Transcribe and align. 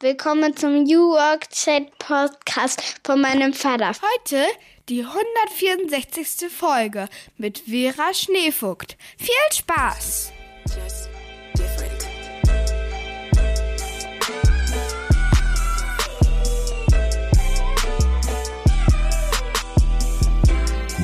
Willkommen 0.00 0.54
zum 0.54 0.82
New 0.82 1.12
Work 1.12 1.48
Chat 1.48 1.98
Podcast 1.98 3.00
von 3.02 3.18
meinem 3.18 3.54
Vater. 3.54 3.92
Heute 3.92 4.44
die 4.90 5.02
164. 5.02 6.50
Folge 6.52 7.08
mit 7.38 7.60
Vera 7.60 8.12
Schneefugt. 8.12 8.98
Viel 9.16 9.32
Spaß! 9.50 10.32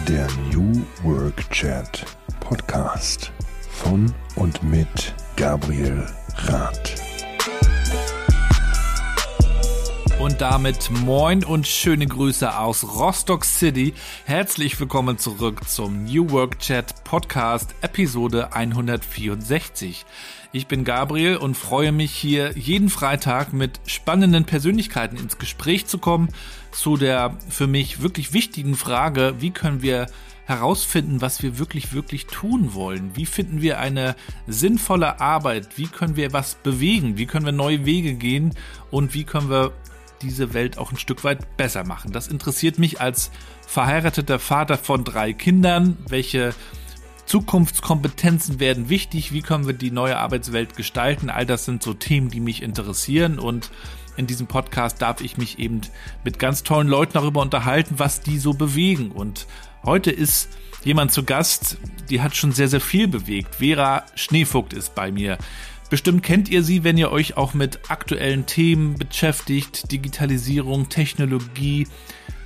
Der 0.07 0.29
New 0.53 0.85
Work 1.03 1.51
Chat 1.51 2.05
Podcast 2.41 3.33
von 3.71 4.15
und 4.37 4.63
mit 4.63 5.15
Gabriel 5.37 6.07
Rath. 6.37 7.12
Und 10.23 10.41
damit 10.41 10.89
moin 10.89 11.43
und 11.43 11.67
schöne 11.67 12.07
Grüße 12.07 12.57
aus 12.57 12.85
Rostock 12.85 13.44
City. 13.44 13.93
Herzlich 14.25 14.79
willkommen 14.79 15.18
zurück 15.18 15.68
zum 15.68 16.04
New 16.04 16.30
Work 16.30 16.61
Chat 16.61 17.03
Podcast 17.03 17.75
Episode 17.80 18.53
164. 18.53 20.07
Ich 20.53 20.68
bin 20.68 20.85
Gabriel 20.85 21.39
und 21.39 21.57
freue 21.57 21.90
mich 21.90 22.13
hier 22.13 22.57
jeden 22.57 22.89
Freitag 22.89 23.53
mit 23.53 23.80
spannenden 23.86 24.44
Persönlichkeiten 24.44 25.16
ins 25.16 25.39
Gespräch 25.39 25.86
zu 25.86 25.99
kommen 25.99 26.29
zu 26.71 26.96
der 26.96 27.36
für 27.49 27.66
mich 27.66 28.00
wirklich 28.00 28.32
wichtigen 28.32 28.77
Frage, 28.77 29.35
wie 29.41 29.50
können 29.50 29.82
wir 29.82 30.07
herausfinden, 30.44 31.21
was 31.21 31.43
wir 31.43 31.58
wirklich, 31.58 31.93
wirklich 31.93 32.27
tun 32.27 32.75
wollen? 32.75 33.11
Wie 33.16 33.27
finden 33.27 33.61
wir 33.61 33.80
eine 33.80 34.14
sinnvolle 34.47 35.20
Arbeit? 35.20 35.78
Wie 35.78 35.89
können 35.89 36.14
wir 36.14 36.33
was 36.33 36.55
bewegen? 36.55 37.19
Wie 37.19 37.27
können 37.27 37.44
wir 37.44 37.52
neue 37.52 37.84
Wege 37.84 38.14
gehen? 38.14 38.55
Und 38.92 39.14
wie 39.14 39.25
können 39.25 39.50
wir 39.50 39.72
diese 40.22 40.55
Welt 40.55 40.78
auch 40.78 40.92
ein 40.92 40.98
Stück 40.98 41.25
weit 41.25 41.56
besser 41.56 41.84
machen. 41.84 42.12
Das 42.12 42.28
interessiert 42.28 42.78
mich 42.78 43.00
als 43.00 43.30
verheirateter 43.66 44.38
Vater 44.38 44.78
von 44.78 45.05
drei 45.05 45.33
Kindern. 45.33 45.98
Welche 46.08 46.55
Zukunftskompetenzen 47.27 48.60
werden 48.60 48.88
wichtig? 48.88 49.32
Wie 49.32 49.42
können 49.42 49.66
wir 49.66 49.74
die 49.74 49.91
neue 49.91 50.19
Arbeitswelt 50.19 50.77
gestalten? 50.77 51.30
All 51.30 51.47
das 51.47 51.64
sind 51.64 51.82
so 51.82 51.94
Themen, 51.94 52.30
die 52.30 52.41
mich 52.41 52.62
interessieren 52.62 53.38
und 53.38 53.70
in 54.16 54.27
diesem 54.27 54.47
Podcast 54.47 55.00
darf 55.00 55.20
ich 55.20 55.38
mich 55.38 55.58
eben 55.58 55.80
mit 56.25 56.38
ganz 56.38 56.62
tollen 56.62 56.88
Leuten 56.88 57.14
darüber 57.14 57.41
unterhalten, 57.41 57.94
was 57.98 58.20
die 58.20 58.38
so 58.38 58.52
bewegen. 58.52 59.10
Und 59.10 59.47
heute 59.84 60.10
ist 60.10 60.50
jemand 60.84 61.12
zu 61.12 61.25
Gast, 61.25 61.78
die 62.10 62.20
hat 62.20 62.36
schon 62.36 62.52
sehr, 62.52 62.69
sehr 62.69 62.80
viel 62.80 63.08
bewegt. 63.08 63.56
Vera 63.56 64.04
Schneevogt 64.14 64.75
ist 64.75 64.94
bei 64.94 65.10
mir. 65.10 65.38
Bestimmt 65.92 66.22
kennt 66.22 66.48
ihr 66.48 66.62
sie, 66.62 66.84
wenn 66.84 66.96
ihr 66.96 67.12
euch 67.12 67.36
auch 67.36 67.52
mit 67.52 67.90
aktuellen 67.90 68.46
Themen 68.46 68.94
beschäftigt, 68.94 69.92
Digitalisierung, 69.92 70.88
Technologie, 70.88 71.86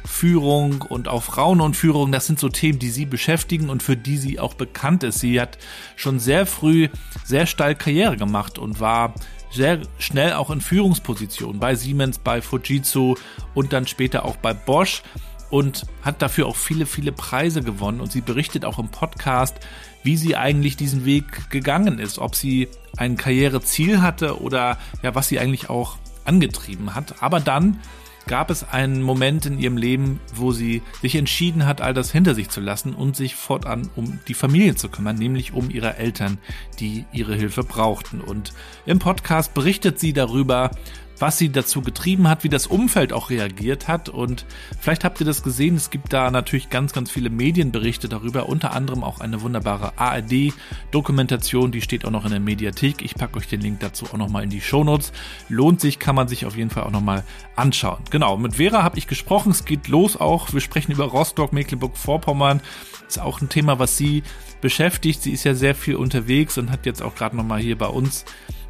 Führung 0.05 0.83
und 0.83 1.07
auch 1.07 1.23
Frauen 1.23 1.61
und 1.61 1.77
Führung. 1.77 2.11
Das 2.11 2.27
sind 2.27 2.41
so 2.41 2.49
Themen, 2.49 2.81
die 2.81 2.91
sie 2.91 3.07
beschäftigen 3.07 3.71
und 3.71 3.85
für 3.85 3.97
die 3.97 4.17
sie 4.17 4.41
auch 4.41 4.55
bekannt 4.55 5.05
ist. 5.05 5.21
Sie 5.21 5.41
hat 5.41 5.59
schon 5.95 6.19
sehr 6.19 6.45
früh 6.45 6.89
sehr 7.25 7.47
steil 7.47 7.77
Karriere 7.77 8.17
gemacht 8.17 8.59
und 8.59 8.81
war 8.81 9.15
sehr 9.53 9.79
schnell 10.01 10.33
auch 10.33 10.51
in 10.51 10.61
Führungspositionen 10.61 11.61
bei 11.61 11.77
Siemens, 11.77 12.19
bei 12.19 12.43
Fujitsu 12.43 13.15
und 13.55 13.73
dann 13.73 13.87
später 13.87 14.25
auch 14.25 14.39
bei 14.39 14.55
Bosch 14.55 15.05
und 15.51 15.87
hat 16.03 16.21
dafür 16.21 16.47
auch 16.47 16.57
viele, 16.57 16.85
viele 16.87 17.13
Preise 17.13 17.63
gewonnen. 17.63 18.01
Und 18.01 18.11
sie 18.11 18.23
berichtet 18.23 18.65
auch 18.65 18.81
im 18.81 18.89
Podcast, 18.89 19.61
wie 20.07 20.17
sie 20.17 20.37
eigentlich 20.37 20.77
diesen 20.77 21.05
Weg 21.05 21.51
gegangen 21.51 21.99
ist, 21.99 22.19
ob 22.19 22.35
sie 22.35 22.69
ein 22.97 23.17
Karriereziel 23.17 24.01
hatte 24.01 24.41
oder 24.41 24.79
ja, 25.03 25.15
was 25.15 25.29
sie 25.29 25.39
eigentlich 25.39 25.69
auch 25.69 25.99
angetrieben 26.25 26.95
hat. 26.95 27.23
Aber 27.23 27.41
dann 27.41 27.81
gab 28.27 28.51
es 28.51 28.69
einen 28.69 29.03
Moment 29.03 29.47
in 29.47 29.59
ihrem 29.59 29.77
Leben, 29.77 30.21
wo 30.35 30.53
sie 30.53 30.83
sich 31.01 31.15
entschieden 31.15 31.67
hat, 31.67 31.81
all 31.81 31.95
das 31.95 32.11
hinter 32.11 32.35
sich 32.35 32.49
zu 32.49 32.61
lassen 32.61 32.95
und 32.95 33.17
sich 33.17 33.37
fortan 33.37 33.89
um 33.95 34.19
die 34.27 34.35
Familie 34.35 34.75
zu 34.75 34.89
kümmern, 34.89 35.17
nämlich 35.17 35.53
um 35.53 35.71
ihre 35.71 35.97
Eltern, 35.97 36.39
die 36.81 37.05
ihre 37.13 37.35
Hilfe 37.35 37.63
brauchten. 37.63 38.21
Und 38.21 38.53
im 38.85 38.99
Podcast 38.99 39.55
berichtet 39.55 40.01
sie 40.01 40.13
darüber, 40.13 40.71
was 41.19 41.39
sie 41.39 41.51
dazu 41.51 41.83
getrieben 41.83 42.29
hat, 42.29 42.45
wie 42.45 42.49
das 42.49 42.67
Umfeld 42.67 43.13
auch 43.13 43.31
reagiert 43.31 43.89
hat. 43.89 44.09
Und 44.09 44.47
vielleicht 44.81 45.05
habt 45.05 45.21
ihr 45.21 45.27
das 45.27 45.43
gesehen, 45.43 45.77
es 45.77 45.91
gibt 45.91 46.13
da 46.13 46.31
natürlich 46.31 46.71
ganz, 46.71 46.93
ganz 46.93 47.11
viele 47.11 47.31
Medienberichte 47.31 48.09
darüber, 48.09 48.49
unter 48.49 48.73
anderem 48.73 49.03
auch 49.03 49.21
eine 49.21 49.43
wunderbare 49.43 49.99
ARD-Dokumentation, 49.99 51.73
die 51.73 51.83
steht 51.83 52.05
auch 52.05 52.11
noch 52.11 52.25
in 52.25 52.31
der 52.31 52.41
Mediathek. 52.41 53.03
Ich 53.03 53.15
packe 53.15 53.39
euch 53.39 53.49
den 53.49 53.61
Link 53.61 53.81
dazu 53.81 54.07
auch 54.07 54.17
nochmal 54.17 54.45
in 54.45 54.51
die 54.51 54.61
Shownotes. 54.61 55.13
Lohnt 55.49 55.81
sich, 55.81 55.99
kann 55.99 56.15
man 56.15 56.29
sich 56.29 56.47
auf 56.47 56.57
jeden 56.57 56.71
Fall 56.71 56.85
auch 56.85 56.91
nochmal 56.91 57.25
anschauen. 57.57 58.03
Genau, 58.11 58.37
mit 58.37 58.57
Vera 58.57 58.83
habe 58.83 58.99
ich 58.99 59.07
gesprochen, 59.07 59.53
es 59.53 59.65
geht 59.65 59.89
los 59.89 60.17
auch. 60.17 60.53
Wir 60.53 60.61
sprechen 60.61 60.93
über 60.93 61.05
Rostock, 61.05 61.53
Mecklenburg-Vorpommern. 61.53 62.61
Ist 63.09 63.21
auch 63.21 63.41
ein 63.41 63.49
Thema, 63.49 63.79
was 63.79 63.97
sie 63.97 64.23
beschäftigt. 64.61 65.23
Sie 65.23 65.33
ist 65.33 65.45
ja 65.45 65.55
sehr 65.55 65.75
viel 65.75 65.97
unterwegs 65.97 66.59
und 66.59 66.71
hat 66.71 66.87
jetzt 66.87 67.03
auch 67.03 67.15
gerade 67.15 67.37
nochmal 67.37 67.61
hier 67.61 67.79
bei 67.79 67.87
uns 67.87 68.25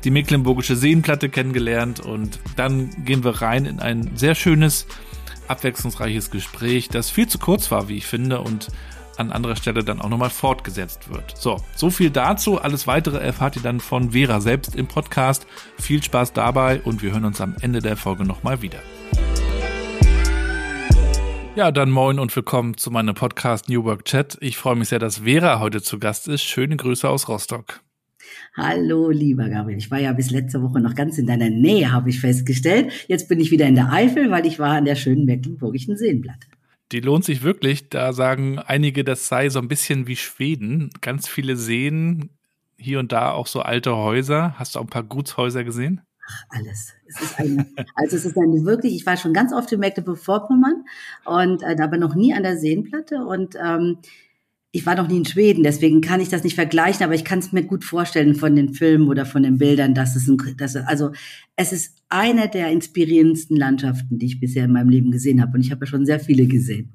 die 0.04 0.10
Mecklenburgische 0.10 0.76
Seenplatte 0.76 1.28
kennengelernt 1.28 2.00
und 2.00 2.38
dann 2.54 3.04
gehen 3.04 3.24
wir 3.24 3.42
rein 3.42 3.64
in 3.64 3.80
ein 3.80 4.12
sehr 4.14 4.34
schönes, 4.34 4.86
abwechslungsreiches 5.48 6.30
Gespräch, 6.30 6.88
das 6.88 7.10
viel 7.10 7.26
zu 7.26 7.38
kurz 7.38 7.70
war, 7.70 7.88
wie 7.88 7.96
ich 7.96 8.06
finde, 8.06 8.40
und 8.40 8.68
an 9.16 9.32
anderer 9.32 9.56
Stelle 9.56 9.82
dann 9.82 10.00
auch 10.00 10.08
nochmal 10.08 10.30
fortgesetzt 10.30 11.10
wird. 11.10 11.36
So, 11.36 11.56
so 11.74 11.90
viel 11.90 12.10
dazu. 12.10 12.60
Alles 12.60 12.86
weitere 12.86 13.18
erfahrt 13.18 13.56
ihr 13.56 13.62
dann 13.62 13.80
von 13.80 14.12
Vera 14.12 14.40
selbst 14.40 14.76
im 14.76 14.86
Podcast. 14.86 15.46
Viel 15.78 16.02
Spaß 16.02 16.34
dabei 16.34 16.80
und 16.82 17.02
wir 17.02 17.12
hören 17.12 17.24
uns 17.24 17.40
am 17.40 17.56
Ende 17.60 17.80
der 17.80 17.96
Folge 17.96 18.24
nochmal 18.24 18.62
wieder. 18.62 18.78
Ja, 21.56 21.72
dann 21.72 21.90
moin 21.90 22.18
und 22.18 22.36
willkommen 22.36 22.76
zu 22.76 22.90
meinem 22.90 23.14
Podcast 23.14 23.70
New 23.70 23.82
Work 23.84 24.04
Chat. 24.04 24.36
Ich 24.42 24.58
freue 24.58 24.76
mich 24.76 24.90
sehr, 24.90 24.98
dass 24.98 25.20
Vera 25.20 25.58
heute 25.58 25.80
zu 25.80 25.98
Gast 25.98 26.28
ist. 26.28 26.42
Schöne 26.42 26.76
Grüße 26.76 27.08
aus 27.08 27.30
Rostock. 27.30 27.80
Hallo, 28.54 29.08
lieber 29.08 29.48
Gabriel. 29.48 29.78
Ich 29.78 29.90
war 29.90 29.98
ja 29.98 30.12
bis 30.12 30.30
letzte 30.30 30.62
Woche 30.62 30.80
noch 30.80 30.94
ganz 30.94 31.16
in 31.16 31.26
deiner 31.26 31.48
Nähe, 31.48 31.92
habe 31.92 32.10
ich 32.10 32.20
festgestellt. 32.20 32.92
Jetzt 33.08 33.30
bin 33.30 33.40
ich 33.40 33.50
wieder 33.50 33.66
in 33.66 33.74
der 33.74 33.90
Eifel, 33.90 34.30
weil 34.30 34.44
ich 34.44 34.58
war 34.58 34.76
an 34.76 34.84
der 34.84 34.96
schönen 34.96 35.24
Mecklenburgischen 35.24 35.96
Seenplatte. 35.96 36.46
Die 36.92 37.00
lohnt 37.00 37.24
sich 37.24 37.42
wirklich. 37.42 37.88
Da 37.88 38.12
sagen 38.12 38.58
einige, 38.58 39.02
das 39.02 39.26
sei 39.26 39.48
so 39.48 39.58
ein 39.58 39.68
bisschen 39.68 40.06
wie 40.06 40.16
Schweden. 40.16 40.90
Ganz 41.00 41.26
viele 41.26 41.56
Seen, 41.56 42.28
hier 42.76 42.98
und 42.98 43.12
da 43.12 43.30
auch 43.30 43.46
so 43.46 43.62
alte 43.62 43.96
Häuser. 43.96 44.58
Hast 44.58 44.74
du 44.74 44.80
auch 44.80 44.84
ein 44.84 44.90
paar 44.90 45.04
Gutshäuser 45.04 45.64
gesehen? 45.64 46.02
Ach, 46.28 46.44
alles. 46.48 46.92
Es 47.06 47.20
ist 47.20 47.38
eine, 47.38 47.66
also 47.94 48.16
es 48.16 48.24
ist 48.24 48.36
eine 48.36 48.64
wirklich, 48.64 48.94
ich 48.94 49.06
war 49.06 49.16
schon 49.16 49.32
ganz 49.32 49.52
oft 49.52 49.70
in 49.72 49.80
Mecklenburg-Vorpommern 49.80 50.84
und 51.24 51.62
äh, 51.62 51.76
aber 51.80 51.98
noch 51.98 52.14
nie 52.14 52.34
an 52.34 52.42
der 52.42 52.56
Seenplatte 52.56 53.24
und 53.24 53.54
ähm, 53.62 53.98
ich 54.72 54.84
war 54.84 54.96
noch 54.96 55.08
nie 55.08 55.18
in 55.18 55.24
Schweden, 55.24 55.62
deswegen 55.62 56.00
kann 56.00 56.20
ich 56.20 56.28
das 56.28 56.44
nicht 56.44 56.56
vergleichen, 56.56 57.04
aber 57.04 57.14
ich 57.14 57.24
kann 57.24 57.38
es 57.38 57.52
mir 57.52 57.62
gut 57.62 57.84
vorstellen 57.84 58.34
von 58.34 58.54
den 58.56 58.74
Filmen 58.74 59.08
oder 59.08 59.24
von 59.24 59.42
den 59.42 59.56
Bildern, 59.56 59.94
dass 59.94 60.16
es 60.16 60.28
ein, 60.28 60.36
dass 60.58 60.74
es, 60.74 60.84
also 60.86 61.12
es 61.54 61.72
ist 61.72 62.02
eine 62.08 62.48
der 62.48 62.70
inspirierendsten 62.70 63.56
Landschaften, 63.56 64.18
die 64.18 64.26
ich 64.26 64.40
bisher 64.40 64.64
in 64.64 64.72
meinem 64.72 64.90
Leben 64.90 65.10
gesehen 65.12 65.40
habe 65.40 65.54
und 65.54 65.60
ich 65.60 65.70
habe 65.70 65.84
ja 65.84 65.90
schon 65.90 66.04
sehr 66.04 66.20
viele 66.20 66.46
gesehen. 66.46 66.92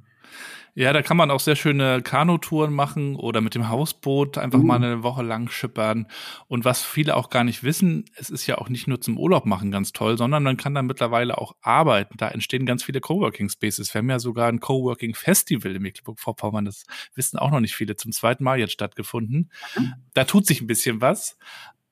Ja, 0.74 0.94
da 0.94 1.02
kann 1.02 1.18
man 1.18 1.32
auch 1.32 1.42
sehr 1.42 1.56
schöne 1.56 2.02
Kanutouren 2.02 2.74
machen 2.74 3.16
oder 3.16 3.42
mit 3.42 3.56
dem 3.56 3.68
Hausboot 3.68 4.38
einfach 4.38 4.60
mhm. 4.60 4.68
mal 4.68 4.76
eine 4.76 5.04
Woche 5.04 5.22
lang 5.22 5.50
schippern. 5.50 6.08
Und 6.48 6.64
was 6.64 6.84
viele 6.84 7.16
auch 7.18 7.30
gar 7.30 7.44
nicht 7.44 7.64
wissen, 7.64 8.06
es 8.16 8.30
ist 8.30 8.48
ja 8.48 8.58
auch 8.58 8.70
nicht 8.70 8.88
nur 8.88 9.02
zum 9.02 9.18
Urlaub 9.18 9.46
machen 9.46 9.72
ganz 9.72 9.92
toll, 9.92 10.18
sondern 10.18 10.44
man 10.44 10.58
kann 10.58 10.74
da 10.74 10.82
mittlerweile 10.82 11.38
auch 11.38 11.56
arbeiten. 11.62 12.16
Da 12.18 12.30
entstehen 12.30 12.66
ganz 12.66 12.84
viele 12.84 13.02
Coworking 13.02 13.50
Spaces. 13.50 13.94
Wir 13.94 14.00
haben 14.00 14.10
ja 14.10 14.20
sogar 14.20 14.48
ein 14.48 14.60
Coworking 14.60 15.14
Festival 15.14 15.76
in 15.76 15.82
Mecklenburg-Vorpommern. 15.82 16.66
Das 16.66 16.86
wissen 17.16 17.38
auch 17.38 17.52
noch 17.52 17.60
nicht 17.60 17.76
viele. 17.76 17.98
Zum 17.98 18.14
zweiten 18.14 18.44
Mal 18.44 18.60
jetzt 18.60 18.74
stattgefunden. 18.74 19.52
Mhm. 19.76 19.94
Da 20.14 20.24
tut 20.24 20.48
sich 20.48 20.62
ein 20.62 20.68
bisschen 20.68 21.02
was. 21.02 21.38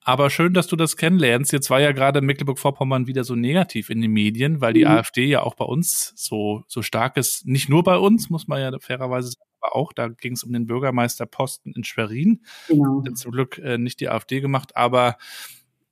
Aber 0.10 0.32
schön, 0.32 0.56
dass 0.56 0.66
du 0.66 0.76
das 0.76 0.98
kennenlernst. 0.98 1.52
Jetzt 1.52 1.70
war 1.70 1.80
ja 1.82 1.92
gerade 1.92 2.22
Mecklenburg-Vorpommern 2.22 3.06
wieder 3.06 3.24
so 3.24 3.36
negativ 3.36 3.92
in 3.92 4.02
den 4.02 4.10
Medien, 4.10 4.60
weil 4.60 4.74
die 4.74 4.84
mhm. 4.84 4.90
AfD 4.90 5.26
ja 5.26 5.44
auch 5.44 5.54
bei 5.54 5.66
uns 5.66 6.14
so, 6.16 6.64
so 6.68 6.82
stark 6.82 7.16
ist. 7.16 7.46
Nicht 7.46 7.70
nur 7.70 7.84
bei 7.84 7.96
uns, 7.96 8.32
muss 8.32 8.48
man 8.48 8.60
ja 8.60 8.72
fairerweise 8.80 9.30
sagen, 9.30 9.52
aber 9.62 9.76
auch. 9.76 9.94
Da 9.94 10.08
ging 10.08 10.34
es 10.34 10.44
um 10.44 10.52
den 10.52 10.66
Bürgermeisterposten 10.66 11.74
in 11.76 11.84
Schwerin. 11.84 12.42
Genau. 12.68 13.04
Zum 13.14 13.32
Glück 13.32 13.60
äh, 13.60 13.78
nicht 13.78 14.00
die 14.00 14.10
AfD 14.10 14.42
gemacht, 14.42 14.76
aber 14.76 15.16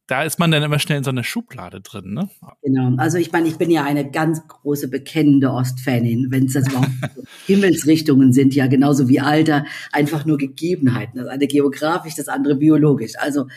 da 0.07 0.23
ist 0.23 0.39
man 0.39 0.51
dann 0.51 0.63
immer 0.63 0.79
schnell 0.79 0.99
in 0.99 1.03
so 1.03 1.09
einer 1.09 1.23
Schublade 1.23 1.81
drin, 1.81 2.13
ne? 2.13 2.29
Genau. 2.63 2.95
Also 2.97 3.17
ich 3.17 3.33
meine, 3.33 3.47
ich 3.47 3.57
bin 3.57 3.69
ja 3.69 3.83
eine 3.83 4.09
ganz 4.09 4.47
große 4.47 4.87
bekennende 4.87 5.51
Ostfanin, 5.51 6.27
wenn 6.31 6.45
es 6.45 6.53
das 6.53 6.69
überhaupt 6.69 6.89
Himmelsrichtungen 7.45 8.31
sind, 8.31 8.55
ja 8.55 8.67
genauso 8.67 9.09
wie 9.09 9.19
Alter, 9.19 9.65
einfach 9.91 10.25
nur 10.25 10.37
Gegebenheiten. 10.37 11.19
Das 11.19 11.27
eine 11.27 11.47
geografisch, 11.47 12.15
das 12.15 12.29
andere 12.29 12.55
biologisch. 12.55 13.13
Also 13.17 13.47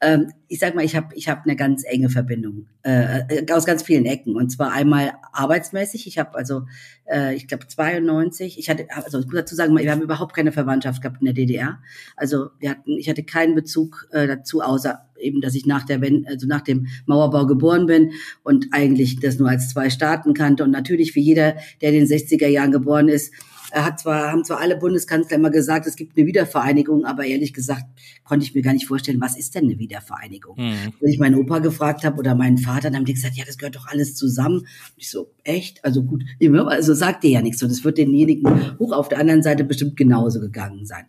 ähm, 0.00 0.32
ich 0.48 0.60
sag 0.60 0.74
mal, 0.74 0.84
ich 0.84 0.96
habe 0.96 1.14
ich 1.14 1.28
hab 1.28 1.44
eine 1.44 1.56
ganz 1.56 1.84
enge 1.84 2.08
Verbindung 2.08 2.66
äh, 2.82 3.44
aus 3.52 3.66
ganz 3.66 3.82
vielen 3.82 4.06
Ecken. 4.06 4.34
Und 4.34 4.48
zwar 4.50 4.72
einmal 4.72 5.12
arbeitsmäßig. 5.32 6.06
Ich 6.06 6.18
habe 6.18 6.34
also, 6.36 6.62
äh, 7.04 7.34
ich 7.34 7.46
glaube 7.48 7.66
92. 7.66 8.58
Ich 8.58 8.70
hatte, 8.70 8.86
also 8.90 9.18
ich 9.18 9.26
muss 9.26 9.34
dazu 9.34 9.54
sagen, 9.54 9.76
wir 9.76 9.90
haben 9.90 10.00
überhaupt 10.00 10.34
keine 10.34 10.52
Verwandtschaft 10.52 11.02
gehabt 11.02 11.20
in 11.20 11.26
der 11.26 11.34
DDR. 11.34 11.80
Also 12.16 12.48
wir 12.58 12.70
hatten, 12.70 12.92
ich 12.92 13.10
hatte 13.10 13.24
keinen 13.24 13.54
Bezug 13.54 14.08
äh, 14.10 14.26
dazu, 14.26 14.62
außer 14.62 15.07
eben, 15.20 15.40
dass 15.40 15.54
ich 15.54 15.66
nach 15.66 15.84
der, 15.84 16.00
also 16.26 16.46
nach 16.46 16.62
dem 16.62 16.86
Mauerbau 17.06 17.46
geboren 17.46 17.86
bin 17.86 18.12
und 18.42 18.68
eigentlich 18.72 19.20
das 19.20 19.38
nur 19.38 19.48
als 19.48 19.70
zwei 19.70 19.90
Staaten 19.90 20.34
kannte. 20.34 20.64
Und 20.64 20.70
natürlich 20.70 21.14
wie 21.14 21.22
jeder, 21.22 21.56
der 21.80 21.92
in 21.92 22.06
den 22.06 22.06
60er 22.06 22.48
Jahren 22.48 22.72
geboren 22.72 23.08
ist, 23.08 23.32
hat 23.72 24.00
zwar, 24.00 24.32
haben 24.32 24.44
zwar 24.44 24.60
alle 24.60 24.76
Bundeskanzler 24.76 25.36
immer 25.36 25.50
gesagt, 25.50 25.86
es 25.86 25.96
gibt 25.96 26.16
eine 26.16 26.26
Wiedervereinigung, 26.26 27.04
aber 27.04 27.24
ehrlich 27.24 27.52
gesagt 27.52 27.84
konnte 28.24 28.44
ich 28.44 28.54
mir 28.54 28.62
gar 28.62 28.72
nicht 28.72 28.86
vorstellen, 28.86 29.20
was 29.20 29.36
ist 29.36 29.54
denn 29.54 29.64
eine 29.64 29.78
Wiedervereinigung? 29.78 30.56
Mhm. 30.58 30.92
Wenn 31.00 31.10
ich 31.10 31.18
meinen 31.18 31.34
Opa 31.36 31.58
gefragt 31.58 32.04
habe 32.04 32.18
oder 32.18 32.34
meinen 32.34 32.58
Vater, 32.58 32.82
dann 32.82 32.96
haben 32.96 33.04
die 33.04 33.14
gesagt, 33.14 33.36
ja, 33.36 33.44
das 33.46 33.58
gehört 33.58 33.76
doch 33.76 33.86
alles 33.88 34.14
zusammen. 34.14 34.60
Und 34.60 34.66
ich 34.96 35.10
so, 35.10 35.30
echt? 35.44 35.84
Also 35.84 36.02
gut, 36.02 36.24
also 36.40 36.94
sagt 36.94 37.24
ihr 37.24 37.30
ja 37.30 37.42
nichts. 37.42 37.62
Und 37.62 37.70
es 37.70 37.84
wird 37.84 37.98
denjenigen 37.98 38.78
hoch 38.78 38.92
auf 38.92 39.08
der 39.08 39.18
anderen 39.18 39.42
Seite 39.42 39.64
bestimmt 39.64 39.96
genauso 39.96 40.40
gegangen 40.40 40.86
sein. 40.86 41.04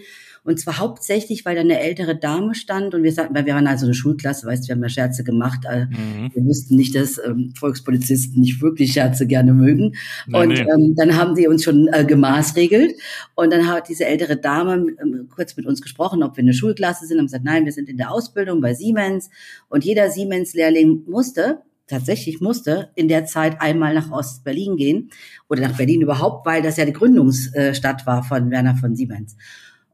Und 0.49 0.59
zwar 0.59 0.79
hauptsächlich, 0.79 1.45
weil 1.45 1.53
da 1.53 1.61
eine 1.61 1.79
ältere 1.79 2.15
Dame 2.15 2.55
stand 2.55 2.95
und 2.95 3.03
wir 3.03 3.13
sagten, 3.13 3.35
weil 3.35 3.45
wir 3.45 3.53
waren 3.53 3.67
also 3.67 3.85
eine 3.85 3.93
Schulklasse, 3.93 4.47
weißt 4.47 4.63
du, 4.63 4.69
wir 4.69 4.75
haben 4.75 4.81
ja 4.81 4.89
Scherze 4.89 5.23
gemacht. 5.23 5.59
Äh, 5.69 5.85
mhm. 5.85 6.31
Wir 6.33 6.43
wussten 6.43 6.75
nicht, 6.75 6.95
dass 6.95 7.21
ähm, 7.23 7.53
Volkspolizisten 7.55 8.41
nicht 8.41 8.59
wirklich 8.59 8.93
Scherze 8.93 9.27
gerne 9.27 9.53
mögen. 9.53 9.93
Nee, 10.25 10.39
und 10.39 10.47
nee. 10.47 10.61
Ähm, 10.61 10.95
dann 10.97 11.15
haben 11.15 11.35
sie 11.35 11.47
uns 11.47 11.63
schon 11.63 11.87
äh, 11.89 12.03
gemaßregelt. 12.03 12.95
Und 13.35 13.53
dann 13.53 13.67
hat 13.67 13.89
diese 13.89 14.05
ältere 14.05 14.37
Dame 14.37 14.87
ähm, 14.99 15.29
kurz 15.29 15.55
mit 15.55 15.67
uns 15.67 15.83
gesprochen, 15.83 16.23
ob 16.23 16.35
wir 16.35 16.41
eine 16.41 16.55
Schulklasse 16.55 17.05
sind. 17.05 17.19
Und 17.19 17.25
gesagt, 17.25 17.45
nein, 17.45 17.65
wir 17.65 17.71
sind 17.71 17.87
in 17.87 17.97
der 17.97 18.11
Ausbildung 18.11 18.59
bei 18.59 18.73
Siemens. 18.73 19.29
Und 19.67 19.85
jeder 19.85 20.09
Siemens-Lehrling 20.09 21.03
musste 21.05 21.59
tatsächlich 21.85 22.41
musste 22.41 22.89
in 22.95 23.07
der 23.07 23.25
Zeit 23.25 23.61
einmal 23.61 23.93
nach 23.93 24.11
Ost-Berlin 24.11 24.77
gehen 24.77 25.11
oder 25.47 25.61
nach 25.61 25.77
Berlin 25.77 26.01
überhaupt, 26.01 26.47
weil 26.47 26.63
das 26.63 26.77
ja 26.77 26.85
die 26.85 26.93
Gründungsstadt 26.93 28.07
war 28.07 28.23
von 28.23 28.49
Werner 28.49 28.75
von 28.75 28.95
Siemens. 28.95 29.35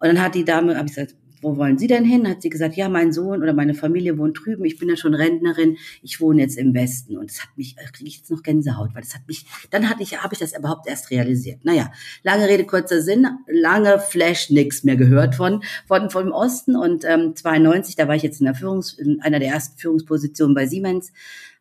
Und 0.05 0.15
dann 0.15 0.23
hat 0.23 0.35
die 0.35 0.45
Dame, 0.45 0.77
habe 0.77 0.87
ich 0.87 0.93
gesagt, 0.95 1.15
wo 1.41 1.57
wollen 1.57 1.79
Sie 1.79 1.87
denn 1.87 2.05
hin? 2.05 2.27
Hat 2.27 2.43
sie 2.43 2.49
gesagt, 2.49 2.75
ja, 2.75 2.89
mein 2.89 3.11
Sohn 3.11 3.41
oder 3.41 3.53
meine 3.53 3.73
Familie 3.73 4.19
wohnt 4.19 4.39
drüben. 4.39 4.65
Ich 4.65 4.77
bin 4.77 4.87
ja 4.87 4.95
schon 4.95 5.15
Rentnerin. 5.15 5.77
Ich 6.03 6.21
wohne 6.21 6.41
jetzt 6.41 6.57
im 6.57 6.75
Westen. 6.75 7.17
Und 7.17 7.31
das 7.31 7.41
hat 7.41 7.49
mich, 7.57 7.75
äh, 7.77 7.85
kriege 7.91 8.07
ich 8.07 8.17
jetzt 8.17 8.29
noch 8.29 8.43
Gänsehaut, 8.43 8.93
weil 8.93 9.01
das 9.01 9.15
hat 9.15 9.27
mich, 9.27 9.45
dann 9.71 9.89
hatte 9.89 10.03
ich, 10.03 10.21
habe 10.21 10.33
ich 10.33 10.39
das 10.39 10.55
überhaupt 10.55 10.87
erst 10.87 11.09
realisiert. 11.09 11.63
Naja, 11.63 11.91
lange 12.21 12.47
Rede, 12.47 12.65
kurzer 12.65 13.01
Sinn, 13.01 13.27
lange 13.47 13.99
Flash, 13.99 14.51
nix 14.51 14.83
mehr 14.83 14.95
gehört 14.95 15.33
von, 15.33 15.63
von, 15.87 16.11
vom 16.11 16.31
Osten. 16.31 16.75
Und 16.75 17.03
ähm, 17.03 17.35
92, 17.35 17.95
da 17.95 18.07
war 18.07 18.15
ich 18.15 18.23
jetzt 18.23 18.41
in 18.41 18.45
der 18.45 18.55
Führungs, 18.55 18.93
in 18.93 19.21
einer 19.21 19.39
der 19.39 19.49
ersten 19.49 19.77
Führungspositionen 19.79 20.53
bei 20.53 20.67
Siemens, 20.67 21.11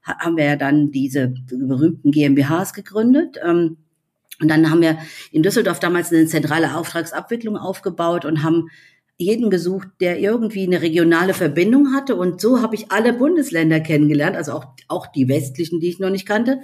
haben 0.02 0.36
wir 0.36 0.44
ja 0.44 0.56
dann 0.56 0.90
diese 0.90 1.28
berühmten 1.48 2.10
GmbHs 2.10 2.74
gegründet. 2.74 3.38
Ähm, 3.42 3.78
und 4.40 4.48
dann 4.48 4.70
haben 4.70 4.82
wir 4.82 4.98
in 5.30 5.42
Düsseldorf 5.42 5.80
damals 5.80 6.12
eine 6.12 6.26
zentrale 6.26 6.76
Auftragsabwicklung 6.76 7.56
aufgebaut 7.56 8.24
und 8.24 8.42
haben 8.42 8.68
jeden 9.16 9.48
gesucht, 9.48 9.88
der 10.00 10.18
irgendwie 10.18 10.64
eine 10.64 10.82
regionale 10.82 11.34
Verbindung 11.34 11.94
hatte. 11.94 12.16
Und 12.16 12.40
so 12.40 12.62
habe 12.62 12.74
ich 12.74 12.90
alle 12.90 13.12
Bundesländer 13.12 13.78
kennengelernt, 13.80 14.36
also 14.36 14.52
auch, 14.52 14.66
auch 14.88 15.06
die 15.06 15.28
westlichen, 15.28 15.78
die 15.78 15.88
ich 15.88 16.00
noch 16.00 16.10
nicht 16.10 16.26
kannte. 16.26 16.60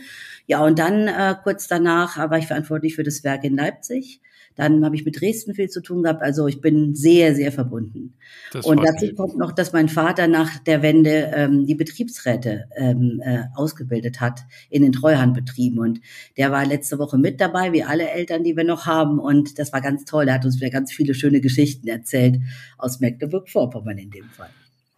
Ja, 0.46 0.64
und 0.64 0.78
dann 0.78 1.06
äh, 1.06 1.37
kurz 1.44 1.69
danach 1.69 2.17
war 2.19 2.38
ich 2.38 2.49
verantwortlich 2.49 2.96
für 2.96 3.05
das 3.05 3.22
Werk 3.22 3.44
in 3.44 3.56
Leipzig. 3.56 4.20
Dann 4.56 4.85
habe 4.85 4.97
ich 4.97 5.05
mit 5.05 5.20
Dresden 5.20 5.55
viel 5.55 5.70
zu 5.70 5.81
tun 5.81 6.02
gehabt. 6.02 6.23
Also 6.23 6.47
ich 6.47 6.61
bin 6.61 6.94
sehr, 6.94 7.35
sehr 7.35 7.52
verbunden. 7.52 8.14
Das 8.52 8.67
und 8.67 8.82
dazu 8.82 9.06
mich. 9.06 9.17
kommt 9.17 9.38
noch, 9.38 9.52
dass 9.52 9.73
mein 9.73 9.88
Vater 9.88 10.29
nach 10.29 10.58
der 10.58 10.82
Wende 10.82 11.31
ähm, 11.35 11.67
die 11.67 11.75
Betriebsräte 11.75 12.64
ähm, 12.76 13.23
äh, 13.25 13.44
ausgebildet 13.55 14.20
hat 14.20 14.41
in 14.69 14.82
den 14.82 14.93
Treuhandbetrieben. 14.93 15.79
Und 15.79 16.00
der 16.37 16.50
war 16.50 16.67
letzte 16.67 16.99
Woche 16.99 17.17
mit 17.17 17.41
dabei, 17.41 17.73
wie 17.73 17.85
alle 17.85 18.11
Eltern, 18.11 18.44
die 18.44 18.56
wir 18.56 18.64
noch 18.64 18.87
haben. 18.87 19.19
Und 19.19 19.58
das 19.58 19.73
war 19.73 19.81
ganz 19.81 20.05
toll. 20.05 20.29
Er 20.29 20.35
hat 20.35 20.44
uns 20.44 20.61
wieder 20.61 20.70
ganz 20.70 20.93
viele 20.93 21.14
schöne 21.14 21.41
Geschichten 21.41 21.88
erzählt 21.88 22.41
aus 22.76 23.00
Mecklenburg-Vorpommern 23.00 23.99
in 23.99 24.11
dem 24.11 24.29
Fall. 24.31 24.50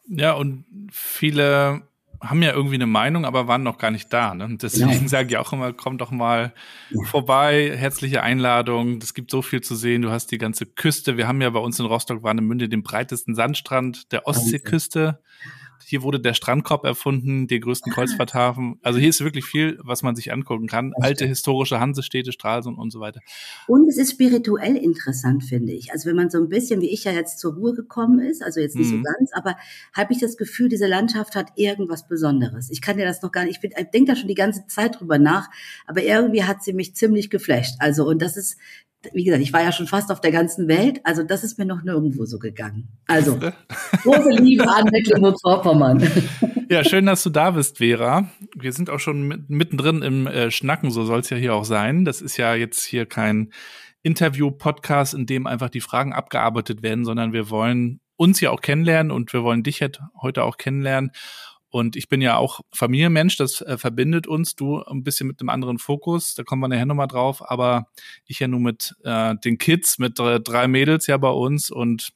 Ja, 0.09 0.33
und 0.33 0.65
viele 0.91 1.83
haben 2.23 2.43
ja 2.43 2.53
irgendwie 2.53 2.77
eine 2.77 2.87
Meinung, 2.87 3.25
aber 3.25 3.49
waren 3.49 3.63
noch 3.63 3.79
gar 3.79 3.91
nicht 3.91 4.13
da. 4.13 4.35
Ne? 4.35 4.57
Deswegen 4.61 4.91
genau. 4.91 5.09
sage 5.09 5.29
ich 5.31 5.37
auch 5.37 5.53
immer, 5.53 5.73
komm 5.73 5.99
doch 5.99 6.11
mal 6.11 6.55
ja. 6.91 7.05
vorbei, 7.05 7.73
herzliche 7.77 8.23
Einladung. 8.23 8.99
Es 9.03 9.13
gibt 9.13 9.31
so 9.31 9.43
viel 9.43 9.61
zu 9.61 9.75
sehen. 9.75 10.03
Du 10.03 10.11
hast 10.11 10.31
die 10.31 10.39
ganze 10.39 10.67
Küste. 10.67 11.17
Wir 11.17 11.27
haben 11.27 11.43
ja 11.43 11.51
bei 11.51 11.59
uns 11.59 11.81
in 11.81 11.87
Rostock-Warnemünde 11.87 12.69
den 12.69 12.83
breitesten 12.83 13.35
Sandstrand 13.35 14.13
der 14.13 14.27
Ostseeküste. 14.27 15.21
Hier 15.87 16.03
wurde 16.03 16.21
der 16.21 16.35
Strandkorb 16.35 16.85
erfunden, 16.85 17.47
die 17.47 17.61
größten 17.61 17.93
ah. 17.93 17.95
Kreuzfahrthafen. 17.95 18.79
Also 18.83 18.99
hier 18.99 19.09
ist 19.09 19.23
wirklich 19.23 19.45
viel, 19.45 19.79
was 19.83 20.03
man 20.03 20.17
sich 20.17 20.33
angucken 20.33 20.67
kann. 20.67 20.93
Alte 21.01 21.27
historische 21.27 21.81
Hansestädte, 21.81 22.33
Stralsund 22.33 22.79
und 22.79 22.91
so 22.91 23.01
weiter. 23.01 23.21
Und 23.67 23.89
es 23.89 23.99
ist 23.99 24.13
spirituell 24.13 24.77
interessant, 24.77 25.45
finde 25.45 25.73
ich. 25.73 25.93
Also 25.93 26.09
wenn 26.09 26.17
man 26.17 26.31
so 26.31 26.39
ein 26.39 26.49
bisschen, 26.49 26.81
wie 26.81 26.91
ich 26.91 27.05
ja 27.05 27.13
jetzt 27.13 27.39
zur 27.39 27.55
Ruhe 27.55 27.75
gekommen 27.75 28.21
ist, 28.21 28.43
also 28.43 28.61
jetzt 28.61 28.77
nicht 28.77 28.91
mhm. 28.91 28.99
so 28.99 29.03
ganz, 29.03 29.33
aber 29.33 29.57
habe 29.93 30.13
ich 30.13 30.21
das 30.21 30.37
Gefühl, 30.37 30.69
diese 30.69 30.87
Landschaft 30.87 31.35
hat 31.35 31.53
irgendwas 31.57 32.09
Besonderes. 32.09 32.71
Ich 32.71 32.81
kann 32.81 32.97
dir 32.97 33.05
das 33.05 33.23
noch 33.23 33.33
gar 33.33 33.45
nicht, 33.45 33.63
ich, 33.63 33.71
ich 33.77 33.91
denke 33.91 34.13
da 34.13 34.17
schon 34.17 34.29
die 34.29 34.35
ganze 34.35 34.67
Zeit 34.67 35.01
drüber 35.01 35.19
nach, 35.19 35.49
aber 35.87 36.03
irgendwie 36.03 36.45
hat 36.45 36.63
sie 36.63 36.73
mich 36.73 36.95
ziemlich 36.95 37.31
geflasht. 37.31 37.77
Also 37.79 38.07
und 38.07 38.23
das 38.23 38.37
ist 38.37 38.57
wie 39.13 39.25
gesagt, 39.25 39.43
ich 39.43 39.53
war 39.53 39.63
ja 39.63 39.73
schon 39.73 39.87
fast 39.87 40.11
auf 40.11 40.21
der 40.21 40.31
ganzen 40.31 40.69
Welt, 40.69 41.01
also 41.05 41.23
das 41.23 41.45
ist 41.45 41.59
mir 41.59 41.65
noch 41.65 41.83
nirgendwo 41.83 42.25
so 42.25 42.39
gegangen. 42.39 42.89
Also, 43.07 43.39
große 44.03 44.31
Liebe 44.31 44.69
an 44.69 44.85
Mecklenburg-Vorpommern. 44.91 46.07
Ja, 46.71 46.85
schön, 46.85 47.05
dass 47.05 47.23
du 47.23 47.31
da 47.31 47.51
bist, 47.51 47.79
Vera. 47.79 48.31
Wir 48.57 48.73
sind 48.73 48.89
auch 48.89 49.01
schon 49.01 49.45
mittendrin 49.49 50.01
im 50.03 50.27
äh, 50.27 50.51
Schnacken, 50.51 50.91
so 50.91 51.05
soll 51.05 51.21
es 51.21 51.29
ja 51.31 51.37
hier 51.37 51.55
auch 51.55 51.65
sein. 51.65 52.05
Das 52.05 52.23
ist 52.23 52.39
ja 52.39 52.55
jetzt 52.55 52.85
hier 52.85 53.05
kein 53.05 53.53
Interview-Podcast, 54.03 55.15
in 55.15 55.27
dem 55.27 55.47
einfach 55.47 55.69
die 55.69 55.81
Fragen 55.81 56.13
abgearbeitet 56.13 56.83
werden, 56.83 57.05
sondern 57.05 57.33
wir 57.33 57.51
wollen 57.51 58.01
uns 58.17 58.41
ja 58.41 58.51
auch 58.51 58.61
kennenlernen 58.61 59.11
und 59.11 59.33
wir 59.33 59.43
wollen 59.43 59.63
dich 59.63 59.85
heute 60.21 60.45
auch 60.45 60.57
kennenlernen. 60.57 61.11
Und 61.73 61.97
ich 61.97 62.11
bin 62.11 62.21
ja 62.21 62.37
auch 62.37 62.61
Familienmensch, 62.75 63.39
das 63.39 63.63
äh, 63.63 63.79
verbindet 63.79 64.27
uns, 64.27 64.55
du 64.55 64.83
ein 64.83 65.03
bisschen 65.03 65.27
mit 65.27 65.41
einem 65.41 65.49
anderen 65.49 65.79
Fokus, 65.79 66.35
da 66.35 66.43
kommen 66.43 66.61
wir 66.61 66.69
nachher 66.69 66.85
nochmal 66.85 67.09
drauf, 67.09 67.51
aber 67.51 67.87
ich 68.27 68.41
ja 68.41 68.47
nur 68.47 68.61
mit 68.61 68.95
äh, 69.05 69.35
den 69.43 69.57
Kids, 69.57 69.99
mit 69.99 70.21
äh, 70.21 70.39
drei 70.39 70.69
Mädels 70.69 71.07
ja 71.07 71.17
bei 71.17 71.31
uns 71.31 71.71
und 71.71 72.13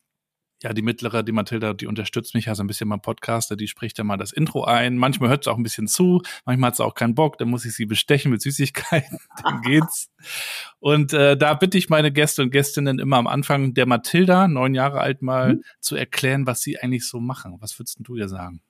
ja, 0.63 0.75
die 0.75 0.83
mittlere, 0.83 1.23
die 1.23 1.33
Mathilda, 1.33 1.73
die 1.73 1.87
unterstützt 1.87 2.35
mich 2.35 2.47
ja 2.47 2.55
so 2.55 2.63
ein 2.63 2.67
bisschen 2.67 2.91
beim 2.91 3.01
Podcaster, 3.01 3.57
die 3.57 3.67
spricht 3.67 3.97
ja 3.97 4.05
mal 4.05 4.19
das 4.19 4.33
Intro 4.33 4.65
ein. 4.65 4.99
Manchmal 4.99 5.31
hört 5.31 5.45
sie 5.45 5.51
auch 5.51 5.57
ein 5.57 5.63
bisschen 5.63 5.87
zu, 5.87 6.21
manchmal 6.45 6.69
hat 6.69 6.77
sie 6.77 6.85
auch 6.85 6.95
keinen 6.95 7.15
Bock, 7.15 7.39
dann 7.39 7.49
muss 7.49 7.65
ich 7.65 7.75
sie 7.75 7.87
bestechen 7.87 8.31
mit 8.31 8.43
Süßigkeiten, 8.43 9.19
dann 9.43 9.63
geht's. 9.63 10.11
Und 10.81 11.15
äh, 11.15 11.37
da 11.39 11.55
bitte 11.55 11.79
ich 11.79 11.89
meine 11.89 12.13
Gäste 12.13 12.43
und 12.43 12.51
Gästinnen 12.51 12.99
immer 12.99 13.17
am 13.17 13.27
Anfang 13.27 13.73
der 13.73 13.87
Mathilda, 13.87 14.49
neun 14.49 14.75
Jahre 14.75 15.01
alt, 15.01 15.23
mal 15.23 15.55
mhm. 15.55 15.63
zu 15.81 15.97
erklären, 15.97 16.47
was 16.47 16.61
sie 16.61 16.79
eigentlich 16.79 17.09
so 17.09 17.21
machen. 17.21 17.57
Was 17.61 17.79
würdest 17.79 17.97
du 18.01 18.17
ihr 18.17 18.29
sagen? 18.29 18.61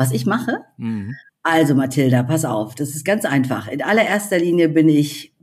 Was 0.00 0.12
ich 0.12 0.24
mache? 0.24 0.62
Mhm. 0.78 1.14
Also 1.42 1.74
Mathilda, 1.74 2.22
pass 2.22 2.46
auf, 2.46 2.74
das 2.74 2.94
ist 2.94 3.04
ganz 3.04 3.26
einfach. 3.26 3.68
In 3.68 3.82
allererster 3.82 4.38
Linie 4.38 4.70
bin 4.70 4.88
ich 4.88 5.34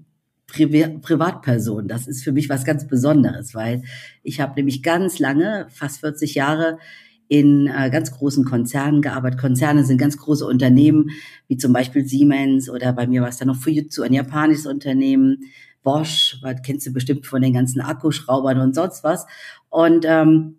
Pri 0.48 0.66
Privatperson. 1.00 1.88
Das 1.88 2.08
ist 2.08 2.24
für 2.24 2.32
mich 2.32 2.50
was 2.50 2.66
ganz 2.66 2.88
Besonderes, 2.88 3.54
weil 3.54 3.84
ich 4.24 4.40
habe 4.40 4.56
nämlich 4.56 4.82
ganz 4.82 5.20
lange, 5.20 5.68
fast 5.70 6.00
40 6.00 6.34
Jahre, 6.34 6.80
in 7.28 7.68
äh, 7.68 7.92
ganz 7.92 8.12
großen 8.12 8.46
Konzernen 8.46 9.04
gearbeitet. 9.04 9.40
Konzerne 9.40 9.84
sind 9.84 10.00
ganz 10.00 10.18
große 10.18 10.46
Unternehmen, 10.46 11.12
wie 11.48 11.58
zum 11.58 11.72
Beispiel 11.72 12.08
Siemens 12.08 12.68
oder 12.68 12.94
bei 12.94 13.06
mir 13.06 13.22
war 13.22 13.30
es 13.30 13.38
dann 13.38 13.50
noch 13.50 13.58
Fujitsu, 13.58 14.02
ein 14.02 14.14
japanisches 14.14 14.66
Unternehmen, 14.66 15.40
Bosch, 15.84 16.40
was 16.42 16.62
kennst 16.64 16.88
du 16.88 16.94
bestimmt 16.94 17.28
von 17.28 17.42
den 17.44 17.54
ganzen 17.54 17.82
Akkuschraubern 17.82 18.60
und 18.60 18.74
sonst 18.74 19.04
was. 19.04 19.28
Und 19.70 20.06
ähm, 20.08 20.56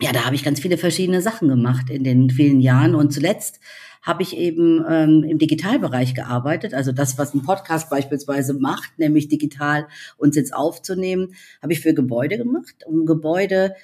ja, 0.00 0.12
da 0.12 0.24
habe 0.24 0.36
ich 0.36 0.44
ganz 0.44 0.60
viele 0.60 0.78
verschiedene 0.78 1.22
Sachen 1.22 1.48
gemacht 1.48 1.90
in 1.90 2.04
den 2.04 2.30
vielen 2.30 2.60
Jahren. 2.60 2.94
Und 2.94 3.12
zuletzt 3.12 3.60
habe 4.02 4.22
ich 4.22 4.36
eben 4.36 4.84
ähm, 4.88 5.24
im 5.24 5.38
Digitalbereich 5.38 6.14
gearbeitet. 6.14 6.72
Also 6.72 6.92
das, 6.92 7.18
was 7.18 7.34
ein 7.34 7.42
Podcast 7.42 7.90
beispielsweise 7.90 8.54
macht, 8.54 8.98
nämlich 8.98 9.28
digital 9.28 9.88
uns 10.16 10.36
jetzt 10.36 10.54
aufzunehmen, 10.54 11.34
habe 11.60 11.72
ich 11.72 11.80
für 11.80 11.94
Gebäude 11.94 12.38
gemacht, 12.38 12.84
um 12.86 13.06
Gebäude 13.06 13.74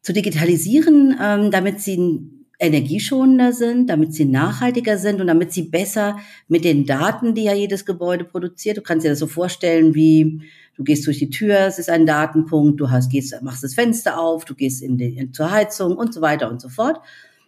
zu 0.00 0.12
digitalisieren, 0.12 1.16
ähm, 1.20 1.50
damit 1.50 1.80
sie 1.80 2.41
energieschonender 2.62 3.52
sind, 3.52 3.90
damit 3.90 4.14
sie 4.14 4.24
nachhaltiger 4.24 4.96
sind 4.96 5.20
und 5.20 5.26
damit 5.26 5.52
sie 5.52 5.62
besser 5.62 6.18
mit 6.48 6.64
den 6.64 6.86
Daten, 6.86 7.34
die 7.34 7.44
ja 7.44 7.54
jedes 7.54 7.84
Gebäude 7.84 8.24
produziert, 8.24 8.76
du 8.76 8.82
kannst 8.82 9.04
dir 9.04 9.10
das 9.10 9.18
so 9.18 9.26
vorstellen 9.26 9.94
wie 9.94 10.42
Du 10.74 10.84
gehst 10.84 11.06
durch 11.06 11.18
die 11.18 11.28
Tür, 11.28 11.60
es 11.66 11.78
ist 11.78 11.90
ein 11.90 12.06
Datenpunkt, 12.06 12.80
du 12.80 12.90
hast, 12.90 13.10
gehst, 13.10 13.36
machst 13.42 13.62
das 13.62 13.74
Fenster 13.74 14.18
auf, 14.18 14.46
du 14.46 14.54
gehst 14.54 14.82
in 14.82 14.96
die, 14.96 15.16
in, 15.16 15.32
zur 15.32 15.50
Heizung 15.50 15.96
und 15.96 16.14
so 16.14 16.22
weiter 16.22 16.50
und 16.50 16.60
so 16.60 16.68
fort. 16.70 16.98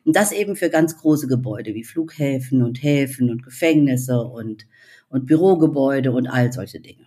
Und 0.04 0.14
das 0.14 0.33
eben 0.33 0.56
für 0.56 0.68
ganz 0.68 0.99
große 0.99 1.26
Gebäude 1.26 1.75
wie 1.75 1.85
Flughäfen 1.85 2.62
und 2.62 2.83
Häfen 2.83 3.30
und 3.30 3.42
Gefängnisse 3.42 4.21
und, 4.21 4.66
und 5.09 5.25
Bürogebäude 5.25 6.12
und 6.12 6.26
all 6.26 6.52
solche 6.52 6.80
Dinge. 6.80 7.03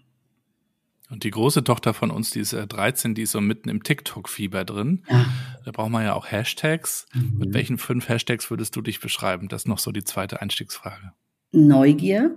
Und 1.09 1.23
die 1.23 1.31
große 1.31 1.63
Tochter 1.63 1.93
von 1.93 2.11
uns, 2.11 2.31
die 2.31 2.41
ist 2.41 2.53
äh, 2.53 2.67
13, 2.67 3.15
die 3.15 3.21
ist 3.23 3.31
so 3.31 3.39
mitten 3.39 3.69
im 3.69 3.81
TikTok-Fieber 3.81 4.65
drin. 4.65 5.03
Ja. 5.09 5.25
Da 5.63 5.71
braucht 5.71 5.89
man 5.89 6.03
ja 6.03 6.13
auch 6.13 6.29
Hashtags. 6.29 7.05
Mhm. 7.13 7.37
Mit 7.37 7.53
welchen 7.53 7.77
fünf 7.77 8.09
Hashtags 8.09 8.49
würdest 8.49 8.75
du 8.75 8.81
dich 8.81 8.99
beschreiben? 8.99 9.47
Das 9.47 9.61
ist 9.61 9.67
noch 9.67 9.79
so 9.79 9.91
die 9.91 10.03
zweite 10.03 10.41
Einstiegsfrage. 10.41 11.13
Neugier, 11.51 12.35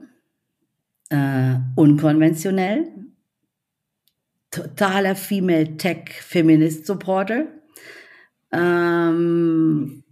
äh, 1.08 1.56
unkonventionell, 1.74 2.86
totaler 4.52 5.16
Female 5.16 5.76
Tech 5.76 6.10
Feminist 6.22 6.86
Supporter, 6.86 7.46
ähm, 8.52 10.04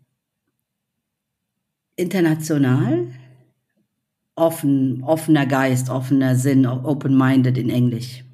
international, 1.95 3.09
offen, 4.35 5.05
offener 5.05 5.47
Geist, 5.47 5.91
offener 5.91 6.35
Sinn, 6.35 6.67
open-minded 6.67 7.57
in 7.57 7.71
Englisch. 7.71 8.25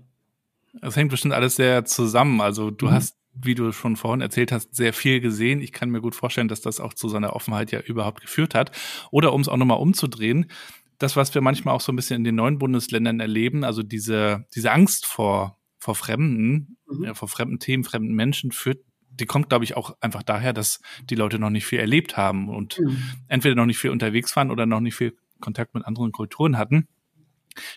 Das 0.80 0.96
hängt 0.96 1.10
bestimmt 1.10 1.34
alles 1.34 1.56
sehr 1.56 1.84
zusammen. 1.84 2.40
Also 2.40 2.70
du 2.70 2.86
mhm. 2.86 2.92
hast, 2.92 3.16
wie 3.34 3.54
du 3.54 3.72
schon 3.72 3.96
vorhin 3.96 4.20
erzählt 4.20 4.52
hast, 4.52 4.74
sehr 4.74 4.92
viel 4.92 5.20
gesehen. 5.20 5.60
Ich 5.60 5.72
kann 5.72 5.90
mir 5.90 6.00
gut 6.00 6.14
vorstellen, 6.14 6.48
dass 6.48 6.60
das 6.60 6.80
auch 6.80 6.94
zu 6.94 7.08
seiner 7.08 7.34
Offenheit 7.34 7.72
ja 7.72 7.80
überhaupt 7.80 8.20
geführt 8.20 8.54
hat. 8.54 8.72
Oder 9.10 9.32
um 9.32 9.40
es 9.40 9.48
auch 9.48 9.56
nochmal 9.56 9.78
umzudrehen, 9.78 10.50
das, 10.98 11.16
was 11.16 11.34
wir 11.34 11.42
manchmal 11.42 11.74
auch 11.74 11.80
so 11.80 11.92
ein 11.92 11.96
bisschen 11.96 12.16
in 12.16 12.24
den 12.24 12.36
neuen 12.36 12.58
Bundesländern 12.58 13.20
erleben, 13.20 13.64
also 13.64 13.82
diese, 13.82 14.46
diese 14.54 14.70
Angst 14.70 15.06
vor, 15.06 15.58
vor 15.78 15.94
Fremden, 15.94 16.76
mhm. 16.88 17.04
ja, 17.04 17.14
vor 17.14 17.28
fremden 17.28 17.58
Themen, 17.58 17.84
fremden 17.84 18.14
Menschen 18.14 18.52
führt 18.52 18.78
die 19.20 19.26
kommt, 19.26 19.48
glaube 19.48 19.64
ich, 19.64 19.76
auch 19.76 19.96
einfach 20.00 20.22
daher, 20.22 20.52
dass 20.52 20.80
die 21.08 21.14
Leute 21.14 21.38
noch 21.38 21.50
nicht 21.50 21.66
viel 21.66 21.78
erlebt 21.78 22.16
haben 22.16 22.48
und 22.48 22.78
mhm. 22.80 22.98
entweder 23.28 23.54
noch 23.54 23.66
nicht 23.66 23.78
viel 23.78 23.90
unterwegs 23.90 24.34
waren 24.36 24.50
oder 24.50 24.66
noch 24.66 24.80
nicht 24.80 24.94
viel 24.94 25.16
Kontakt 25.40 25.74
mit 25.74 25.84
anderen 25.84 26.12
Kulturen 26.12 26.58
hatten. 26.58 26.88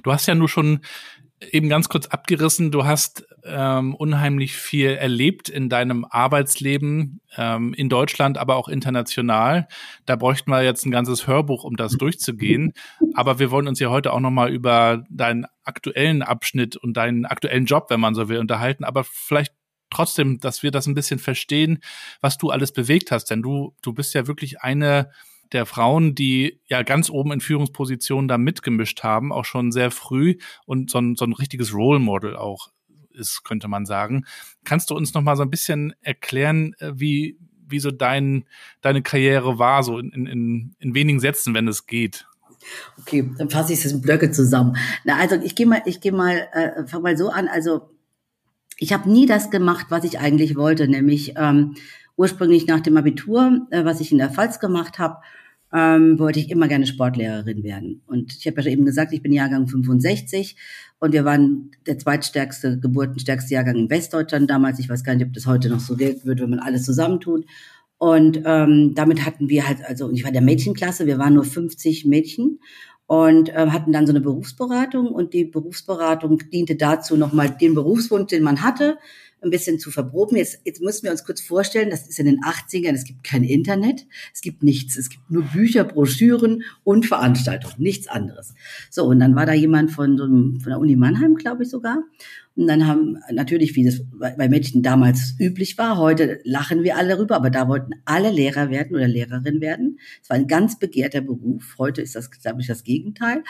Du 0.04 0.12
hast 0.12 0.26
ja 0.26 0.34
nur 0.34 0.50
schon 0.50 0.80
eben 1.52 1.70
ganz 1.70 1.88
kurz 1.90 2.08
abgerissen, 2.08 2.72
du 2.72 2.86
hast 2.86 3.28
ähm, 3.44 3.94
unheimlich 3.96 4.56
viel 4.56 4.90
erlebt 4.90 5.50
in 5.50 5.70
deinem 5.70 6.06
Arbeitsleben 6.06 7.22
ähm, 7.38 7.74
in 7.74 7.90
Deutschland, 7.90 8.38
aber 8.38 8.56
auch 8.56 8.68
international. 8.68 9.68
Da 10.06 10.16
bräuchten 10.16 10.52
wir 10.52 10.64
jetzt 10.64 10.86
ein 10.86 10.92
ganzes 10.92 11.28
Hörbuch, 11.28 11.64
um 11.64 11.76
das 11.76 11.94
durchzugehen. 11.94 12.74
Aber 13.14 13.40
wir 13.40 13.52
wollen 13.52 13.68
uns 13.68 13.80
ja 13.80 13.90
heute 13.90 14.14
auch 14.14 14.20
nochmal 14.20 14.52
über 14.52 15.04
deinen 15.10 15.46
aktuellen 15.64 16.24
Abschnitt 16.24 16.76
und 16.76 16.98
deinen 16.98 17.26
aktuellen 17.26 17.66
Job, 17.66 17.90
wenn 17.90 18.00
man 18.00 18.16
so 18.16 18.30
will, 18.30 18.40
unterhalten. 18.40 18.84
Aber 18.84 19.04
vielleicht 19.04 19.54
trotzdem, 19.90 20.40
dass 20.40 20.64
wir 20.64 20.72
das 20.72 20.88
ein 20.88 20.96
bisschen 20.96 21.20
verstehen, 21.20 21.80
was 22.20 22.38
du 22.38 22.50
alles 22.50 22.72
bewegt 22.72 23.12
hast. 23.12 23.26
Denn 23.26 23.42
du, 23.42 23.76
du 23.82 23.94
bist 23.94 24.14
ja 24.14 24.28
wirklich 24.28 24.62
eine 24.62 25.12
der 25.52 25.66
Frauen, 25.66 26.16
die 26.16 26.60
ja 26.68 26.84
ganz 26.84 27.10
oben 27.10 27.32
in 27.32 27.42
Führungspositionen 27.42 28.28
da 28.28 28.38
mitgemischt 28.38 29.04
haben, 29.04 29.32
auch 29.32 29.46
schon 29.46 29.72
sehr 29.72 29.92
früh 29.92 30.38
und 30.66 30.90
so 30.90 31.00
ein, 31.00 31.16
so 31.16 31.26
ein 31.26 31.34
richtiges 31.34 31.74
Role 31.74 32.00
Model 32.00 32.36
auch 32.36 32.70
ist, 33.12 33.44
könnte 33.44 33.68
man 33.68 33.86
sagen. 33.86 34.26
Kannst 34.64 34.90
du 34.90 34.96
uns 34.96 35.14
noch 35.14 35.22
mal 35.22 35.36
so 35.36 35.44
ein 35.44 35.50
bisschen 35.50 35.94
erklären, 36.02 36.74
äh, 36.80 36.92
wie, 36.96 37.38
wie 37.68 37.80
so 37.80 37.92
dein, 37.92 38.46
deine 38.82 39.02
Karriere 39.02 39.60
war, 39.60 39.84
so 39.84 40.00
in, 40.00 40.28
in, 40.28 40.76
in 40.80 40.94
wenigen 40.94 41.20
Sätzen, 41.20 41.54
wenn 41.54 41.68
es 41.68 41.86
geht? 41.86 42.28
Okay, 43.00 43.30
dann 43.38 43.50
fasse 43.50 43.74
ich 43.74 43.84
es 43.84 43.92
in 43.92 44.02
Blöcke 44.02 44.32
zusammen. 44.32 44.78
Na, 45.04 45.18
also 45.18 45.36
ich 45.36 45.56
gehe 45.56 45.66
mal, 45.66 45.82
ich 45.86 46.02
gehe 46.02 46.12
mal, 46.12 46.48
äh, 46.54 46.86
fang 46.88 47.02
mal 47.02 47.18
so 47.18 47.30
an. 47.30 47.48
Also 47.48 47.90
ich 48.78 48.94
habe 48.94 49.10
nie 49.10 49.26
das 49.26 49.50
gemacht, 49.50 49.88
was 49.90 50.04
ich 50.04 50.20
eigentlich 50.20 50.56
wollte, 50.56 50.88
nämlich 50.88 51.34
ähm, 51.38 51.76
ursprünglich 52.18 52.68
nach 52.68 52.82
dem 52.82 52.98
Abitur, 52.98 53.68
äh, 53.72 53.86
was 53.86 54.02
ich 54.02 54.12
in 54.12 54.18
der 54.18 54.30
Pfalz 54.30 54.60
gemacht 54.60 55.00
habe, 55.00 55.20
ähm, 55.74 56.18
wollte 56.20 56.40
ich 56.40 56.50
immer 56.50 56.68
gerne 56.68 56.88
Sportlehrerin 56.88 57.64
werden. 57.64 58.02
Und 58.08 58.36
ich 58.36 58.48
habe 58.48 58.62
ja 58.62 58.72
eben 58.72 58.86
gesagt, 58.86 59.14
ich 59.14 59.22
bin 59.22 59.32
Jahrgang 59.32 59.68
65 59.68 60.56
und 61.00 61.14
wir 61.14 61.26
waren 61.26 61.72
der 61.86 61.98
zweitstärkste, 61.98 62.80
geburtenstärkste 62.80 63.54
Jahrgang 63.54 63.76
in 63.76 63.90
Westdeutschland 63.90 64.50
damals. 64.50 64.80
Ich 64.80 64.90
weiß 64.90 65.04
gar 65.04 65.16
nicht, 65.16 65.26
ob 65.26 65.34
das 65.34 65.46
heute 65.46 65.70
noch 65.70 65.80
so 65.80 65.96
gilt 65.96 66.26
wird, 66.26 66.42
wenn 66.42 66.50
man 66.50 66.60
alles 66.60 66.84
zusammentut. 66.84 67.46
Und 67.98 68.42
ähm, 68.46 68.94
damit 68.96 69.26
hatten 69.26 69.50
wir 69.50 69.68
halt, 69.68 69.84
also 69.86 70.12
ich 70.12 70.24
war 70.24 70.32
der 70.32 70.42
Mädchenklasse, 70.42 71.06
wir 71.06 71.18
waren 71.18 71.34
nur 71.34 71.44
50 71.44 72.06
Mädchen 72.06 72.60
und 73.08 73.50
äh, 73.50 73.68
hatten 73.70 73.92
dann 73.92 74.06
so 74.06 74.12
eine 74.12 74.22
Berufsberatung 74.22 75.08
und 75.08 75.34
die 75.34 75.46
Berufsberatung 75.46 76.44
diente 76.52 76.76
dazu, 76.76 77.18
nochmal 77.18 77.50
den 77.50 77.74
Berufswunsch, 77.74 78.28
den 78.28 78.44
man 78.44 78.62
hatte, 78.62 78.98
ein 79.42 79.50
bisschen 79.50 79.80
zu 79.80 79.92
verproben. 79.92 80.38
Jetzt, 80.38 80.62
jetzt 80.66 80.82
müssen 80.82 81.04
wir 81.04 81.12
uns 81.12 81.24
kurz 81.24 81.42
vorstellen, 81.42 81.90
das 81.90 82.08
ist 82.08 82.20
in 82.20 82.26
den 82.26 82.42
80ern, 82.42 82.94
es 82.94 83.04
gibt 83.04 83.24
kein 83.24 83.44
Internet, 83.44 84.06
es 84.34 84.42
gibt 84.42 84.64
nichts, 84.64 84.98
es 84.98 85.10
gibt 85.10 85.30
nur 85.30 85.44
Bücher, 85.44 85.84
Broschüren 85.84 86.64
und 86.84 87.06
Veranstaltungen, 87.06 87.76
nichts 87.78 88.08
anderes. 88.08 88.54
So, 88.90 89.06
und 89.06 89.20
dann 89.20 89.36
war 89.36 89.46
da 89.46 89.54
jemand 89.54 89.92
von, 89.92 90.18
so 90.18 90.24
einem, 90.24 90.60
von 90.60 90.72
der 90.72 90.80
Uni 90.80 90.96
Mannheim, 90.96 91.36
glaube 91.36 91.64
ich 91.64 91.70
sogar. 91.70 92.04
Und 92.56 92.66
dann 92.66 92.88
haben 92.88 93.20
natürlich, 93.32 93.76
wie 93.76 93.86
das 93.86 94.02
bei 94.20 94.50
Mädchen 94.50 94.82
damals 94.82 95.36
üblich 95.40 95.78
war, 95.78 95.98
heute 95.98 96.40
lachen 96.44 96.82
wir 96.82 96.98
alle 96.98 97.10
darüber, 97.10 97.36
aber 97.36 97.52
da 97.52 97.68
wollten 97.68 97.92
alle 98.06 98.32
Lehrer 98.32 98.72
werden 98.72 98.96
oder 98.96 99.08
Lehrerin 99.08 99.62
werden. 99.62 100.00
Es 100.24 100.30
war 100.32 100.38
ein 100.38 100.48
ganz 100.48 100.80
begehrter 100.80 101.22
Beruf. 101.22 101.76
Heute 101.78 102.02
ist 102.02 102.16
das, 102.16 102.32
glaube 102.32 102.62
ich, 102.62 102.68
das 102.68 102.84
Gegenteil. 102.84 103.44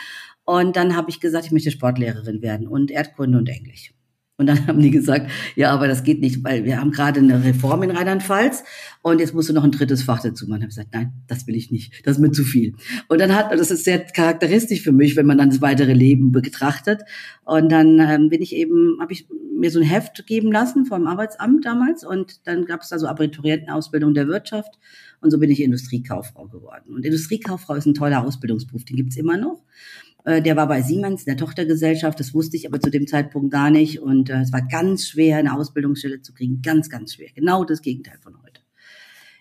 Und 0.44 0.76
dann 0.76 0.94
habe 0.94 1.08
ich 1.08 1.20
gesagt, 1.20 1.46
ich 1.46 1.52
möchte 1.52 1.70
Sportlehrerin 1.70 2.42
werden 2.42 2.68
und 2.68 2.90
Erdkunde 2.90 3.38
und 3.38 3.48
Englisch. 3.48 3.94
Und 4.38 4.46
dann 4.46 4.66
haben 4.66 4.80
die 4.80 4.90
gesagt, 4.90 5.30
ja, 5.56 5.70
aber 5.70 5.88
das 5.88 6.04
geht 6.04 6.20
nicht, 6.20 6.42
weil 6.44 6.64
wir 6.64 6.80
haben 6.80 6.92
gerade 6.92 7.20
eine 7.20 7.44
Reform 7.44 7.82
in 7.82 7.90
Rheinland-Pfalz 7.90 8.64
und 9.02 9.20
jetzt 9.20 9.34
musst 9.34 9.48
du 9.48 9.52
noch 9.52 9.64
ein 9.64 9.72
drittes 9.72 10.02
Fach 10.04 10.22
dazu 10.22 10.46
machen. 10.46 10.58
Ich 10.58 10.62
habe 10.62 10.68
gesagt, 10.68 10.94
nein, 10.94 11.12
das 11.26 11.46
will 11.46 11.56
ich 11.56 11.70
nicht, 11.70 12.06
das 12.06 12.16
ist 12.16 12.22
mir 12.22 12.30
zu 12.30 12.44
viel. 12.44 12.74
Und 13.08 13.20
dann 13.20 13.34
hat, 13.34 13.52
das 13.52 13.70
ist 13.70 13.84
sehr 13.84 13.98
charakteristisch 13.98 14.82
für 14.82 14.92
mich, 14.92 15.16
wenn 15.16 15.26
man 15.26 15.38
dann 15.38 15.50
das 15.50 15.60
weitere 15.60 15.92
Leben 15.92 16.32
betrachtet. 16.32 17.02
Und 17.44 17.70
dann 17.70 17.98
ähm, 17.98 18.28
bin 18.28 18.40
ich 18.40 18.54
eben, 18.54 18.98
habe 19.00 19.12
ich 19.12 19.26
mir 19.58 19.70
so 19.70 19.80
ein 19.80 19.86
Heft 19.86 20.24
geben 20.26 20.52
lassen 20.52 20.86
vom 20.86 21.06
Arbeitsamt 21.06 21.64
damals 21.64 22.04
und 22.04 22.46
dann 22.46 22.64
gab 22.64 22.82
es 22.82 22.90
da 22.90 22.98
so 22.98 23.08
Abiturientenausbildung 23.08 24.14
der 24.14 24.28
Wirtschaft 24.28 24.78
und 25.20 25.32
so 25.32 25.38
bin 25.38 25.50
ich 25.50 25.60
Industriekauffrau 25.60 26.46
geworden. 26.46 26.94
Und 26.94 27.04
Industriekauffrau 27.04 27.74
ist 27.74 27.86
ein 27.86 27.94
toller 27.94 28.24
Ausbildungsberuf, 28.24 28.84
den 28.84 28.96
gibt's 28.96 29.16
immer 29.16 29.36
noch. 29.36 29.64
Äh, 30.28 30.42
der 30.42 30.56
war 30.56 30.68
bei 30.68 30.82
Siemens, 30.82 31.24
der 31.24 31.38
Tochtergesellschaft. 31.38 32.20
Das 32.20 32.34
wusste 32.34 32.58
ich 32.58 32.66
aber 32.66 32.80
zu 32.80 32.90
dem 32.90 33.06
Zeitpunkt 33.06 33.50
gar 33.50 33.70
nicht. 33.70 34.00
Und 34.00 34.28
äh, 34.28 34.42
es 34.42 34.52
war 34.52 34.60
ganz 34.60 35.08
schwer, 35.08 35.38
eine 35.38 35.54
Ausbildungsstelle 35.54 36.20
zu 36.20 36.34
kriegen. 36.34 36.60
Ganz, 36.60 36.90
ganz 36.90 37.14
schwer. 37.14 37.30
Genau 37.34 37.64
das 37.64 37.80
Gegenteil 37.80 38.18
von 38.20 38.34
heute. 38.42 38.60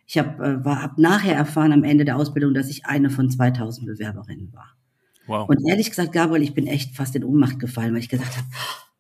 Ich 0.06 0.18
habe 0.18 0.62
äh, 0.66 0.70
hab 0.70 0.98
nachher 0.98 1.36
erfahren 1.36 1.74
am 1.74 1.84
Ende 1.84 2.06
der 2.06 2.16
Ausbildung, 2.16 2.54
dass 2.54 2.70
ich 2.70 2.86
eine 2.86 3.10
von 3.10 3.30
2000 3.30 3.86
Bewerberinnen 3.86 4.54
war. 4.54 4.78
Wow. 5.26 5.50
Und 5.50 5.68
ehrlich 5.68 5.90
gesagt, 5.90 6.14
Gabriel, 6.14 6.42
ich 6.42 6.54
bin 6.54 6.68
echt 6.68 6.96
fast 6.96 7.14
in 7.18 7.26
Ohnmacht 7.26 7.60
gefallen, 7.60 7.92
weil 7.92 8.00
ich 8.00 8.08
gesagt 8.08 8.38
habe, 8.38 8.48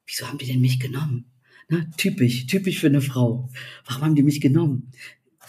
wieso 0.06 0.28
haben 0.28 0.40
die 0.40 0.46
denn 0.46 0.60
mich 0.60 0.82
genommen? 0.82 1.32
Na, 1.70 1.86
typisch, 1.96 2.48
typisch 2.48 2.80
für 2.80 2.88
eine 2.88 3.00
Frau. 3.00 3.50
Warum 3.86 4.04
haben 4.04 4.16
die 4.16 4.24
mich 4.24 4.42
genommen? 4.42 4.92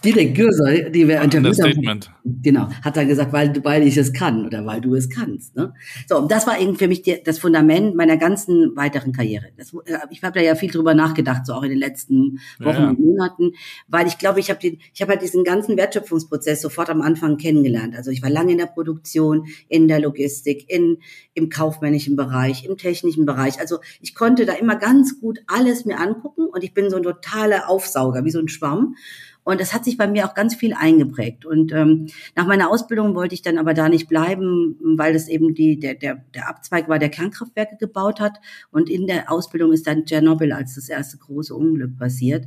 Dilek 0.05 0.35
Gürsel, 0.35 0.91
die 0.91 1.09
wir 1.09 1.21
interviewt 1.21 1.59
haben, 1.61 2.01
genau, 2.43 2.69
hat 2.83 2.97
dann 2.97 3.09
gesagt, 3.09 3.33
weil, 3.33 3.53
weil 3.65 3.87
ich 3.87 3.97
es 3.97 4.13
kann 4.13 4.47
oder 4.47 4.65
weil 4.65 4.81
du 4.81 4.95
es 4.95 5.11
kannst. 5.11 5.57
Ne? 5.57 5.75
So, 6.09 6.19
und 6.19 6.31
das 6.31 6.47
war 6.47 6.61
eben 6.61 6.77
für 6.77 6.89
mich 6.89 7.03
die, 7.03 7.23
das 7.23 7.39
Fundament 7.39 7.97
meiner 7.97 8.17
ganzen 8.17 8.77
weiteren 8.77 9.13
Karriere. 9.13 9.47
Das, 9.57 9.73
äh, 9.73 9.99
ich 10.11 10.23
habe 10.23 10.39
da 10.39 10.45
ja 10.45 10.55
viel 10.55 10.71
drüber 10.71 10.95
nachgedacht, 10.95 11.47
so 11.47 11.55
auch 11.55 11.63
in 11.63 11.71
den 11.71 11.79
letzten 11.79 12.39
Wochen 12.61 12.83
ja. 12.83 12.89
und 12.91 13.01
Monaten, 13.01 13.53
weil 13.89 14.07
ich 14.07 14.19
glaube, 14.19 14.41
ich 14.41 14.51
habe 14.51 14.61
den, 14.61 14.79
ich 14.95 15.03
habe 15.03 15.13
halt 15.13 15.23
diesen 15.23 15.45
ganzen 15.45 15.77
Wertschöpfungsprozess 15.77 16.63
sofort 16.63 16.91
am 16.91 17.03
Anfang 17.03 17.37
kennengelernt. 17.37 17.97
Also 17.97 18.11
ich 18.11 18.23
war 18.23 18.31
lange 18.31 18.53
in 18.53 18.59
der 18.59 18.67
Produktion, 18.67 19.47
in 19.69 19.89
der 19.89 20.01
Logistik, 20.01 20.65
in 20.69 20.99
im 21.39 21.49
kaufmännischen 21.49 22.17
Bereich, 22.17 22.65
im 22.65 22.77
technischen 22.77 23.25
Bereich. 23.25 23.61
Also 23.61 23.79
ich 24.01 24.15
konnte 24.15 24.45
da 24.45 24.55
immer 24.55 24.77
ganz 24.77 25.21
gut 25.21 25.39
alles 25.47 25.85
mir 25.85 25.99
angucken 25.99 26.47
und 26.47 26.65
ich 26.65 26.75
bin 26.75 26.91
so 26.91 26.97
ein 26.97 27.03
totaler 27.03 27.71
Aufsauger, 27.71 28.25
wie 28.25 28.31
so 28.31 28.41
ein 28.41 28.49
Schwamm. 28.49 28.97
Und 29.45 29.61
das 29.61 29.73
hat 29.73 29.85
sich 29.85 29.97
bei 29.97 30.07
mir 30.07 30.27
auch 30.27 30.35
ganz 30.35 30.55
viel 30.55 30.75
eingeprägt. 30.75 31.47
Und 31.47 31.73
ähm, 31.73 32.09
nach 32.37 32.47
meiner 32.47 32.71
Ausbildung 32.71 33.15
wollte 33.15 33.35
ich 33.35 33.43
dann 33.43 33.57
aber 33.57 33.73
da 33.73 33.89
nicht 33.89 34.09
bleiben, 34.09 34.77
weil 34.97 35.13
das 35.15 35.29
eben 35.29 35.55
die, 35.55 35.79
der, 35.79 35.95
der, 35.95 36.23
der 36.35 36.49
Abzweig 36.49 36.89
war, 36.89 36.99
der 36.99 37.09
Kernkraftwerke 37.09 37.77
gebaut 37.79 38.21
hat. 38.21 38.39
Und 38.71 38.91
in 38.91 39.07
der 39.07 39.33
Ausbildung 39.33 39.73
ist 39.73 39.87
dann 39.87 40.05
Tschernobyl 40.05 40.53
als 40.53 40.75
das 40.75 40.89
erste 40.89 41.17
große 41.17 41.55
Unglück 41.55 41.97
passiert. 41.97 42.47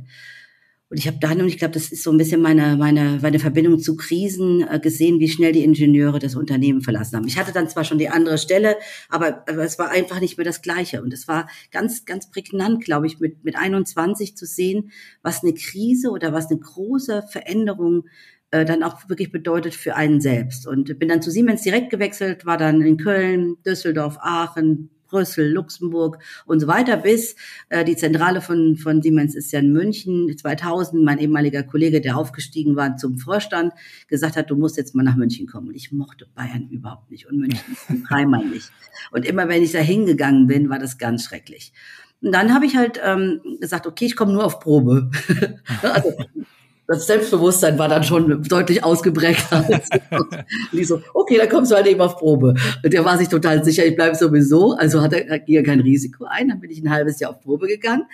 Und 0.92 0.98
ich 0.98 1.06
habe 1.06 1.16
dann, 1.18 1.40
und 1.40 1.48
ich 1.48 1.56
glaube, 1.56 1.72
das 1.72 1.90
ist 1.90 2.02
so 2.02 2.10
ein 2.10 2.18
bisschen 2.18 2.42
meine, 2.42 2.76
meine, 2.76 3.18
meine 3.22 3.38
Verbindung 3.38 3.78
zu 3.78 3.96
Krisen, 3.96 4.60
äh, 4.68 4.78
gesehen, 4.78 5.20
wie 5.20 5.28
schnell 5.30 5.52
die 5.52 5.64
Ingenieure 5.64 6.18
das 6.18 6.36
Unternehmen 6.36 6.82
verlassen 6.82 7.16
haben. 7.16 7.26
Ich 7.26 7.38
hatte 7.38 7.50
dann 7.50 7.66
zwar 7.66 7.84
schon 7.84 7.96
die 7.96 8.10
andere 8.10 8.36
Stelle, 8.36 8.76
aber, 9.08 9.42
aber 9.48 9.64
es 9.64 9.78
war 9.78 9.88
einfach 9.88 10.20
nicht 10.20 10.36
mehr 10.36 10.44
das 10.44 10.60
Gleiche. 10.60 11.02
Und 11.02 11.14
es 11.14 11.26
war 11.26 11.48
ganz, 11.70 12.04
ganz 12.04 12.30
prägnant, 12.30 12.84
glaube 12.84 13.06
ich, 13.06 13.20
mit, 13.20 13.42
mit 13.42 13.56
21 13.56 14.36
zu 14.36 14.44
sehen, 14.44 14.90
was 15.22 15.42
eine 15.42 15.54
Krise 15.54 16.10
oder 16.10 16.34
was 16.34 16.50
eine 16.50 16.60
große 16.60 17.22
Veränderung 17.22 18.04
äh, 18.50 18.66
dann 18.66 18.82
auch 18.82 19.08
wirklich 19.08 19.32
bedeutet 19.32 19.74
für 19.74 19.96
einen 19.96 20.20
selbst. 20.20 20.66
Und 20.66 20.98
bin 20.98 21.08
dann 21.08 21.22
zu 21.22 21.30
Siemens 21.30 21.62
direkt 21.62 21.88
gewechselt, 21.88 22.44
war 22.44 22.58
dann 22.58 22.82
in 22.82 22.98
Köln, 22.98 23.56
Düsseldorf, 23.64 24.18
Aachen, 24.20 24.90
Brüssel, 25.12 25.52
Luxemburg 25.52 26.18
und 26.46 26.58
so 26.58 26.66
weiter, 26.66 26.96
bis 26.96 27.36
äh, 27.68 27.84
die 27.84 27.96
Zentrale 27.96 28.40
von, 28.40 28.76
von 28.76 29.02
Siemens 29.02 29.34
ist 29.34 29.52
ja 29.52 29.60
in 29.60 29.72
München. 29.72 30.36
2000 30.36 31.04
mein 31.04 31.18
ehemaliger 31.18 31.62
Kollege, 31.62 32.00
der 32.00 32.16
aufgestiegen 32.16 32.74
war 32.74 32.96
zum 32.96 33.18
Vorstand, 33.18 33.72
gesagt 34.08 34.36
hat, 34.36 34.50
du 34.50 34.56
musst 34.56 34.76
jetzt 34.76 34.94
mal 34.94 35.02
nach 35.02 35.16
München 35.16 35.46
kommen. 35.46 35.68
Und 35.68 35.74
ich 35.74 35.92
mochte 35.92 36.26
Bayern 36.34 36.68
überhaupt 36.70 37.10
nicht 37.10 37.26
und 37.28 37.38
München 37.38 37.76
dreimal 38.08 38.44
nicht. 38.52 38.72
Und 39.10 39.26
immer 39.26 39.48
wenn 39.48 39.62
ich 39.62 39.72
da 39.72 39.78
hingegangen 39.78 40.46
bin, 40.46 40.70
war 40.70 40.78
das 40.78 40.98
ganz 40.98 41.24
schrecklich. 41.24 41.72
Und 42.22 42.32
dann 42.32 42.54
habe 42.54 42.66
ich 42.66 42.76
halt 42.76 43.00
ähm, 43.04 43.40
gesagt, 43.60 43.86
okay, 43.86 44.06
ich 44.06 44.16
komme 44.16 44.32
nur 44.32 44.44
auf 44.44 44.60
Probe. 44.60 45.10
also 45.82 46.14
das 46.92 47.06
Selbstbewusstsein 47.06 47.78
war 47.78 47.88
dann 47.88 48.04
schon 48.04 48.42
deutlich 48.42 48.84
ausgeprägt. 48.84 49.46
und 49.52 50.44
ich 50.72 50.86
so, 50.88 51.00
okay, 51.14 51.38
dann 51.38 51.48
kommst 51.48 51.70
du 51.70 51.76
halt 51.76 51.86
eben 51.86 52.00
auf 52.00 52.16
Probe. 52.16 52.54
Und 52.84 52.92
der 52.92 53.04
war 53.04 53.18
sich 53.18 53.28
total 53.28 53.64
sicher, 53.64 53.84
ich 53.84 53.96
bleibe 53.96 54.14
sowieso. 54.14 54.72
Also 54.72 55.02
hat 55.02 55.12
er, 55.12 55.38
ging 55.38 55.56
er 55.56 55.62
kein 55.62 55.80
Risiko 55.80 56.24
ein. 56.24 56.48
Dann 56.48 56.60
bin 56.60 56.70
ich 56.70 56.82
ein 56.82 56.90
halbes 56.90 57.20
Jahr 57.20 57.30
auf 57.30 57.40
Probe 57.40 57.66
gegangen 57.66 58.04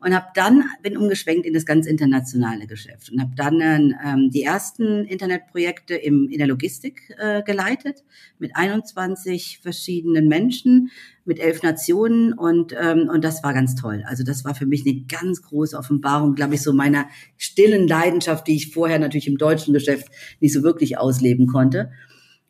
und 0.00 0.14
habe 0.14 0.26
dann 0.34 0.64
bin 0.82 0.96
umgeschwenkt 0.96 1.44
in 1.44 1.54
das 1.54 1.66
ganz 1.66 1.86
internationale 1.86 2.66
Geschäft 2.66 3.10
und 3.10 3.20
habe 3.20 3.32
dann 3.36 3.60
ähm, 3.60 4.30
die 4.30 4.42
ersten 4.42 5.04
Internetprojekte 5.04 5.94
im, 5.94 6.28
in 6.28 6.38
der 6.38 6.46
Logistik 6.46 7.14
äh, 7.18 7.42
geleitet 7.42 8.04
mit 8.38 8.54
21 8.54 9.58
verschiedenen 9.60 10.28
Menschen, 10.28 10.90
mit 11.24 11.40
elf 11.40 11.62
Nationen 11.62 12.32
und 12.32 12.74
ähm, 12.80 13.08
und 13.12 13.24
das 13.24 13.42
war 13.42 13.52
ganz 13.52 13.74
toll. 13.74 14.04
Also 14.06 14.22
das 14.22 14.44
war 14.44 14.54
für 14.54 14.66
mich 14.66 14.86
eine 14.86 15.04
ganz 15.08 15.42
große 15.42 15.76
Offenbarung, 15.76 16.34
glaube 16.34 16.54
ich, 16.54 16.62
so 16.62 16.72
meiner 16.72 17.06
stillen 17.36 17.88
Leidenschaft, 17.88 18.46
die 18.46 18.56
ich 18.56 18.72
vorher 18.72 18.98
natürlich 18.98 19.26
im 19.26 19.38
deutschen 19.38 19.74
Geschäft 19.74 20.08
nicht 20.40 20.52
so 20.52 20.62
wirklich 20.62 20.96
ausleben 20.98 21.46
konnte 21.46 21.90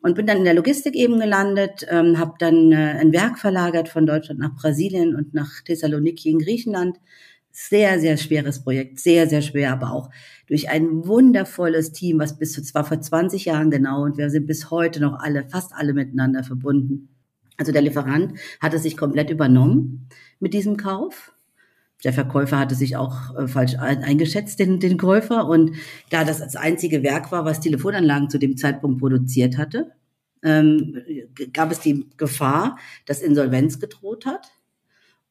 und 0.00 0.14
bin 0.14 0.26
dann 0.26 0.38
in 0.38 0.45
der 0.45 0.55
Logistik 0.55 0.95
eben 0.95 1.19
gelandet, 1.19 1.87
ähm, 1.88 2.19
habe 2.19 2.35
dann 2.38 2.73
äh, 2.73 2.97
ein 3.00 3.12
Werk 3.12 3.38
verlagert 3.38 3.88
von 3.88 4.07
Deutschland 4.07 4.38
nach 4.38 4.55
Brasilien 4.55 5.17
und 5.17 5.35
nach 5.35 5.62
Thessaloniki 5.64 6.31
in 6.31 6.38
Griechenland 6.38 6.99
sehr, 7.50 8.00
sehr 8.00 8.17
schweres 8.17 8.62
Projekt, 8.62 9.00
sehr, 9.00 9.28
sehr 9.28 9.43
schwer, 9.43 9.73
aber 9.73 9.93
auch 9.93 10.11
durch 10.47 10.71
ein 10.71 11.07
wundervolles 11.07 11.93
Team, 11.93 12.19
was 12.19 12.38
bis 12.38 12.52
zu 12.52 12.62
zwar 12.62 12.85
vor 12.85 13.00
20 13.00 13.45
Jahren 13.45 13.71
genau 13.71 14.05
und 14.05 14.17
wir 14.17 14.31
sind 14.31 14.47
bis 14.47 14.71
heute 14.71 15.00
noch 15.00 15.19
alle, 15.19 15.49
fast 15.49 15.73
alle 15.75 15.93
miteinander 15.93 16.45
verbunden. 16.45 17.09
Also 17.59 17.73
der 17.73 17.83
Lieferant 17.83 18.38
hatte 18.61 18.78
sich 18.78 18.97
komplett 18.97 19.31
übernommen 19.31 20.09
mit 20.38 20.55
diesem 20.55 20.76
Kauf. 20.76 21.33
Der 22.05 22.12
Verkäufer 22.12 22.59
hatte 22.59 22.76
sich 22.76 22.97
auch 22.97 23.37
äh, 23.37 23.49
falsch 23.49 23.75
eingeschätzt, 23.76 24.61
den, 24.61 24.78
den 24.78 24.97
Käufer. 24.97 25.49
Und 25.49 25.73
da 26.11 26.25
das 26.25 26.38
das 26.38 26.55
einzige 26.55 27.02
Werk 27.02 27.33
war, 27.33 27.45
was 27.45 27.61
Telefonanlagen 27.61 28.31
zu 28.31 28.38
dem 28.38 28.57
Zeitpunkt 28.57 29.00
produziert 29.00 29.59
hatte, 29.59 29.90
ähm, 30.45 31.02
gab 31.52 31.73
es 31.73 31.81
die 31.81 32.07
Gefahr, 32.17 32.78
dass 33.07 33.21
Insolvenz 33.21 33.81
gedroht 33.81 34.25
hat. 34.25 34.52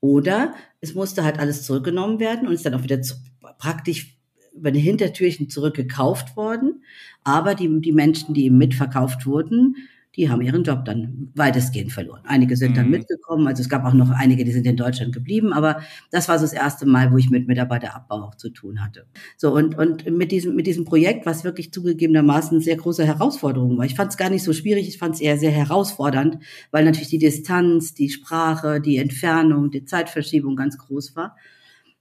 Oder 0.01 0.53
es 0.87 0.95
musste 0.95 1.23
halt 1.23 1.39
alles 1.39 1.63
zurückgenommen 1.63 2.19
werden 2.19 2.47
und 2.47 2.53
ist 2.53 2.65
dann 2.65 2.73
auch 2.73 2.83
wieder 2.83 3.01
zu, 3.01 3.15
praktisch 3.57 4.17
über 4.53 4.71
die 4.71 4.79
Hintertürchen 4.79 5.49
zurückgekauft 5.49 6.35
worden. 6.35 6.83
Aber 7.23 7.55
die, 7.55 7.81
die 7.81 7.91
Menschen, 7.91 8.33
die 8.33 8.45
eben 8.45 8.57
mitverkauft 8.57 9.25
wurden, 9.25 9.75
die 10.17 10.29
haben 10.29 10.41
ihren 10.41 10.63
Job 10.63 10.83
dann 10.83 11.29
weitestgehend 11.35 11.91
verloren. 11.91 12.21
Einige 12.25 12.57
sind 12.57 12.75
dann 12.75 12.85
mhm. 12.85 12.91
mitgekommen, 12.91 13.47
also 13.47 13.61
es 13.61 13.69
gab 13.69 13.85
auch 13.85 13.93
noch 13.93 14.09
einige, 14.09 14.43
die 14.43 14.51
sind 14.51 14.65
in 14.65 14.75
Deutschland 14.75 15.13
geblieben, 15.13 15.53
aber 15.53 15.81
das 16.09 16.27
war 16.27 16.39
so 16.39 16.45
das 16.45 16.53
erste 16.53 16.87
Mal, 16.87 17.11
wo 17.11 17.17
ich 17.17 17.29
mit 17.29 17.47
Mitarbeiterabbau 17.47 18.23
auch 18.23 18.35
zu 18.35 18.49
tun 18.49 18.83
hatte. 18.83 19.05
So 19.37 19.53
und 19.53 19.77
und 19.77 20.09
mit 20.09 20.31
diesem 20.31 20.55
mit 20.55 20.65
diesem 20.65 20.85
Projekt, 20.85 21.25
was 21.27 21.43
wirklich 21.43 21.71
zugegebenermaßen 21.71 22.59
sehr 22.61 22.77
große 22.77 23.05
Herausforderung 23.05 23.77
war. 23.77 23.85
Ich 23.85 23.95
fand 23.95 24.11
es 24.11 24.17
gar 24.17 24.31
nicht 24.31 24.43
so 24.43 24.53
schwierig, 24.53 24.87
ich 24.87 24.97
fand 24.97 25.15
es 25.15 25.21
eher 25.21 25.37
sehr 25.37 25.51
herausfordernd, 25.51 26.39
weil 26.71 26.83
natürlich 26.83 27.09
die 27.09 27.19
Distanz, 27.19 27.93
die 27.93 28.09
Sprache, 28.09 28.81
die 28.81 28.97
Entfernung, 28.97 29.69
die 29.69 29.85
Zeitverschiebung 29.85 30.55
ganz 30.55 30.79
groß 30.79 31.15
war. 31.15 31.35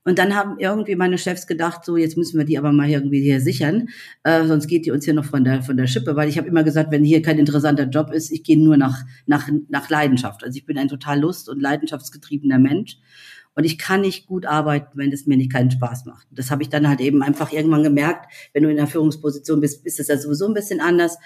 Und 0.07 0.21
dann 0.21 0.37
haben 0.37 0.61
irgendwie 0.61 0.95
meine 0.95 1.19
Chefs 1.19 1.49
gedacht, 1.49 1.85
so 1.85 1.97
jetzt 1.97 2.17
müssen 2.17 2.39
wir 2.39 2.45
die 2.45 2.57
aber 2.59 2.71
mal 2.71 2.89
irgendwie 2.89 3.21
hier 3.21 3.41
sichern, 3.41 3.89
äh, 4.23 4.47
sonst 4.47 4.69
geht 4.69 4.87
die 4.87 4.93
uns 4.93 5.05
hier 5.05 5.15
noch 5.15 5.25
von 5.25 5.43
der 5.43 5.65
von 5.65 5.77
der 5.77 5.89
Schippe, 5.89 6.15
weil 6.15 6.29
ich 6.29 6.39
habe 6.39 6.47
immer 6.47 6.63
gesagt, 6.63 6.93
wenn 6.93 7.03
hier 7.03 7.23
kein 7.23 7.41
interessanter 7.41 7.89
Job 7.89 8.13
ist, 8.13 8.31
ich 8.31 8.45
gehe 8.45 8.57
nur 8.57 8.77
nach 8.77 9.03
nach 9.27 9.49
nach 9.69 9.91
Leidenschaft. 9.91 10.45
Also 10.45 10.57
ich 10.57 10.65
bin 10.65 10.79
ein 10.79 10.87
total 10.87 11.19
lust- 11.19 11.49
und 11.49 11.61
leidenschaftsgetriebener 11.61 12.61
Mensch. 12.61 12.99
Und 13.57 13.65
ich 13.65 13.79
kann 13.79 14.03
nicht 14.03 14.29
gut 14.29 14.47
arbeiten, 14.47 14.97
wenn 14.97 15.11
es 15.11 15.27
mir 15.27 15.37
nicht 15.37 15.51
keinen 15.51 15.73
Spaß 15.73 16.05
macht. 16.05 16.29
Das 16.31 16.53
habe 16.53 16.63
ich 16.63 16.69
dann 16.69 16.89
halt 16.89 17.01
eben 17.01 17.23
einfach 17.23 17.53
irgendwann 17.53 17.83
gemerkt. 17.83 18.31
Wenn 18.53 18.63
du 18.63 18.71
in 18.71 18.77
der 18.77 18.87
Führungsposition 18.87 19.61
bist, 19.61 19.85
ist 19.85 19.99
es 19.99 20.07
ja 20.07 20.19
sowieso 20.19 20.47
ein 20.47 20.55
bisschen 20.55 20.81
anders. 20.81 21.17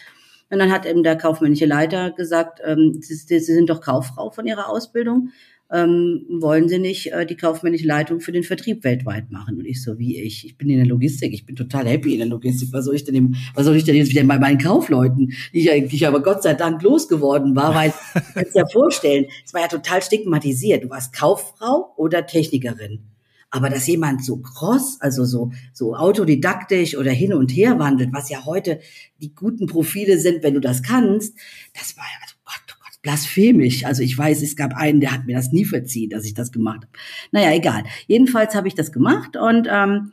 Und 0.48 0.58
dann 0.58 0.72
hat 0.72 0.86
eben 0.86 1.02
der 1.02 1.16
kaufmännische 1.16 1.66
Leiter 1.66 2.12
gesagt, 2.12 2.60
ähm, 2.64 2.98
Sie, 3.00 3.14
Sie 3.14 3.40
sind 3.40 3.68
doch 3.68 3.80
Kauffrau 3.80 4.30
von 4.30 4.46
Ihrer 4.46 4.70
Ausbildung 4.70 5.30
ähm, 5.72 6.26
wollen 6.28 6.68
Sie 6.68 6.78
nicht 6.78 7.12
äh, 7.12 7.24
die 7.24 7.36
kaufmännische 7.36 7.86
Leitung 7.86 8.20
für 8.20 8.32
den 8.32 8.42
Vertrieb 8.42 8.82
weltweit 8.82 9.30
machen? 9.30 9.58
Und 9.58 9.66
ich 9.66 9.82
so, 9.82 9.98
wie 9.98 10.20
ich? 10.20 10.44
Ich 10.44 10.58
bin 10.58 10.68
in 10.68 10.78
der 10.78 10.86
Logistik, 10.86 11.32
ich 11.32 11.46
bin 11.46 11.54
total 11.54 11.86
happy 11.86 12.12
in 12.12 12.18
der 12.18 12.28
Logistik. 12.28 12.72
Was 12.72 12.86
soll 12.86 12.96
ich 12.96 13.04
denn, 13.04 13.14
im, 13.14 13.36
was 13.54 13.66
soll 13.66 13.76
ich 13.76 13.84
denn 13.84 13.94
jetzt 13.94 14.10
wieder 14.10 14.24
bei 14.24 14.38
meinen 14.38 14.58
Kaufleuten, 14.58 15.32
die 15.52 15.60
ich 15.60 15.70
eigentlich 15.70 16.06
aber 16.06 16.22
Gott 16.22 16.42
sei 16.42 16.54
Dank 16.54 16.82
losgeworden 16.82 17.54
war, 17.54 17.74
weil, 17.74 17.92
kannst 18.34 18.56
ja 18.56 18.66
vorstellen, 18.66 19.26
es 19.44 19.54
war 19.54 19.60
ja 19.60 19.68
total 19.68 20.02
stigmatisiert. 20.02 20.84
Du 20.84 20.90
warst 20.90 21.12
Kauffrau 21.12 21.94
oder 21.96 22.26
Technikerin. 22.26 23.00
Aber 23.52 23.68
dass 23.68 23.86
jemand 23.88 24.24
so 24.24 24.38
cross, 24.38 24.98
also 25.00 25.24
so, 25.24 25.50
so 25.72 25.96
autodidaktisch 25.96 26.96
oder 26.96 27.10
hin 27.10 27.34
und 27.34 27.50
her 27.50 27.78
wandelt, 27.80 28.12
was 28.12 28.30
ja 28.30 28.44
heute 28.44 28.80
die 29.20 29.34
guten 29.34 29.66
Profile 29.66 30.18
sind, 30.18 30.44
wenn 30.44 30.54
du 30.54 30.60
das 30.60 30.82
kannst, 30.84 31.36
das 31.74 31.96
war 31.96 32.04
ja, 32.04 32.18
also 32.22 32.34
blasphemisch. 33.02 33.84
Also 33.84 34.02
ich 34.02 34.16
weiß, 34.16 34.42
es 34.42 34.56
gab 34.56 34.74
einen, 34.74 35.00
der 35.00 35.12
hat 35.12 35.26
mir 35.26 35.36
das 35.36 35.52
nie 35.52 35.64
verziehen, 35.64 36.10
dass 36.10 36.24
ich 36.24 36.34
das 36.34 36.52
gemacht 36.52 36.82
habe. 36.82 36.92
Naja, 37.32 37.52
egal. 37.54 37.84
Jedenfalls 38.06 38.54
habe 38.54 38.68
ich 38.68 38.74
das 38.74 38.92
gemacht 38.92 39.36
und 39.36 39.68
ähm, 39.70 40.12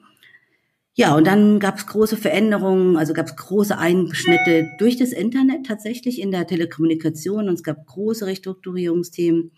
ja, 0.99 1.15
und 1.15 1.27
dann 1.27 1.59
gab 1.59 1.77
es 1.77 1.85
große 1.85 2.17
Veränderungen, 2.17 2.97
also 2.97 3.13
gab 3.13 3.27
es 3.27 3.35
große 3.35 3.77
Einschnitte 3.77 4.67
durch 4.79 4.97
das 4.97 5.11
Internet 5.11 5.67
tatsächlich 5.67 6.19
in 6.19 6.31
der 6.31 6.47
Telekommunikation 6.47 7.47
und 7.47 7.53
es 7.53 7.61
gab 7.61 7.85
große 7.85 8.25
Restrukturierungsthemen. 8.25 9.51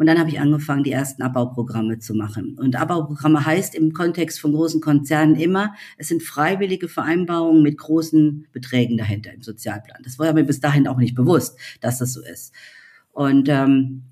Und 0.00 0.06
dann 0.06 0.18
habe 0.18 0.30
ich 0.30 0.40
angefangen, 0.40 0.82
die 0.82 0.92
ersten 0.92 1.20
Abbauprogramme 1.20 1.98
zu 1.98 2.14
machen. 2.14 2.56
Und 2.58 2.74
Abbauprogramme 2.74 3.44
heißt 3.44 3.74
im 3.74 3.92
Kontext 3.92 4.40
von 4.40 4.54
großen 4.54 4.80
Konzernen 4.80 5.34
immer, 5.36 5.74
es 5.98 6.08
sind 6.08 6.22
freiwillige 6.22 6.88
Vereinbarungen 6.88 7.62
mit 7.62 7.76
großen 7.76 8.46
Beträgen 8.50 8.96
dahinter 8.96 9.30
im 9.34 9.42
Sozialplan. 9.42 10.00
Das 10.02 10.18
war 10.18 10.32
mir 10.32 10.44
bis 10.44 10.58
dahin 10.58 10.88
auch 10.88 10.96
nicht 10.96 11.14
bewusst, 11.14 11.58
dass 11.82 11.98
das 11.98 12.14
so 12.14 12.22
ist. 12.22 12.54
Und, 13.12 13.50
ähm, 13.50 14.04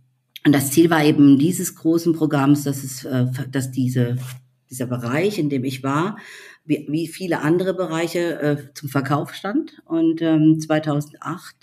und 0.45 0.55
das 0.55 0.73
Ziel 0.73 0.91
war 0.91 1.03
eben 1.03 1.39
dieses 1.39 1.75
großen 1.75 2.13
Programms, 2.13 2.65
dass 2.65 2.85
es, 2.85 3.07
äh, 3.07 3.25
dass 3.51 3.71
diese, 3.71 4.19
dieser 4.69 4.89
Bereich, 4.89 5.39
in 5.39 5.49
dem 5.49 5.65
ich 5.65 5.83
war, 5.83 6.19
wie, 6.67 6.87
wie 6.91 7.07
viele 7.07 7.41
andere 7.41 7.73
Bereiche 7.73 8.39
äh, 8.43 8.75
zum 8.75 8.91
Verkauf 8.91 9.33
stand. 9.33 9.81
Und 9.87 10.21
ähm, 10.21 10.61
2008 10.61 11.55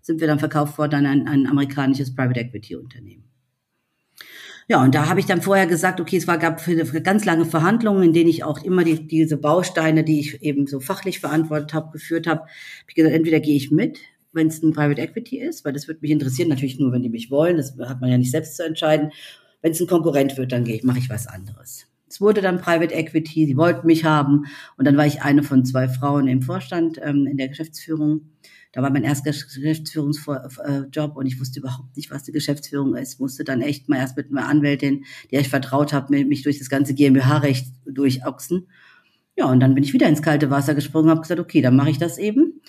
sind 0.00 0.22
wir 0.22 0.28
dann 0.28 0.38
verkauft 0.38 0.78
worden 0.78 1.04
an 1.04 1.06
ein, 1.06 1.28
ein 1.28 1.46
amerikanisches 1.46 2.14
Private 2.14 2.40
Equity 2.40 2.74
Unternehmen. 2.74 3.25
Ja, 4.68 4.82
und 4.82 4.96
da 4.96 5.08
habe 5.08 5.20
ich 5.20 5.26
dann 5.26 5.42
vorher 5.42 5.66
gesagt, 5.68 6.00
okay, 6.00 6.16
es 6.16 6.26
war, 6.26 6.38
gab 6.38 6.60
für, 6.60 6.84
für 6.86 7.00
ganz 7.00 7.24
lange 7.24 7.44
Verhandlungen, 7.44 8.02
in 8.02 8.12
denen 8.12 8.28
ich 8.28 8.42
auch 8.42 8.64
immer 8.64 8.82
die, 8.82 9.06
diese 9.06 9.36
Bausteine, 9.36 10.02
die 10.02 10.18
ich 10.18 10.42
eben 10.42 10.66
so 10.66 10.80
fachlich 10.80 11.20
verantwortet 11.20 11.72
habe, 11.72 11.92
geführt 11.92 12.26
habe. 12.26 12.40
Hab 12.40 12.88
ich 12.88 12.96
gesagt, 12.96 13.14
entweder 13.14 13.38
gehe 13.38 13.56
ich 13.56 13.70
mit, 13.70 14.00
wenn 14.32 14.48
es 14.48 14.62
ein 14.62 14.72
Private 14.72 15.00
Equity 15.00 15.38
ist, 15.38 15.64
weil 15.64 15.72
das 15.72 15.86
würde 15.86 16.00
mich 16.02 16.10
interessieren, 16.10 16.48
natürlich 16.48 16.80
nur, 16.80 16.90
wenn 16.90 17.02
die 17.02 17.08
mich 17.08 17.30
wollen, 17.30 17.56
das 17.58 17.76
hat 17.78 18.00
man 18.00 18.10
ja 18.10 18.18
nicht 18.18 18.32
selbst 18.32 18.56
zu 18.56 18.64
entscheiden. 18.64 19.12
Wenn 19.62 19.70
es 19.70 19.80
ein 19.80 19.86
Konkurrent 19.86 20.36
wird, 20.36 20.50
dann 20.50 20.64
gehe 20.64 20.74
ich, 20.74 20.82
mache 20.82 20.98
ich 20.98 21.08
was 21.08 21.28
anderes. 21.28 21.86
Es 22.08 22.20
wurde 22.20 22.40
dann 22.40 22.60
Private 22.60 22.94
Equity, 22.94 23.46
sie 23.46 23.56
wollten 23.56 23.86
mich 23.86 24.04
haben 24.04 24.46
und 24.76 24.84
dann 24.84 24.96
war 24.96 25.06
ich 25.06 25.22
eine 25.22 25.44
von 25.44 25.64
zwei 25.64 25.88
Frauen 25.88 26.26
im 26.26 26.42
Vorstand, 26.42 27.00
ähm, 27.02 27.26
in 27.26 27.36
der 27.36 27.48
Geschäftsführung. 27.48 28.30
Da 28.76 28.82
war 28.82 28.90
mein 28.90 29.04
erster 29.04 29.30
Geschäftsführungsjob 29.30 31.16
und 31.16 31.24
ich 31.24 31.40
wusste 31.40 31.60
überhaupt 31.60 31.96
nicht, 31.96 32.10
was 32.10 32.24
die 32.24 32.32
Geschäftsführung 32.32 32.94
ist. 32.94 33.18
Musste 33.18 33.42
dann 33.42 33.62
echt 33.62 33.88
mal 33.88 33.96
erst 33.96 34.18
mit 34.18 34.30
einer 34.30 34.46
Anwältin, 34.46 35.06
der 35.30 35.40
ich 35.40 35.48
vertraut 35.48 35.94
habe, 35.94 36.14
mich 36.26 36.42
durch 36.42 36.58
das 36.58 36.68
ganze 36.68 36.92
GmbH-Recht 36.92 37.68
durchochsen. 37.86 38.68
Ja, 39.34 39.46
und 39.46 39.60
dann 39.60 39.74
bin 39.74 39.82
ich 39.82 39.94
wieder 39.94 40.06
ins 40.06 40.20
kalte 40.20 40.50
Wasser 40.50 40.74
gesprungen, 40.74 41.08
habe 41.08 41.22
gesagt, 41.22 41.40
okay, 41.40 41.62
dann 41.62 41.74
mache 41.74 41.88
ich 41.88 41.96
das 41.96 42.18
eben. 42.18 42.60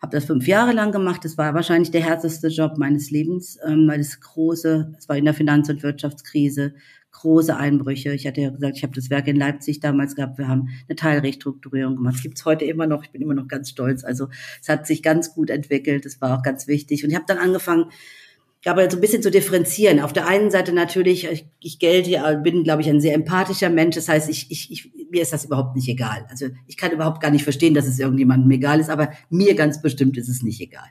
Habe 0.00 0.16
das 0.16 0.24
fünf 0.24 0.46
Jahre 0.46 0.72
lang 0.72 0.92
gemacht. 0.92 1.26
Das 1.26 1.36
war 1.36 1.52
wahrscheinlich 1.52 1.90
der 1.90 2.04
härteste 2.04 2.48
Job 2.48 2.78
meines 2.78 3.10
Lebens, 3.10 3.58
ähm, 3.62 3.86
weil 3.86 3.98
das 3.98 4.18
große, 4.18 4.94
es 4.96 5.10
war 5.10 5.18
in 5.18 5.26
der 5.26 5.34
Finanz- 5.34 5.68
und 5.68 5.82
Wirtschaftskrise, 5.82 6.72
große 7.20 7.56
Einbrüche. 7.56 8.12
Ich 8.12 8.26
hatte 8.26 8.40
ja 8.40 8.50
gesagt, 8.50 8.76
ich 8.76 8.82
habe 8.82 8.94
das 8.94 9.10
Werk 9.10 9.28
in 9.28 9.36
Leipzig 9.36 9.80
damals 9.80 10.14
gehabt. 10.14 10.38
Wir 10.38 10.48
haben 10.48 10.68
eine 10.88 10.96
Teilrestrukturierung 10.96 11.96
gemacht. 11.96 12.14
Das 12.14 12.22
gibt's 12.22 12.44
heute 12.44 12.64
immer 12.64 12.86
noch. 12.86 13.04
Ich 13.04 13.10
bin 13.10 13.20
immer 13.20 13.34
noch 13.34 13.48
ganz 13.48 13.70
stolz. 13.70 14.04
Also 14.04 14.28
es 14.60 14.68
hat 14.68 14.86
sich 14.86 15.02
ganz 15.02 15.34
gut 15.34 15.50
entwickelt. 15.50 16.04
Das 16.06 16.20
war 16.20 16.38
auch 16.38 16.42
ganz 16.42 16.66
wichtig. 16.66 17.04
Und 17.04 17.10
ich 17.10 17.16
habe 17.16 17.26
dann 17.28 17.38
angefangen, 17.38 17.86
aber 18.64 18.90
so 18.90 18.96
ein 18.96 19.00
bisschen 19.00 19.22
zu 19.22 19.30
differenzieren. 19.30 20.00
Auf 20.00 20.12
der 20.12 20.26
einen 20.26 20.50
Seite 20.50 20.72
natürlich, 20.72 21.26
ich, 21.30 21.46
ich 21.60 21.78
gelte, 21.78 22.40
bin, 22.42 22.64
glaube 22.64 22.82
ich, 22.82 22.88
ein 22.88 23.00
sehr 23.00 23.14
empathischer 23.14 23.70
Mensch. 23.70 23.96
Das 23.96 24.08
heißt, 24.08 24.28
ich, 24.28 24.50
ich, 24.50 24.70
ich, 24.70 25.10
mir 25.10 25.22
ist 25.22 25.32
das 25.32 25.44
überhaupt 25.44 25.76
nicht 25.76 25.88
egal. 25.88 26.26
Also 26.30 26.46
ich 26.66 26.76
kann 26.76 26.92
überhaupt 26.92 27.20
gar 27.20 27.30
nicht 27.30 27.44
verstehen, 27.44 27.74
dass 27.74 27.86
es 27.86 27.98
irgendjemandem 27.98 28.50
egal 28.50 28.80
ist, 28.80 28.90
aber 28.90 29.12
mir 29.28 29.54
ganz 29.54 29.80
bestimmt 29.82 30.16
ist 30.16 30.28
es 30.28 30.42
nicht 30.42 30.60
egal. 30.60 30.88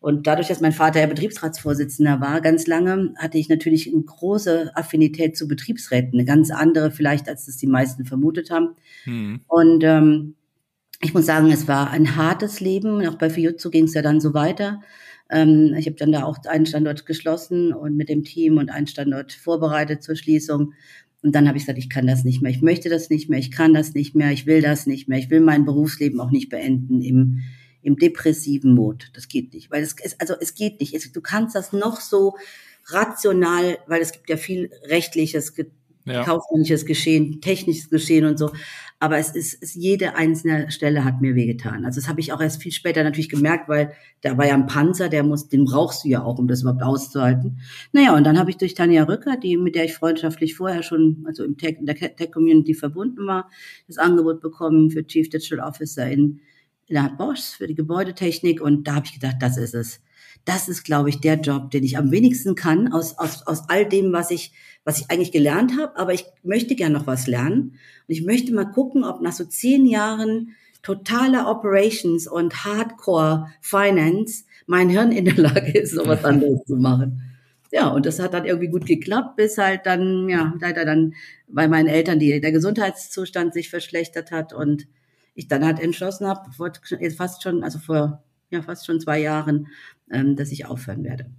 Und 0.00 0.26
dadurch, 0.26 0.48
dass 0.48 0.62
mein 0.62 0.72
Vater 0.72 1.00
ja 1.00 1.06
Betriebsratsvorsitzender 1.06 2.22
war, 2.22 2.40
ganz 2.40 2.66
lange, 2.66 3.12
hatte 3.16 3.36
ich 3.36 3.50
natürlich 3.50 3.92
eine 3.92 4.02
große 4.02 4.72
Affinität 4.74 5.36
zu 5.36 5.46
Betriebsräten, 5.46 6.14
eine 6.14 6.24
ganz 6.24 6.50
andere 6.50 6.90
vielleicht, 6.90 7.28
als 7.28 7.46
das 7.46 7.58
die 7.58 7.66
meisten 7.66 8.06
vermutet 8.06 8.50
haben. 8.50 8.76
Mhm. 9.04 9.40
Und 9.46 9.84
ähm, 9.84 10.34
ich 11.02 11.12
muss 11.12 11.26
sagen, 11.26 11.50
es 11.50 11.68
war 11.68 11.90
ein 11.90 12.16
hartes 12.16 12.60
Leben. 12.60 13.06
Auch 13.06 13.16
bei 13.16 13.28
Fiuzzo 13.28 13.70
ging 13.70 13.84
es 13.84 13.94
ja 13.94 14.00
dann 14.00 14.20
so 14.20 14.32
weiter. 14.32 14.80
Ähm, 15.30 15.74
ich 15.76 15.86
habe 15.86 15.96
dann 15.96 16.12
da 16.12 16.24
auch 16.24 16.38
einen 16.46 16.66
Standort 16.66 17.04
geschlossen 17.04 17.74
und 17.74 17.94
mit 17.94 18.08
dem 18.08 18.24
Team 18.24 18.56
und 18.56 18.70
einen 18.70 18.86
Standort 18.86 19.32
vorbereitet 19.32 20.02
zur 20.02 20.16
Schließung. 20.16 20.72
Und 21.22 21.34
dann 21.34 21.46
habe 21.46 21.58
ich 21.58 21.64
gesagt, 21.64 21.78
ich 21.78 21.90
kann 21.90 22.06
das 22.06 22.24
nicht 22.24 22.40
mehr, 22.40 22.50
ich 22.50 22.62
möchte 22.62 22.88
das 22.88 23.10
nicht 23.10 23.28
mehr, 23.28 23.38
ich 23.38 23.50
kann 23.50 23.74
das 23.74 23.92
nicht 23.92 24.14
mehr, 24.14 24.32
ich 24.32 24.46
will 24.46 24.62
das 24.62 24.86
nicht 24.86 25.06
mehr, 25.06 25.18
ich 25.18 25.28
will 25.28 25.40
mein 25.40 25.66
Berufsleben 25.66 26.18
auch 26.18 26.30
nicht 26.30 26.48
beenden 26.48 27.02
im, 27.02 27.40
im 27.82 27.96
depressiven 27.96 28.74
Mod. 28.74 29.10
Das 29.14 29.28
geht 29.28 29.54
nicht, 29.54 29.70
weil 29.70 29.82
es, 29.82 29.94
es 30.02 30.18
also 30.20 30.34
es 30.40 30.54
geht 30.54 30.80
nicht. 30.80 30.94
Es, 30.94 31.10
du 31.12 31.20
kannst 31.20 31.54
das 31.54 31.72
noch 31.72 32.00
so 32.00 32.36
rational, 32.86 33.78
weil 33.86 34.00
es 34.00 34.12
gibt 34.12 34.28
ja 34.28 34.36
viel 34.36 34.70
rechtliches, 34.84 35.54
ja. 36.04 36.24
kaufmännisches 36.24 36.86
Geschehen, 36.86 37.40
technisches 37.40 37.90
Geschehen 37.90 38.24
und 38.24 38.38
so. 38.38 38.50
Aber 38.98 39.16
es 39.16 39.30
ist, 39.30 39.62
es, 39.62 39.74
jede 39.74 40.14
einzelne 40.14 40.70
Stelle 40.70 41.04
hat 41.04 41.22
mir 41.22 41.34
wehgetan. 41.34 41.86
Also 41.86 42.00
das 42.00 42.08
habe 42.08 42.20
ich 42.20 42.32
auch 42.32 42.40
erst 42.40 42.62
viel 42.62 42.72
später 42.72 43.02
natürlich 43.02 43.30
gemerkt, 43.30 43.68
weil 43.68 43.92
da 44.20 44.36
war 44.36 44.46
ja 44.46 44.54
ein 44.54 44.66
Panzer, 44.66 45.08
der 45.08 45.22
muss, 45.22 45.48
den 45.48 45.64
brauchst 45.64 46.04
du 46.04 46.08
ja 46.08 46.22
auch, 46.22 46.38
um 46.38 46.48
das 46.48 46.62
überhaupt 46.62 46.82
auszuhalten. 46.82 47.60
Naja, 47.92 48.14
und 48.14 48.24
dann 48.24 48.38
habe 48.38 48.50
ich 48.50 48.58
durch 48.58 48.74
Tanja 48.74 49.04
Rücker, 49.04 49.36
die, 49.38 49.56
mit 49.56 49.74
der 49.74 49.84
ich 49.84 49.94
freundschaftlich 49.94 50.54
vorher 50.54 50.82
schon, 50.82 51.24
also 51.26 51.44
im 51.44 51.56
Tech, 51.56 51.78
in 51.80 51.86
der 51.86 51.96
Tech-Community 51.96 52.74
verbunden 52.74 53.26
war, 53.26 53.50
das 53.86 53.96
Angebot 53.96 54.42
bekommen 54.42 54.90
für 54.90 55.06
Chief 55.06 55.30
Digital 55.30 55.60
Officer 55.60 56.10
in, 56.10 56.40
in 56.90 56.96
der 56.96 57.14
Bosch 57.16 57.56
für 57.56 57.66
die 57.66 57.74
Gebäudetechnik. 57.74 58.60
Und 58.60 58.84
da 58.84 58.96
habe 58.96 59.06
ich 59.06 59.14
gedacht, 59.14 59.36
das 59.40 59.56
ist 59.56 59.74
es 59.74 60.00
das 60.44 60.68
ist, 60.68 60.84
glaube 60.84 61.08
ich, 61.08 61.20
der 61.20 61.36
Job, 61.36 61.70
den 61.70 61.84
ich 61.84 61.98
am 61.98 62.10
wenigsten 62.10 62.54
kann 62.54 62.92
aus, 62.92 63.18
aus, 63.18 63.46
aus 63.46 63.68
all 63.68 63.86
dem, 63.86 64.12
was 64.12 64.30
ich, 64.30 64.52
was 64.84 64.98
ich 64.98 65.10
eigentlich 65.10 65.32
gelernt 65.32 65.72
habe. 65.78 65.96
Aber 65.96 66.14
ich 66.14 66.24
möchte 66.42 66.74
gern 66.74 66.92
noch 66.92 67.06
was 67.06 67.26
lernen. 67.26 67.72
Und 68.08 68.14
ich 68.14 68.24
möchte 68.24 68.52
mal 68.54 68.70
gucken, 68.70 69.04
ob 69.04 69.20
nach 69.20 69.32
so 69.32 69.44
zehn 69.44 69.86
Jahren 69.86 70.54
totaler 70.82 71.50
Operations 71.50 72.26
und 72.26 72.64
Hardcore 72.64 73.48
Finance 73.60 74.44
mein 74.66 74.88
Hirn 74.88 75.12
in 75.12 75.26
der 75.26 75.36
Lage 75.36 75.78
ist, 75.78 75.92
sowas 75.92 76.24
anderes 76.24 76.64
zu 76.64 76.76
machen. 76.76 77.22
Ja, 77.72 77.88
und 77.88 78.06
das 78.06 78.18
hat 78.18 78.34
dann 78.34 78.46
irgendwie 78.46 78.68
gut 78.68 78.86
geklappt, 78.86 79.36
bis 79.36 79.58
halt 79.58 79.82
dann, 79.84 80.28
ja, 80.28 80.54
leider 80.60 80.84
dann 80.84 81.14
bei 81.46 81.68
meinen 81.68 81.86
Eltern 81.86 82.18
die, 82.18 82.40
der 82.40 82.50
Gesundheitszustand 82.50 83.52
sich 83.52 83.68
verschlechtert 83.68 84.32
hat 84.32 84.52
und 84.52 84.88
ich 85.34 85.48
dann 85.48 85.64
halt 85.64 85.80
entschlossen 85.80 86.26
habe, 86.26 86.50
fast 86.52 87.42
schon, 87.42 87.64
also 87.64 87.78
vor 87.78 88.22
ja 88.50 88.62
fast 88.62 88.86
schon 88.86 89.00
zwei 89.00 89.20
Jahren, 89.20 89.68
ähm, 90.10 90.36
dass 90.36 90.52
ich 90.52 90.66
aufhören 90.66 91.04
werde. 91.04 91.30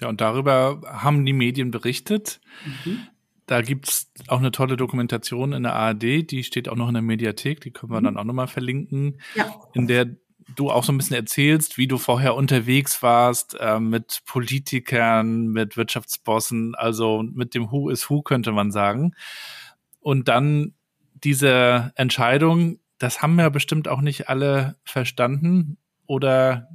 Ja, 0.00 0.08
und 0.08 0.20
darüber 0.20 0.80
haben 0.84 1.24
die 1.26 1.32
Medien 1.32 1.70
berichtet. 1.70 2.40
Mhm. 2.84 3.00
Da 3.46 3.60
gibt's 3.60 4.10
auch 4.28 4.38
eine 4.38 4.52
tolle 4.52 4.76
Dokumentation 4.76 5.52
in 5.52 5.64
der 5.64 5.74
ARD, 5.74 6.30
die 6.30 6.44
steht 6.44 6.68
auch 6.68 6.76
noch 6.76 6.88
in 6.88 6.94
der 6.94 7.02
Mediathek, 7.02 7.60
die 7.60 7.70
können 7.70 7.92
wir 7.92 8.00
mhm. 8.00 8.04
dann 8.04 8.16
auch 8.16 8.24
nochmal 8.24 8.46
verlinken, 8.46 9.20
ja. 9.34 9.52
in 9.74 9.86
der 9.86 10.16
du 10.56 10.70
auch 10.70 10.84
so 10.84 10.92
ein 10.92 10.98
bisschen 10.98 11.16
erzählst, 11.16 11.78
wie 11.78 11.86
du 11.86 11.98
vorher 11.98 12.34
unterwegs 12.34 13.02
warst 13.02 13.56
äh, 13.58 13.78
mit 13.80 14.22
Politikern, 14.26 15.48
mit 15.48 15.76
Wirtschaftsbossen, 15.76 16.74
also 16.74 17.22
mit 17.22 17.54
dem 17.54 17.70
Who 17.70 17.90
is 17.90 18.10
Who 18.10 18.22
könnte 18.22 18.52
man 18.52 18.70
sagen. 18.70 19.14
Und 20.00 20.28
dann 20.28 20.74
diese 21.14 21.92
Entscheidung, 21.94 22.80
das 23.02 23.20
haben 23.20 23.36
ja 23.38 23.48
bestimmt 23.48 23.88
auch 23.88 24.00
nicht 24.00 24.28
alle 24.28 24.76
verstanden 24.84 25.76
oder 26.06 26.68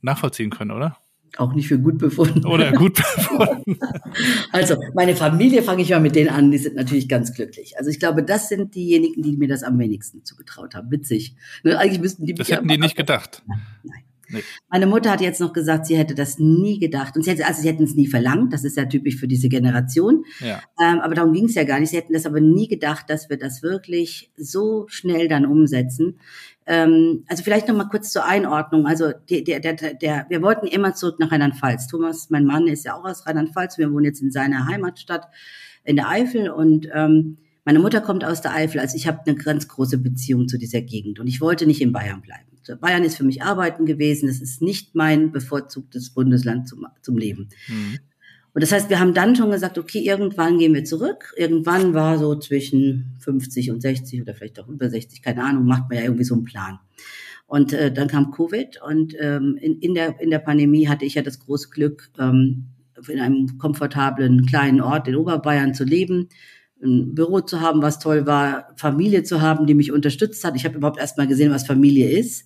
nachvollziehen 0.00 0.48
können, 0.48 0.70
oder? 0.70 0.96
Auch 1.36 1.52
nicht 1.52 1.68
für 1.68 1.78
gut 1.78 1.98
befunden. 1.98 2.46
Oder 2.46 2.72
gut 2.72 2.94
befunden. 2.94 3.78
also, 4.52 4.76
meine 4.94 5.14
Familie 5.14 5.62
fange 5.62 5.82
ich 5.82 5.90
mal 5.90 6.00
mit 6.00 6.14
denen 6.14 6.30
an, 6.30 6.50
die 6.50 6.58
sind 6.58 6.76
natürlich 6.76 7.08
ganz 7.08 7.34
glücklich. 7.34 7.76
Also 7.76 7.90
ich 7.90 7.98
glaube, 7.98 8.22
das 8.22 8.48
sind 8.48 8.74
diejenigen, 8.74 9.20
die 9.22 9.36
mir 9.36 9.48
das 9.48 9.62
am 9.62 9.78
wenigsten 9.78 10.24
zugetraut 10.24 10.74
haben. 10.74 10.90
Witzig. 10.90 11.36
Ne, 11.64 11.76
eigentlich 11.76 12.00
müssten 12.00 12.24
die 12.24 12.34
Das 12.34 12.48
hätten 12.48 12.68
die 12.68 12.78
nicht 12.78 12.96
gedacht. 12.96 13.42
Nein. 13.82 14.04
Nee. 14.34 14.42
Meine 14.68 14.86
Mutter 14.86 15.10
hat 15.10 15.20
jetzt 15.20 15.40
noch 15.40 15.52
gesagt, 15.52 15.86
sie 15.86 15.96
hätte 15.96 16.14
das 16.14 16.38
nie 16.38 16.78
gedacht. 16.78 17.16
Und 17.16 17.22
sie 17.22 17.30
hätte, 17.30 17.46
also 17.46 17.62
sie 17.62 17.68
hätten 17.68 17.84
es 17.84 17.94
nie 17.94 18.06
verlangt, 18.06 18.52
das 18.52 18.64
ist 18.64 18.76
ja 18.76 18.84
typisch 18.84 19.16
für 19.16 19.28
diese 19.28 19.48
Generation. 19.48 20.24
Ja. 20.40 20.60
Ähm, 20.82 21.00
aber 21.00 21.14
darum 21.14 21.32
ging 21.32 21.46
es 21.46 21.54
ja 21.54 21.64
gar 21.64 21.80
nicht. 21.80 21.90
Sie 21.90 21.96
hätten 21.96 22.12
das 22.12 22.26
aber 22.26 22.40
nie 22.40 22.68
gedacht, 22.68 23.08
dass 23.08 23.30
wir 23.30 23.38
das 23.38 23.62
wirklich 23.62 24.30
so 24.36 24.86
schnell 24.88 25.28
dann 25.28 25.46
umsetzen. 25.46 26.18
Ähm, 26.66 27.24
also 27.28 27.42
vielleicht 27.42 27.68
noch 27.68 27.76
mal 27.76 27.88
kurz 27.88 28.10
zur 28.10 28.24
Einordnung. 28.24 28.86
Also 28.86 29.12
der, 29.30 29.60
der, 29.60 29.74
der, 29.74 30.26
wir 30.28 30.42
wollten 30.42 30.66
immer 30.66 30.94
zurück 30.94 31.18
nach 31.20 31.30
Rheinland-Pfalz. 31.30 31.86
Thomas, 31.86 32.30
mein 32.30 32.44
Mann, 32.44 32.66
ist 32.66 32.84
ja 32.84 32.94
auch 32.94 33.04
aus 33.04 33.26
Rheinland-Pfalz. 33.26 33.78
Wir 33.78 33.92
wohnen 33.92 34.04
jetzt 34.04 34.22
in 34.22 34.30
seiner 34.30 34.66
Heimatstadt 34.66 35.28
in 35.84 35.96
der 35.96 36.08
Eifel 36.08 36.50
und 36.50 36.88
ähm, 36.92 37.36
meine 37.64 37.78
Mutter 37.78 38.00
kommt 38.00 38.24
aus 38.24 38.40
der 38.40 38.54
Eifel. 38.54 38.80
Also 38.80 38.96
ich 38.96 39.06
habe 39.06 39.20
eine 39.26 39.36
ganz 39.36 39.68
große 39.68 39.98
Beziehung 39.98 40.48
zu 40.48 40.58
dieser 40.58 40.82
Gegend 40.82 41.18
und 41.18 41.26
ich 41.26 41.40
wollte 41.40 41.66
nicht 41.66 41.80
in 41.80 41.92
Bayern 41.92 42.20
bleiben. 42.20 42.44
Bayern 42.80 43.04
ist 43.04 43.16
für 43.16 43.24
mich 43.24 43.42
Arbeiten 43.42 43.84
gewesen. 43.84 44.28
Es 44.28 44.40
ist 44.40 44.62
nicht 44.62 44.94
mein 44.94 45.32
bevorzugtes 45.32 46.10
Bundesland 46.10 46.68
zum, 46.68 46.86
zum 47.02 47.18
Leben. 47.18 47.48
Mhm. 47.68 47.98
Und 48.54 48.62
das 48.62 48.70
heißt, 48.70 48.88
wir 48.88 49.00
haben 49.00 49.14
dann 49.14 49.34
schon 49.34 49.50
gesagt, 49.50 49.78
okay, 49.78 49.98
irgendwann 49.98 50.58
gehen 50.58 50.74
wir 50.74 50.84
zurück. 50.84 51.34
Irgendwann 51.36 51.92
war 51.92 52.18
so 52.18 52.36
zwischen 52.36 53.16
50 53.18 53.72
und 53.72 53.82
60 53.82 54.22
oder 54.22 54.34
vielleicht 54.34 54.60
auch 54.60 54.68
über 54.68 54.88
60, 54.88 55.22
keine 55.22 55.42
Ahnung, 55.42 55.66
macht 55.66 55.88
man 55.88 55.98
ja 55.98 56.04
irgendwie 56.04 56.24
so 56.24 56.34
einen 56.34 56.44
Plan. 56.44 56.78
Und 57.46 57.72
äh, 57.72 57.92
dann 57.92 58.08
kam 58.08 58.30
Covid 58.30 58.80
und 58.80 59.14
ähm, 59.18 59.58
in, 59.60 59.80
in, 59.80 59.94
der, 59.94 60.20
in 60.20 60.30
der 60.30 60.38
Pandemie 60.38 60.88
hatte 60.88 61.04
ich 61.04 61.14
ja 61.14 61.22
das 61.22 61.40
große 61.40 61.68
Glück, 61.70 62.10
ähm, 62.18 62.68
in 63.08 63.20
einem 63.20 63.58
komfortablen 63.58 64.46
kleinen 64.46 64.80
Ort 64.80 65.08
in 65.08 65.16
Oberbayern 65.16 65.74
zu 65.74 65.84
leben, 65.84 66.28
ein 66.82 67.14
Büro 67.14 67.40
zu 67.40 67.60
haben, 67.60 67.82
was 67.82 67.98
toll 67.98 68.26
war, 68.26 68.68
Familie 68.76 69.22
zu 69.22 69.40
haben, 69.40 69.66
die 69.66 69.74
mich 69.74 69.92
unterstützt 69.92 70.44
hat. 70.44 70.56
Ich 70.56 70.64
habe 70.64 70.76
überhaupt 70.76 70.98
erst 70.98 71.18
mal 71.18 71.26
gesehen, 71.26 71.52
was 71.52 71.66
Familie 71.66 72.10
ist 72.10 72.44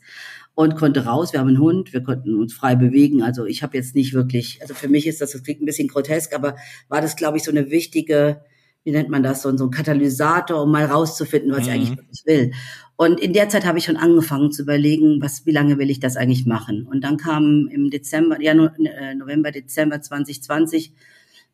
und 0.55 0.77
konnte 0.77 1.05
raus. 1.05 1.33
Wir 1.33 1.41
haben 1.41 1.49
einen 1.49 1.61
Hund, 1.61 1.93
wir 1.93 2.03
konnten 2.03 2.35
uns 2.35 2.53
frei 2.53 2.75
bewegen. 2.75 3.23
Also 3.23 3.47
ich 3.47 3.63
habe 3.63 3.77
jetzt 3.77 3.95
nicht 3.95 4.13
wirklich, 4.13 4.61
also 4.61 4.75
für 4.75 4.89
mich 4.89 5.07
ist 5.07 5.21
das, 5.21 5.33
das 5.33 5.43
klingt 5.43 5.63
ein 5.63 5.67
bisschen 5.67 5.89
grotesk, 5.89 6.35
aber 6.35 6.57
war 6.89 7.01
das, 7.01 7.17
glaube 7.17 7.37
ich, 7.37 7.45
so 7.45 7.51
eine 7.51 7.71
wichtige, 7.71 8.43
wie 8.85 8.91
nennt 8.91 9.09
man 9.09 9.23
das, 9.23 9.43
so, 9.43 9.57
so 9.57 9.67
ein 9.67 9.71
Katalysator, 9.71 10.63
um 10.63 10.71
mal 10.71 10.85
rauszufinden, 10.85 11.53
was 11.53 11.59
mhm. 11.59 11.65
ich 11.65 11.71
eigentlich 11.71 11.97
wirklich 11.97 12.23
will. 12.27 12.53
Und 12.97 13.21
in 13.21 13.33
der 13.33 13.49
Zeit 13.49 13.65
habe 13.65 13.79
ich 13.79 13.85
schon 13.85 13.97
angefangen 13.97 14.51
zu 14.51 14.63
überlegen, 14.63 15.23
was, 15.23 15.47
wie 15.47 15.53
lange 15.53 15.79
will 15.79 15.91
ich 15.91 16.01
das 16.01 16.17
eigentlich 16.17 16.47
machen? 16.47 16.85
Und 16.85 17.05
dann 17.05 17.17
kam 17.17 17.69
im 17.71 17.91
Dezember, 17.91 18.41
ja, 18.41 18.53
äh, 18.53 19.15
November, 19.15 19.53
Dezember 19.53 20.01
2020 20.01 20.93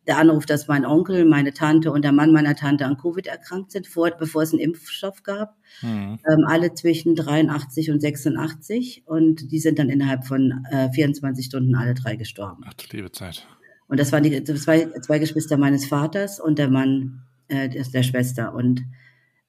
der 0.07 0.19
Anruf, 0.19 0.47
dass 0.47 0.69
mein 0.69 0.85
Onkel, 0.85 1.25
meine 1.25 1.53
Tante 1.53 1.90
und 1.90 2.03
der 2.03 2.12
Mann 2.12 2.33
meiner 2.33 2.55
Tante 2.55 2.85
an 2.85 2.99
Covid 2.99 3.27
erkrankt 3.27 3.73
sind, 3.73 3.87
vor, 3.87 4.11
bevor 4.11 4.43
es 4.43 4.53
einen 4.53 4.61
Impfstoff 4.61 5.23
gab. 5.23 5.57
Mhm. 5.83 6.19
Ähm, 6.29 6.45
alle 6.47 6.75
zwischen 6.75 7.14
83 7.14 7.90
und 7.90 8.01
86. 8.01 9.05
Und 9.07 9.51
die 9.51 9.59
sind 9.59 9.79
dann 9.79 9.88
innerhalb 9.88 10.27
von 10.27 10.64
äh, 10.71 10.90
24 10.90 11.47
Stunden 11.47 11.75
alle 11.75 11.95
drei 11.95 12.17
gestorben. 12.17 12.64
Ach, 12.67 12.75
liebe 12.93 13.11
Zeit. 13.12 13.47
Und 13.88 14.01
das 14.01 14.12
waren 14.12 14.23
die 14.23 14.45
zwei, 14.45 14.88
zwei 15.01 15.19
Geschwister 15.19 15.57
meines 15.57 15.87
Vaters 15.87 16.40
und 16.40 16.59
der 16.59 16.69
Mann 16.69 17.23
äh, 17.49 17.69
der 17.69 18.03
Schwester. 18.03 18.55
Und 18.55 18.83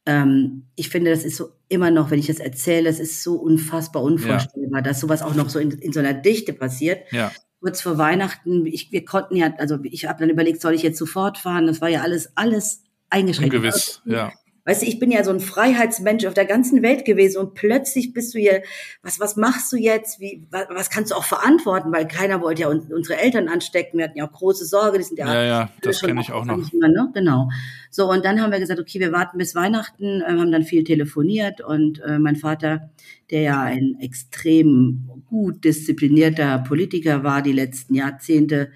ähm, 0.06 0.68
ich 0.76 0.90
finde, 0.90 1.12
das 1.12 1.26
ist 1.26 1.38
so 1.38 1.50
immer 1.68 1.92
noch, 1.92 2.12
wenn 2.12 2.20
ich 2.20 2.28
das 2.28 2.40
erzähle, 2.40 2.90
es 2.90 3.00
ist 3.00 3.24
so 3.24 3.36
unfassbar 3.36 4.04
unvorstellbar, 4.04 4.80
ja. 4.80 4.82
dass 4.82 5.00
sowas 5.00 5.22
auch 5.22 5.36
noch 5.36 5.50
so 5.50 5.60
in, 5.60 5.72
in 5.72 5.92
so 5.92 6.00
einer 6.00 6.14
Dichte 6.14 6.54
passiert. 6.54 7.12
Ja 7.12 7.32
kurz 7.60 7.82
vor 7.82 7.98
Weihnachten, 7.98 8.66
ich, 8.66 8.92
wir 8.92 9.06
konnten 9.06 9.36
ja, 9.36 9.54
also 9.58 9.80
ich 9.84 10.06
habe 10.06 10.20
dann 10.20 10.30
überlegt, 10.30 10.62
soll 10.62 10.74
ich 10.74 10.84
jetzt 10.84 10.98
sofort 10.98 11.38
fahren? 11.38 11.68
Das 11.68 11.82
war 11.82 11.90
ja 11.90 12.02
alles, 12.02 12.32
alles 12.36 12.84
eingeschränkt. 13.10 13.56
Ungewiss, 13.56 14.02
ja. 14.06 14.32
Weißt 14.66 14.82
du, 14.82 14.88
ich 14.88 14.98
bin 14.98 15.12
ja 15.12 15.24
so 15.24 15.30
ein 15.30 15.40
Freiheitsmensch 15.40 16.26
auf 16.26 16.34
der 16.34 16.46
ganzen 16.46 16.82
Welt 16.82 17.06
gewesen 17.06 17.38
und 17.38 17.54
plötzlich 17.54 18.14
bist 18.14 18.34
du 18.34 18.40
hier, 18.40 18.64
was, 19.04 19.20
was 19.20 19.36
machst 19.36 19.72
du 19.72 19.78
jetzt? 19.78 20.20
Wie, 20.20 20.48
was, 20.50 20.66
was 20.70 20.90
kannst 20.90 21.12
du 21.12 21.16
auch 21.16 21.24
verantworten? 21.24 21.94
Weil 21.94 22.08
keiner 22.08 22.42
wollte 22.42 22.64
ja 22.64 22.70
unsere 22.70 23.20
Eltern 23.20 23.48
anstecken. 23.48 24.00
Wir 24.00 24.06
hatten 24.06 24.18
ja 24.18 24.28
auch 24.28 24.32
große 24.32 24.66
Sorge. 24.66 24.98
Die 24.98 25.04
sind 25.04 25.20
ja, 25.20 25.32
ja, 25.32 25.44
ja 25.44 25.70
das 25.82 26.02
kenne 26.02 26.20
ich 26.20 26.32
auch 26.32 26.46
noch. 26.46 26.58
Mehr, 26.58 26.90
ne? 26.90 27.12
Genau. 27.14 27.50
So, 27.92 28.10
und 28.10 28.26
dann 28.26 28.42
haben 28.42 28.52
wir 28.52 28.60
gesagt, 28.60 28.80
okay, 28.80 29.00
wir 29.00 29.12
warten 29.12 29.38
bis 29.38 29.54
Weihnachten, 29.54 30.22
äh, 30.22 30.26
haben 30.26 30.52
dann 30.52 30.64
viel 30.64 30.84
telefoniert 30.84 31.62
und 31.62 32.02
äh, 32.02 32.18
mein 32.18 32.36
Vater, 32.36 32.90
der 33.30 33.42
ja 33.42 33.62
ein 33.62 33.98
extrem 34.02 35.10
gut 35.28 35.64
disziplinierter 35.64 36.60
Politiker 36.68 37.24
war 37.24 37.44
die 37.44 37.54
letzten 37.54 37.94
Jahrzehnte, 37.94 38.72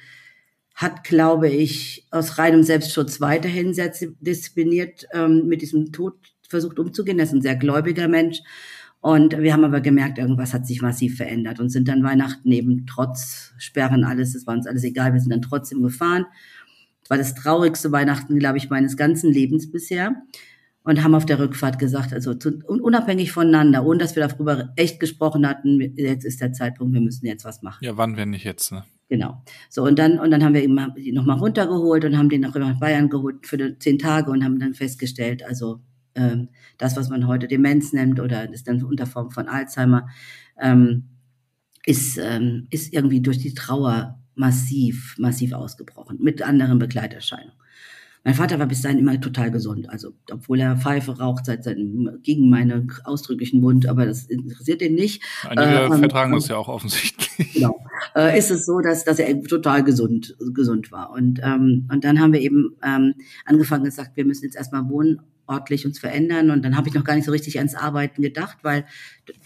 hat, 0.79 1.03
glaube 1.03 1.49
ich, 1.49 2.07
aus 2.09 2.37
reinem 2.37 2.63
Selbstschutz 2.63 3.19
weiterhin 3.19 3.73
sehr 3.73 3.91
diszipliniert 4.21 5.07
ähm, 5.11 5.45
mit 5.45 5.61
diesem 5.61 5.91
Tod 5.91 6.13
versucht 6.47 6.79
umzugehen. 6.79 7.19
Er 7.19 7.25
ist 7.25 7.33
ein 7.33 7.41
sehr 7.41 7.57
gläubiger 7.57 8.07
Mensch. 8.07 8.39
Und 9.01 9.37
wir 9.37 9.51
haben 9.51 9.65
aber 9.65 9.81
gemerkt, 9.81 10.19
irgendwas 10.19 10.53
hat 10.53 10.65
sich 10.65 10.81
massiv 10.81 11.17
verändert 11.17 11.59
und 11.59 11.67
sind 11.67 11.89
dann 11.89 12.01
Weihnachten 12.01 12.49
eben 12.53 12.85
trotz 12.85 13.53
Sperren 13.57 14.05
alles, 14.05 14.35
es 14.35 14.47
war 14.47 14.55
uns 14.55 14.67
alles 14.67 14.85
egal, 14.85 15.11
wir 15.11 15.19
sind 15.19 15.31
dann 15.33 15.41
trotzdem 15.41 15.83
gefahren. 15.83 16.25
Das 17.01 17.09
war 17.09 17.17
das 17.17 17.35
traurigste 17.35 17.91
Weihnachten, 17.91 18.39
glaube 18.39 18.57
ich, 18.57 18.69
meines 18.69 18.95
ganzen 18.95 19.33
Lebens 19.33 19.69
bisher. 19.69 20.15
Und 20.83 21.03
haben 21.03 21.13
auf 21.13 21.25
der 21.25 21.39
Rückfahrt 21.39 21.77
gesagt, 21.77 22.13
also 22.13 22.33
zu, 22.35 22.63
unabhängig 22.65 23.33
voneinander, 23.33 23.85
ohne 23.85 23.99
dass 23.99 24.15
wir 24.15 24.25
darüber 24.25 24.69
echt 24.77 25.01
gesprochen 25.01 25.45
hatten, 25.45 25.81
jetzt 25.97 26.23
ist 26.23 26.39
der 26.39 26.53
Zeitpunkt, 26.53 26.93
wir 26.93 27.01
müssen 27.01 27.25
jetzt 27.25 27.43
was 27.43 27.61
machen. 27.61 27.83
Ja, 27.83 27.97
wann, 27.97 28.15
wenn 28.15 28.29
nicht 28.29 28.45
jetzt, 28.45 28.71
ne? 28.71 28.85
Genau. 29.09 29.43
So, 29.69 29.83
und 29.83 29.97
dann, 29.97 30.19
und 30.19 30.29
dann 30.29 30.43
haben 30.43 30.53
wir 30.53 30.63
ihn 30.63 31.15
nochmal 31.15 31.39
runtergeholt 31.39 32.05
und 32.05 32.17
haben 32.17 32.29
den 32.29 32.41
nach 32.41 32.79
Bayern 32.79 33.09
geholt 33.09 33.47
für 33.47 33.77
zehn 33.79 33.97
Tage 33.97 34.29
und 34.31 34.43
haben 34.43 34.59
dann 34.59 34.75
festgestellt, 34.75 35.43
also 35.43 35.81
ähm, 36.13 36.49
das, 36.77 36.95
was 36.95 37.09
man 37.09 37.27
heute 37.27 37.47
Demenz 37.47 37.91
nennt 37.91 38.19
oder 38.19 38.51
ist 38.53 38.67
dann 38.67 38.83
unter 38.83 39.07
Form 39.07 39.31
von 39.31 39.47
Alzheimer, 39.47 40.07
ähm, 40.61 41.09
ist, 41.85 42.19
ähm, 42.19 42.67
ist 42.69 42.93
irgendwie 42.93 43.21
durch 43.21 43.39
die 43.39 43.55
Trauer 43.55 44.19
massiv, 44.35 45.15
massiv 45.17 45.53
ausgebrochen, 45.53 46.19
mit 46.21 46.43
anderen 46.43 46.77
Begleiterscheinungen. 46.77 47.53
Mein 48.23 48.33
Vater 48.33 48.59
war 48.59 48.67
bis 48.67 48.81
dahin 48.81 48.99
immer 48.99 49.19
total 49.19 49.49
gesund. 49.49 49.89
Also, 49.89 50.11
obwohl 50.31 50.59
er 50.59 50.75
Pfeife 50.75 51.17
raucht 51.17 51.45
seit 51.45 51.63
seinem, 51.63 52.19
gegen 52.21 52.49
meine 52.49 52.85
ausdrücklichen 53.05 53.61
Wund, 53.61 53.87
aber 53.87 54.05
das 54.05 54.25
interessiert 54.25 54.81
ihn 54.81 54.95
nicht. 54.95 55.23
Einige 55.47 55.95
äh, 55.95 55.97
vertragen 55.97 56.33
das 56.33 56.49
ja 56.49 56.57
auch 56.57 56.67
offensichtlich. 56.67 57.53
Genau. 57.53 57.79
Äh, 58.15 58.37
ist 58.37 58.51
es 58.51 58.65
so, 58.65 58.79
dass, 58.81 59.05
dass 59.05 59.19
er 59.19 59.41
total 59.43 59.83
gesund, 59.83 60.35
gesund 60.53 60.91
war. 60.91 61.11
Und, 61.11 61.39
ähm, 61.41 61.87
und 61.91 62.03
dann 62.03 62.19
haben 62.19 62.33
wir 62.33 62.41
eben 62.41 62.75
ähm, 62.83 63.15
angefangen 63.45 63.85
gesagt, 63.85 64.17
wir 64.17 64.25
müssen 64.25 64.43
jetzt 64.43 64.57
erstmal 64.57 64.89
wohnortlich 64.89 65.85
uns 65.85 65.99
verändern. 65.99 66.51
Und 66.51 66.63
dann 66.63 66.75
habe 66.75 66.89
ich 66.89 66.95
noch 66.95 67.05
gar 67.05 67.15
nicht 67.15 67.25
so 67.25 67.31
richtig 67.31 67.57
ans 67.57 67.75
Arbeiten 67.75 68.21
gedacht, 68.21 68.57
weil 68.63 68.85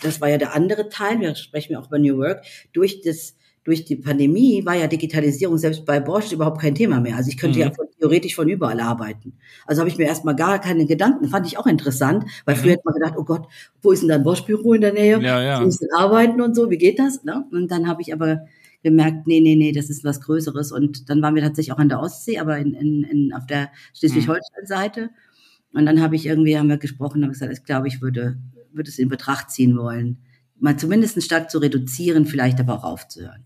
das 0.02 0.20
war 0.20 0.30
ja 0.30 0.38
der 0.38 0.56
andere 0.56 0.90
Teil. 0.90 1.20
Wir 1.20 1.36
sprechen 1.36 1.74
ja 1.74 1.80
auch 1.80 1.88
über 1.88 2.00
New 2.00 2.18
Work. 2.18 2.44
Durch 2.74 3.02
das 3.02 3.36
durch 3.64 3.86
die 3.86 3.96
Pandemie 3.96 4.66
war 4.66 4.76
ja 4.76 4.88
Digitalisierung 4.88 5.58
selbst 5.58 5.86
bei 5.86 6.00
Bosch 6.00 6.32
überhaupt 6.34 6.60
kein 6.60 6.76
Thema 6.76 7.00
mehr. 7.00 7.16
Also 7.16 7.30
ich 7.30 7.38
könnte 7.38 7.60
mhm. 7.60 7.66
ja 7.66 7.72
von, 7.72 7.88
theoretisch 7.98 8.36
von 8.36 8.50
überall 8.50 8.80
arbeiten. 8.82 9.34
Also 9.66 9.80
habe 9.80 9.90
ich 9.90 9.98
mir 9.98 10.06
erstmal 10.06 10.36
gar 10.36 10.60
keine 10.60 10.86
Gedanken, 10.86 11.30
fand 11.30 11.48
ich 11.48 11.58
auch 11.58 11.66
interessant, 11.66 12.26
weil 12.46 12.56
mhm. 12.56 12.60
früher 12.60 12.72
hätte 12.74 12.84
man 12.86 12.94
gedacht, 12.96 13.14
oh 13.18 13.24
Gott, 13.24 13.48
wo 13.82 13.92
ist 13.92 14.02
denn 14.02 14.10
da 14.10 14.16
ein 14.16 14.24
Bosch-Büro 14.24 14.74
in 14.74 14.82
der 14.82 14.94
Nähe? 14.94 15.22
Ja, 15.22 15.42
ja. 15.42 15.64
Ist 15.64 15.82
denn 15.82 15.90
arbeiten 15.96 16.42
und 16.42 16.56
so, 16.56 16.70
wie 16.70 16.78
geht 16.78 17.00
das? 17.00 17.24
Ne? 17.24 17.46
Und 17.52 17.72
dann 17.72 17.88
habe 17.88 18.02
ich 18.02 18.14
aber 18.14 18.42
gemerkt, 18.84 19.28
nee, 19.28 19.40
nee, 19.40 19.56
nee, 19.56 19.72
das 19.72 19.90
ist 19.90 20.04
was 20.04 20.20
Größeres. 20.20 20.74
Und 20.74 21.10
dann 21.10 21.22
waren 21.22 21.36
wir 21.36 21.42
tatsächlich 21.42 21.72
auch 21.72 21.80
an 21.80 21.88
der 21.88 22.02
Ostsee, 22.02 22.40
aber 22.40 22.58
in, 22.58 22.74
in, 22.74 23.04
in, 23.04 23.34
auf 23.34 23.46
der 23.48 23.72
Schleswig-Holstein-Seite. 23.94 25.10
Und 25.72 25.86
dann 25.86 26.02
habe 26.02 26.18
ich 26.18 26.26
irgendwie, 26.26 26.58
haben 26.58 26.68
wir 26.68 26.78
gesprochen, 26.78 27.24
habe 27.24 27.32
gesagt, 27.32 27.54
ich 27.54 27.64
glaube, 27.64 27.88
ich 27.88 28.02
würde, 28.02 28.38
würde 28.74 28.90
es 28.90 29.00
in 29.00 29.08
Betracht 29.08 29.52
ziehen 29.52 29.78
wollen, 29.78 30.18
mal 30.60 30.76
zumindest 30.76 31.24
stark 31.24 31.50
zu 31.50 31.60
reduzieren, 31.60 32.26
vielleicht 32.26 32.60
aber 32.60 32.74
auch 32.74 32.84
aufzuhören 32.84 33.46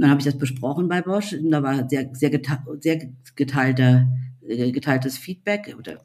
dann 0.00 0.10
habe 0.10 0.20
ich 0.20 0.26
das 0.26 0.38
besprochen 0.38 0.88
bei 0.88 1.02
Bosch. 1.02 1.32
Und 1.32 1.50
da 1.50 1.62
war 1.62 1.88
sehr, 1.88 2.10
sehr, 2.12 2.30
sehr 2.74 2.98
geteilte, 3.36 4.08
äh, 4.46 4.72
geteiltes 4.72 5.18
Feedback 5.18 5.74
oder 5.78 6.04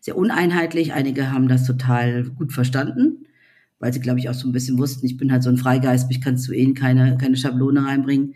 sehr 0.00 0.16
uneinheitlich. 0.16 0.92
Einige 0.92 1.32
haben 1.32 1.48
das 1.48 1.66
total 1.66 2.24
gut 2.24 2.52
verstanden, 2.52 3.26
weil 3.78 3.92
sie, 3.92 4.00
glaube 4.00 4.18
ich, 4.18 4.28
auch 4.28 4.34
so 4.34 4.48
ein 4.48 4.52
bisschen 4.52 4.78
wussten, 4.78 5.06
ich 5.06 5.16
bin 5.16 5.32
halt 5.32 5.42
so 5.42 5.50
ein 5.50 5.56
Freigeist, 5.56 6.08
mich 6.08 6.20
kannst 6.20 6.46
du 6.48 6.52
eh 6.52 6.62
in 6.62 6.74
keine, 6.74 7.18
keine 7.18 7.36
Schablone 7.36 7.84
reinbringen. 7.84 8.34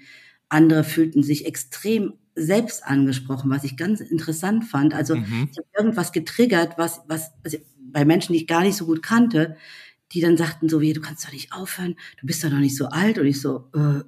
Andere 0.48 0.84
fühlten 0.84 1.22
sich 1.22 1.46
extrem 1.46 2.14
selbst 2.34 2.84
angesprochen, 2.84 3.50
was 3.50 3.64
ich 3.64 3.76
ganz 3.76 4.00
interessant 4.00 4.64
fand. 4.64 4.94
Also 4.94 5.16
mhm. 5.16 5.48
ich 5.50 5.58
habe 5.58 5.68
irgendwas 5.76 6.12
getriggert, 6.12 6.78
was, 6.78 7.00
was 7.06 7.32
also 7.44 7.58
bei 7.92 8.04
Menschen, 8.04 8.32
die 8.32 8.40
ich 8.40 8.46
gar 8.46 8.62
nicht 8.62 8.76
so 8.76 8.86
gut 8.86 9.02
kannte, 9.02 9.56
die 10.12 10.20
dann 10.20 10.36
sagten 10.36 10.68
so, 10.68 10.80
wie, 10.80 10.92
du 10.92 11.00
kannst 11.00 11.24
doch 11.24 11.32
nicht 11.32 11.52
aufhören, 11.52 11.94
du 12.20 12.26
bist 12.26 12.42
doch 12.42 12.50
noch 12.50 12.58
nicht 12.58 12.76
so 12.76 12.86
alt. 12.86 13.18
Und 13.18 13.26
ich 13.26 13.40
so, 13.40 13.68
äh, 13.74 14.02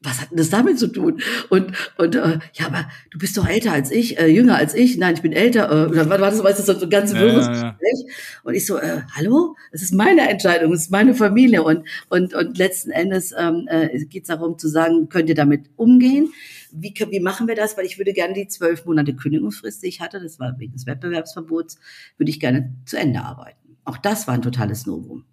was 0.00 0.20
hat 0.20 0.30
denn 0.30 0.38
das 0.38 0.50
damit 0.50 0.78
zu 0.78 0.86
tun? 0.86 1.20
Und, 1.48 1.72
und 1.96 2.14
äh, 2.14 2.38
ja, 2.52 2.66
aber 2.66 2.88
du 3.10 3.18
bist 3.18 3.36
doch 3.36 3.48
älter 3.48 3.72
als 3.72 3.90
ich, 3.90 4.18
äh, 4.18 4.28
jünger 4.28 4.56
als 4.56 4.74
ich. 4.74 4.96
Nein, 4.96 5.14
ich 5.14 5.22
bin 5.22 5.32
älter. 5.32 5.70
Äh, 5.70 5.90
oder 5.90 6.08
war 6.08 6.18
das, 6.18 6.42
weißt 6.42 6.60
du, 6.60 6.72
so 6.72 6.84
ein 6.84 6.90
ganz 6.90 7.12
wirres 7.14 7.46
ja, 7.46 7.52
ja, 7.52 7.58
ja. 7.58 7.70
Gespräch. 7.70 8.16
Und 8.44 8.54
ich 8.54 8.66
so, 8.66 8.78
äh, 8.78 9.02
hallo? 9.16 9.56
Es 9.72 9.82
ist 9.82 9.92
meine 9.92 10.28
Entscheidung, 10.28 10.72
es 10.72 10.82
ist 10.82 10.90
meine 10.92 11.14
Familie. 11.14 11.64
Und, 11.64 11.84
und, 12.10 12.32
und 12.32 12.58
letzten 12.58 12.92
Endes 12.92 13.34
ähm, 13.36 13.66
äh, 13.68 14.04
geht 14.04 14.22
es 14.22 14.28
darum 14.28 14.56
zu 14.56 14.68
sagen, 14.68 15.08
könnt 15.08 15.28
ihr 15.28 15.34
damit 15.34 15.68
umgehen? 15.74 16.32
Wie, 16.70 16.94
wie 17.10 17.20
machen 17.20 17.48
wir 17.48 17.56
das? 17.56 17.76
Weil 17.76 17.86
ich 17.86 17.98
würde 17.98 18.12
gerne 18.12 18.34
die 18.34 18.46
zwölf 18.46 18.84
Monate 18.84 19.16
Kündigungsfrist, 19.16 19.82
die 19.82 19.88
ich 19.88 20.00
hatte, 20.00 20.20
das 20.20 20.38
war 20.38 20.54
wegen 20.58 20.74
des 20.74 20.86
Wettbewerbsverbots, 20.86 21.76
würde 22.18 22.30
ich 22.30 22.38
gerne 22.38 22.72
zu 22.86 22.96
Ende 22.96 23.20
arbeiten. 23.20 23.76
Auch 23.84 23.98
das 23.98 24.28
war 24.28 24.34
ein 24.34 24.42
totales 24.42 24.86
Novum. 24.86 25.24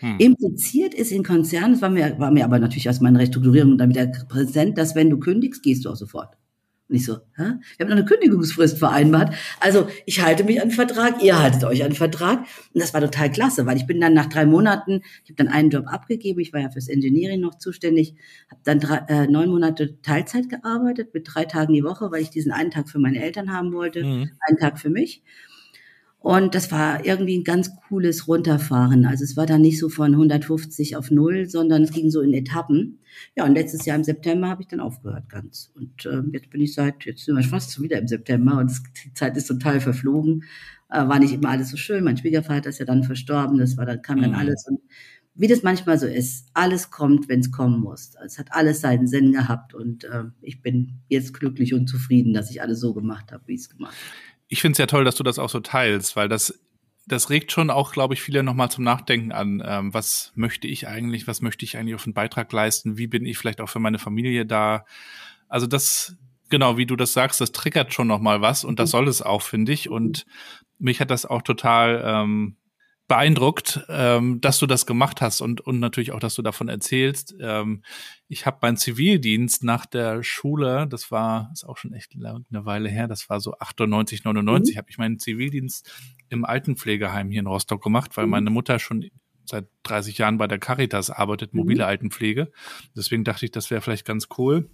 Hm. 0.00 0.16
Impliziert 0.18 0.94
ist 0.94 1.12
in 1.12 1.24
Konzernen, 1.24 1.72
das 1.72 1.82
war 1.82 1.90
mir, 1.90 2.18
war 2.18 2.30
mir 2.30 2.44
aber 2.44 2.58
natürlich 2.58 2.88
aus 2.88 3.00
meiner 3.00 3.20
Restrukturierung 3.20 3.78
dann 3.78 3.90
wieder 3.90 4.06
präsent, 4.06 4.76
dass 4.78 4.94
wenn 4.94 5.10
du 5.10 5.18
kündigst, 5.18 5.62
gehst 5.62 5.84
du 5.84 5.90
auch 5.90 5.96
sofort. 5.96 6.36
Und 6.90 6.96
ich 6.96 7.06
so, 7.06 7.18
hä? 7.36 7.44
Wir 7.76 7.84
haben 7.84 7.88
noch 7.88 7.96
eine 7.96 8.04
Kündigungsfrist 8.04 8.76
vereinbart. 8.76 9.32
Also 9.60 9.86
ich 10.06 10.22
halte 10.22 10.42
mich 10.42 10.60
an 10.60 10.70
den 10.70 10.74
Vertrag, 10.74 11.22
ihr 11.22 11.40
haltet 11.40 11.62
euch 11.62 11.84
an 11.84 11.90
den 11.90 11.96
Vertrag. 11.96 12.40
Und 12.74 12.82
das 12.82 12.92
war 12.92 13.00
total 13.00 13.30
klasse, 13.30 13.64
weil 13.64 13.76
ich 13.76 13.86
bin 13.86 14.00
dann 14.00 14.12
nach 14.12 14.26
drei 14.26 14.44
Monaten, 14.44 15.02
ich 15.22 15.30
habe 15.30 15.36
dann 15.36 15.46
einen 15.46 15.70
Job 15.70 15.84
abgegeben, 15.86 16.40
ich 16.40 16.52
war 16.52 16.60
ja 16.60 16.68
fürs 16.68 16.88
Engineering 16.88 17.40
noch 17.40 17.56
zuständig, 17.56 18.16
habe 18.50 18.60
dann 18.64 18.80
drei, 18.80 18.96
äh, 19.08 19.28
neun 19.28 19.50
Monate 19.50 20.02
Teilzeit 20.02 20.48
gearbeitet 20.48 21.14
mit 21.14 21.28
drei 21.32 21.44
Tagen 21.44 21.74
die 21.74 21.84
Woche, 21.84 22.10
weil 22.10 22.22
ich 22.22 22.30
diesen 22.30 22.50
einen 22.50 22.72
Tag 22.72 22.88
für 22.88 22.98
meine 22.98 23.22
Eltern 23.22 23.52
haben 23.52 23.72
wollte, 23.72 24.02
mhm. 24.02 24.30
einen 24.40 24.58
Tag 24.58 24.80
für 24.80 24.90
mich. 24.90 25.22
Und 26.20 26.54
das 26.54 26.70
war 26.70 27.06
irgendwie 27.06 27.38
ein 27.38 27.44
ganz 27.44 27.70
cooles 27.88 28.28
Runterfahren. 28.28 29.06
Also 29.06 29.24
es 29.24 29.38
war 29.38 29.46
dann 29.46 29.62
nicht 29.62 29.78
so 29.78 29.88
von 29.88 30.12
150 30.12 30.96
auf 30.96 31.10
null, 31.10 31.48
sondern 31.48 31.82
es 31.82 31.92
ging 31.92 32.10
so 32.10 32.20
in 32.20 32.34
Etappen. 32.34 32.98
Ja, 33.34 33.46
und 33.46 33.54
letztes 33.54 33.86
Jahr 33.86 33.96
im 33.96 34.04
September 34.04 34.48
habe 34.48 34.60
ich 34.60 34.68
dann 34.68 34.80
aufgehört 34.80 35.30
ganz. 35.30 35.72
Und 35.74 36.04
äh, 36.04 36.20
jetzt 36.32 36.50
bin 36.50 36.60
ich 36.60 36.74
seit, 36.74 37.06
jetzt 37.06 37.24
sind 37.24 37.36
wir 37.36 37.42
fast 37.42 37.80
wieder 37.80 37.98
im 37.98 38.06
September 38.06 38.58
und 38.58 38.70
die 39.02 39.14
Zeit 39.14 39.34
ist 39.38 39.46
total 39.46 39.80
verflogen. 39.80 40.44
Äh, 40.90 41.08
war 41.08 41.18
nicht 41.18 41.32
immer 41.32 41.48
alles 41.48 41.70
so 41.70 41.78
schön. 41.78 42.04
Mein 42.04 42.18
Schwiegervater 42.18 42.68
ist 42.68 42.80
ja 42.80 42.84
dann 42.84 43.02
verstorben. 43.02 43.56
Das 43.56 43.78
war 43.78 43.86
dann, 43.86 44.02
kam 44.02 44.20
dann 44.20 44.32
mhm. 44.32 44.36
alles. 44.36 44.66
Und 44.68 44.80
wie 45.34 45.46
das 45.46 45.62
manchmal 45.62 45.98
so 45.98 46.06
ist, 46.06 46.48
alles 46.52 46.90
kommt, 46.90 47.30
wenn 47.30 47.40
es 47.40 47.50
kommen 47.50 47.80
muss. 47.80 48.12
Es 48.22 48.38
hat 48.38 48.48
alles 48.50 48.82
seinen 48.82 49.06
Sinn 49.06 49.32
gehabt 49.32 49.72
und 49.72 50.04
äh, 50.04 50.24
ich 50.42 50.60
bin 50.60 51.00
jetzt 51.08 51.32
glücklich 51.32 51.72
und 51.72 51.86
zufrieden, 51.86 52.34
dass 52.34 52.50
ich 52.50 52.60
alles 52.60 52.80
so 52.80 52.92
gemacht 52.92 53.32
habe, 53.32 53.44
wie 53.46 53.54
ich 53.54 53.62
es 53.62 53.70
gemacht 53.70 53.94
habe 53.94 54.29
ich 54.50 54.60
finde 54.60 54.72
es 54.72 54.78
ja 54.78 54.86
toll, 54.86 55.04
dass 55.04 55.14
du 55.14 55.22
das 55.22 55.38
auch 55.38 55.48
so 55.48 55.60
teilst, 55.60 56.16
weil 56.16 56.28
das 56.28 56.60
das 57.06 57.30
regt 57.30 57.50
schon 57.50 57.70
auch, 57.70 57.92
glaube 57.92 58.14
ich, 58.14 58.22
viele 58.22 58.42
nochmal 58.42 58.70
zum 58.70 58.84
Nachdenken 58.84 59.32
an. 59.32 59.62
Ähm, 59.66 59.92
was 59.92 60.32
möchte 60.34 60.68
ich 60.68 60.86
eigentlich? 60.86 61.26
Was 61.26 61.40
möchte 61.40 61.64
ich 61.64 61.76
eigentlich 61.76 61.94
auf 61.94 62.04
einen 62.04 62.14
Beitrag 62.14 62.52
leisten? 62.52 62.98
Wie 62.98 63.06
bin 63.06 63.26
ich 63.26 63.36
vielleicht 63.36 63.60
auch 63.60 63.68
für 63.68 63.80
meine 63.80 63.98
Familie 63.98 64.46
da? 64.46 64.84
Also 65.48 65.66
das, 65.66 66.16
genau, 66.50 66.76
wie 66.76 66.86
du 66.86 66.96
das 66.96 67.12
sagst, 67.12 67.40
das 67.40 67.52
triggert 67.52 67.92
schon 67.92 68.06
nochmal 68.06 68.42
was 68.42 68.64
und 68.64 68.78
das 68.78 68.90
mhm. 68.90 68.92
soll 68.92 69.08
es 69.08 69.22
auch, 69.22 69.42
finde 69.42 69.72
ich. 69.72 69.88
Und 69.88 70.24
mich 70.78 71.00
hat 71.00 71.10
das 71.10 71.26
auch 71.26 71.42
total 71.42 72.02
ähm, 72.04 72.56
beeindruckt, 73.10 73.84
ähm, 73.88 74.40
dass 74.40 74.60
du 74.60 74.68
das 74.68 74.86
gemacht 74.86 75.20
hast 75.20 75.40
und, 75.40 75.60
und 75.60 75.80
natürlich 75.80 76.12
auch, 76.12 76.20
dass 76.20 76.36
du 76.36 76.42
davon 76.42 76.68
erzählst. 76.68 77.34
Ähm, 77.40 77.82
ich 78.28 78.46
habe 78.46 78.58
meinen 78.62 78.76
Zivildienst 78.76 79.64
nach 79.64 79.84
der 79.84 80.22
Schule, 80.22 80.86
das 80.88 81.10
war, 81.10 81.50
ist 81.52 81.64
auch 81.64 81.76
schon 81.76 81.92
echt 81.92 82.14
eine 82.14 82.64
Weile 82.66 82.88
her, 82.88 83.08
das 83.08 83.28
war 83.28 83.40
so 83.40 83.54
98, 83.58 84.22
99, 84.22 84.74
mhm. 84.74 84.78
habe 84.78 84.90
ich 84.90 84.98
meinen 84.98 85.18
Zivildienst 85.18 85.90
im 86.28 86.44
Altenpflegeheim 86.44 87.32
hier 87.32 87.40
in 87.40 87.48
Rostock 87.48 87.82
gemacht, 87.82 88.16
weil 88.16 88.26
mhm. 88.26 88.30
meine 88.30 88.50
Mutter 88.50 88.78
schon 88.78 89.10
seit 89.44 89.66
30 89.82 90.16
Jahren 90.16 90.38
bei 90.38 90.46
der 90.46 90.60
Caritas 90.60 91.10
arbeitet, 91.10 91.52
mobile 91.52 91.82
mhm. 91.82 91.88
Altenpflege. 91.88 92.52
Deswegen 92.94 93.24
dachte 93.24 93.44
ich, 93.44 93.50
das 93.50 93.72
wäre 93.72 93.80
vielleicht 93.80 94.06
ganz 94.06 94.28
cool. 94.38 94.70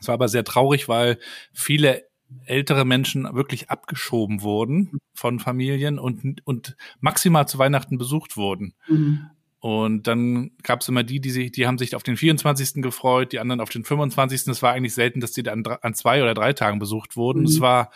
Es 0.00 0.06
war 0.06 0.14
aber 0.14 0.28
sehr 0.28 0.44
traurig, 0.44 0.88
weil 0.88 1.18
viele 1.52 2.04
ältere 2.46 2.84
Menschen 2.84 3.24
wirklich 3.34 3.70
abgeschoben 3.70 4.42
wurden 4.42 4.98
von 5.14 5.40
Familien 5.40 5.98
und, 5.98 6.40
und 6.44 6.76
maximal 7.00 7.48
zu 7.48 7.58
Weihnachten 7.58 7.98
besucht 7.98 8.36
wurden. 8.36 8.74
Mhm. 8.88 9.30
Und 9.60 10.06
dann 10.06 10.50
gab 10.62 10.82
es 10.82 10.88
immer 10.88 11.04
die, 11.04 11.20
die 11.20 11.30
sich, 11.30 11.50
die 11.50 11.66
haben 11.66 11.78
sich 11.78 11.96
auf 11.96 12.02
den 12.02 12.18
24. 12.18 12.82
gefreut, 12.82 13.32
die 13.32 13.38
anderen 13.38 13.62
auf 13.62 13.70
den 13.70 13.82
25. 13.82 14.46
Es 14.46 14.62
war 14.62 14.74
eigentlich 14.74 14.92
selten, 14.92 15.20
dass 15.20 15.32
die 15.32 15.42
dann 15.42 15.64
an 15.64 15.94
zwei 15.94 16.22
oder 16.22 16.34
drei 16.34 16.52
Tagen 16.52 16.78
besucht 16.78 17.16
wurden. 17.16 17.40
Mhm. 17.40 17.46
Es 17.46 17.60
war, 17.60 17.90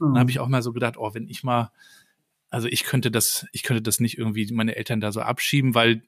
mhm. 0.00 0.14
dann 0.14 0.18
habe 0.18 0.30
ich 0.32 0.40
auch 0.40 0.48
mal 0.48 0.62
so 0.62 0.72
gedacht, 0.72 0.96
oh, 0.96 1.14
wenn 1.14 1.28
ich 1.28 1.44
mal, 1.44 1.70
also 2.50 2.66
ich 2.66 2.82
könnte 2.82 3.12
das, 3.12 3.46
ich 3.52 3.62
könnte 3.62 3.82
das 3.82 4.00
nicht 4.00 4.18
irgendwie 4.18 4.52
meine 4.52 4.74
Eltern 4.74 5.00
da 5.00 5.12
so 5.12 5.20
abschieben, 5.20 5.76
weil 5.76 6.02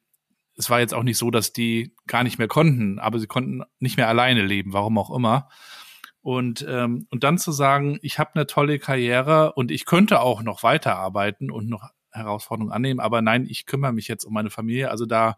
es 0.57 0.68
war 0.68 0.81
jetzt 0.81 0.94
auch 0.94 1.05
nicht 1.05 1.18
so, 1.18 1.31
dass 1.31 1.53
die 1.53 1.94
gar 2.09 2.25
nicht 2.25 2.38
mehr 2.38 2.49
konnten, 2.49 2.99
aber 2.99 3.20
sie 3.20 3.29
konnten 3.29 3.62
nicht 3.79 3.97
mehr 3.97 4.09
alleine 4.09 4.44
leben, 4.44 4.73
warum 4.73 4.99
auch 4.99 5.14
immer. 5.14 5.49
Und, 6.24 6.64
ähm, 6.66 7.06
und 7.10 7.22
dann 7.22 7.37
zu 7.37 7.52
sagen, 7.52 7.98
ich 8.00 8.18
habe 8.18 8.30
eine 8.34 8.46
tolle 8.46 8.78
Karriere 8.78 9.52
und 9.52 9.70
ich 9.70 9.84
könnte 9.84 10.20
auch 10.20 10.42
noch 10.42 10.62
weiterarbeiten 10.62 11.50
und 11.50 11.68
noch 11.68 11.90
Herausforderungen 12.12 12.72
annehmen, 12.72 12.98
aber 12.98 13.20
nein, 13.20 13.44
ich 13.46 13.66
kümmere 13.66 13.92
mich 13.92 14.08
jetzt 14.08 14.24
um 14.24 14.32
meine 14.32 14.48
Familie. 14.48 14.90
Also 14.90 15.04
da, 15.04 15.37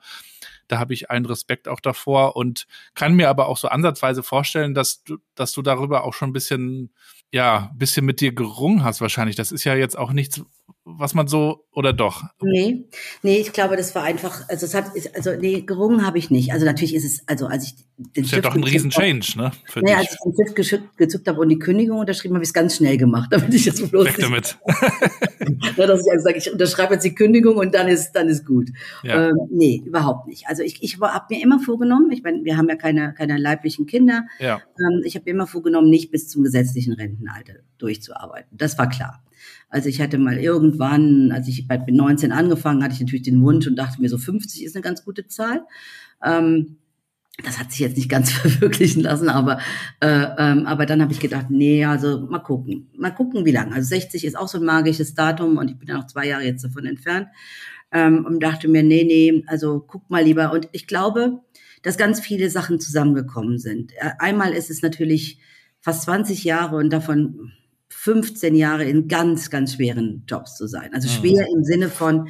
da 0.68 0.78
habe 0.78 0.94
ich 0.94 1.10
einen 1.10 1.26
Respekt 1.26 1.66
auch 1.66 1.80
davor 1.80 2.36
und 2.36 2.68
kann 2.94 3.16
mir 3.16 3.30
aber 3.30 3.48
auch 3.48 3.56
so 3.56 3.66
ansatzweise 3.66 4.22
vorstellen, 4.22 4.74
dass 4.74 5.02
du, 5.02 5.16
dass 5.34 5.50
du 5.50 5.60
darüber 5.60 6.04
auch 6.04 6.14
schon 6.14 6.30
ein 6.30 6.34
bisschen, 6.34 6.92
ja, 7.32 7.70
ein 7.72 7.78
bisschen 7.78 8.06
mit 8.06 8.20
dir 8.20 8.32
gerungen 8.32 8.84
hast 8.84 9.00
wahrscheinlich. 9.00 9.34
Das 9.34 9.50
ist 9.50 9.64
ja 9.64 9.74
jetzt 9.74 9.98
auch 9.98 10.12
nichts, 10.12 10.44
was 10.88 11.14
man 11.14 11.26
so 11.26 11.66
oder 11.72 11.92
doch? 11.92 12.22
Nee, 12.40 12.84
nee, 13.22 13.38
ich 13.38 13.52
glaube, 13.52 13.76
das 13.76 13.96
war 13.96 14.04
einfach, 14.04 14.48
also 14.48 14.66
es 14.66 14.72
hat, 14.72 14.92
also 15.14 15.32
nee, 15.32 15.62
gerungen 15.62 16.06
habe 16.06 16.16
ich 16.16 16.30
nicht. 16.30 16.52
Also 16.52 16.64
natürlich 16.64 16.94
ist 16.94 17.04
es, 17.04 17.26
also 17.26 17.48
als 17.48 17.64
ich 17.64 17.74
den 17.98 18.22
ist 18.22 18.28
Stift 18.28 18.44
ja 18.44 18.50
doch 18.50 18.56
ein 18.56 18.62
riesen 18.62 18.90
Change, 18.90 19.32
ne? 19.36 19.50
Für 19.64 19.80
nee, 19.80 19.86
dich. 19.86 19.96
als 19.96 20.12
ich 20.12 20.54
den 20.54 20.64
Stift 20.64 20.96
gezückt 20.96 21.26
habe 21.26 21.40
und 21.40 21.48
die 21.48 21.58
Kündigung 21.58 21.98
unterschrieben 21.98 22.36
habe, 22.36 22.44
ich 22.44 22.50
es 22.50 22.54
ganz 22.54 22.76
schnell 22.76 22.96
gemacht, 22.98 23.28
damit 23.32 23.52
ich 23.52 23.64
jetzt 23.64 23.90
bloß 23.90 24.06
Weg 24.06 24.18
damit. 24.18 24.58
ja, 25.76 25.86
dass 25.86 26.06
ich 26.06 26.12
also 26.12 26.24
sage, 26.24 26.38
ich 26.38 26.52
unterschreibe 26.52 26.94
jetzt 26.94 27.04
die 27.04 27.16
Kündigung 27.16 27.56
und 27.56 27.74
dann 27.74 27.88
ist, 27.88 28.12
dann 28.12 28.28
ist 28.28 28.46
gut. 28.46 28.68
Ja. 29.02 29.30
Ähm, 29.30 29.36
nee, 29.50 29.82
überhaupt 29.84 30.28
nicht. 30.28 30.46
Also 30.46 30.62
ich, 30.62 30.82
ich 30.84 31.00
habe 31.00 31.34
mir 31.34 31.42
immer 31.42 31.58
vorgenommen, 31.58 32.12
ich 32.12 32.22
meine, 32.22 32.44
wir 32.44 32.56
haben 32.56 32.68
ja 32.68 32.76
keine, 32.76 33.12
keine 33.12 33.38
leiblichen 33.38 33.86
Kinder. 33.86 34.26
Ja. 34.38 34.60
Ähm, 34.78 35.02
ich 35.04 35.16
habe 35.16 35.24
mir 35.24 35.32
immer 35.32 35.48
vorgenommen, 35.48 35.90
nicht 35.90 36.12
bis 36.12 36.28
zum 36.28 36.44
gesetzlichen 36.44 36.92
Rentenalter 36.92 37.54
durchzuarbeiten. 37.78 38.56
Das 38.56 38.78
war 38.78 38.88
klar. 38.88 39.25
Also 39.68 39.88
ich 39.88 40.00
hatte 40.00 40.18
mal 40.18 40.38
irgendwann, 40.38 41.32
als 41.32 41.48
ich 41.48 41.66
bei 41.68 41.76
19 41.76 42.32
angefangen, 42.32 42.82
hatte 42.82 42.94
ich 42.94 43.00
natürlich 43.00 43.24
den 43.24 43.42
Wunsch 43.42 43.66
und 43.66 43.76
dachte 43.76 44.00
mir, 44.00 44.08
so 44.08 44.18
50 44.18 44.64
ist 44.64 44.76
eine 44.76 44.82
ganz 44.82 45.04
gute 45.04 45.26
Zahl. 45.26 45.62
Ähm, 46.24 46.78
das 47.44 47.58
hat 47.58 47.70
sich 47.70 47.80
jetzt 47.80 47.96
nicht 47.96 48.08
ganz 48.08 48.32
verwirklichen 48.32 49.02
lassen, 49.02 49.28
aber, 49.28 49.58
äh, 50.00 50.26
ähm, 50.38 50.66
aber 50.66 50.86
dann 50.86 51.02
habe 51.02 51.12
ich 51.12 51.20
gedacht, 51.20 51.46
nee, 51.50 51.84
also 51.84 52.26
mal 52.26 52.38
gucken, 52.38 52.88
mal 52.96 53.10
gucken, 53.10 53.44
wie 53.44 53.52
lange. 53.52 53.74
Also 53.74 53.88
60 53.88 54.24
ist 54.24 54.36
auch 54.36 54.48
so 54.48 54.58
ein 54.58 54.64
magisches 54.64 55.14
Datum 55.14 55.58
und 55.58 55.70
ich 55.70 55.78
bin 55.78 55.88
ja 55.88 55.96
noch 55.96 56.06
zwei 56.06 56.26
Jahre 56.26 56.44
jetzt 56.44 56.64
davon 56.64 56.86
entfernt 56.86 57.28
ähm, 57.92 58.24
und 58.24 58.42
dachte 58.42 58.68
mir, 58.68 58.82
nee, 58.82 59.04
nee, 59.04 59.44
also 59.46 59.84
guck 59.86 60.08
mal 60.10 60.24
lieber. 60.24 60.52
Und 60.52 60.68
ich 60.72 60.86
glaube, 60.86 61.40
dass 61.82 61.98
ganz 61.98 62.20
viele 62.20 62.50
Sachen 62.50 62.80
zusammengekommen 62.80 63.58
sind. 63.58 63.92
Äh, 63.92 64.12
einmal 64.18 64.52
ist 64.52 64.70
es 64.70 64.82
natürlich 64.82 65.38
fast 65.80 66.02
20 66.02 66.42
Jahre 66.44 66.76
und 66.76 66.90
davon 66.90 67.52
15 67.88 68.54
Jahre 68.54 68.84
in 68.84 69.08
ganz, 69.08 69.50
ganz 69.50 69.74
schweren 69.74 70.24
Jobs 70.28 70.56
zu 70.56 70.66
sein. 70.66 70.92
Also 70.94 71.08
schwer 71.08 71.46
mhm. 71.48 71.58
im 71.58 71.64
Sinne 71.64 71.88
von 71.88 72.28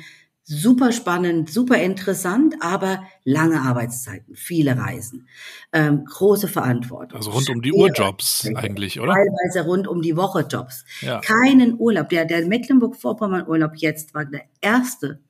super 0.48 0.92
spannend, 0.92 1.50
super 1.50 1.76
interessant, 1.76 2.54
aber 2.60 3.02
lange 3.24 3.60
Arbeitszeiten, 3.60 4.36
viele 4.36 4.78
Reisen, 4.78 5.26
ähm, 5.72 6.04
große 6.04 6.46
Verantwortung. 6.46 7.18
Also 7.18 7.32
rund 7.32 7.50
um 7.50 7.60
die 7.62 7.72
Uhr 7.72 7.90
Jobs 7.90 8.48
eigentlich, 8.54 9.00
oder? 9.00 9.12
Teilweise 9.12 9.68
rund 9.68 9.88
um 9.88 10.02
die 10.02 10.16
Woche 10.16 10.46
Jobs. 10.48 10.84
Ja. 11.00 11.20
Keinen 11.20 11.78
Urlaub. 11.78 12.08
Der, 12.10 12.26
der 12.26 12.46
Mecklenburg-Vorpommern 12.46 13.48
Urlaub 13.48 13.72
jetzt 13.74 14.14
war 14.14 14.24
der 14.24 14.42
erste, 14.60 15.20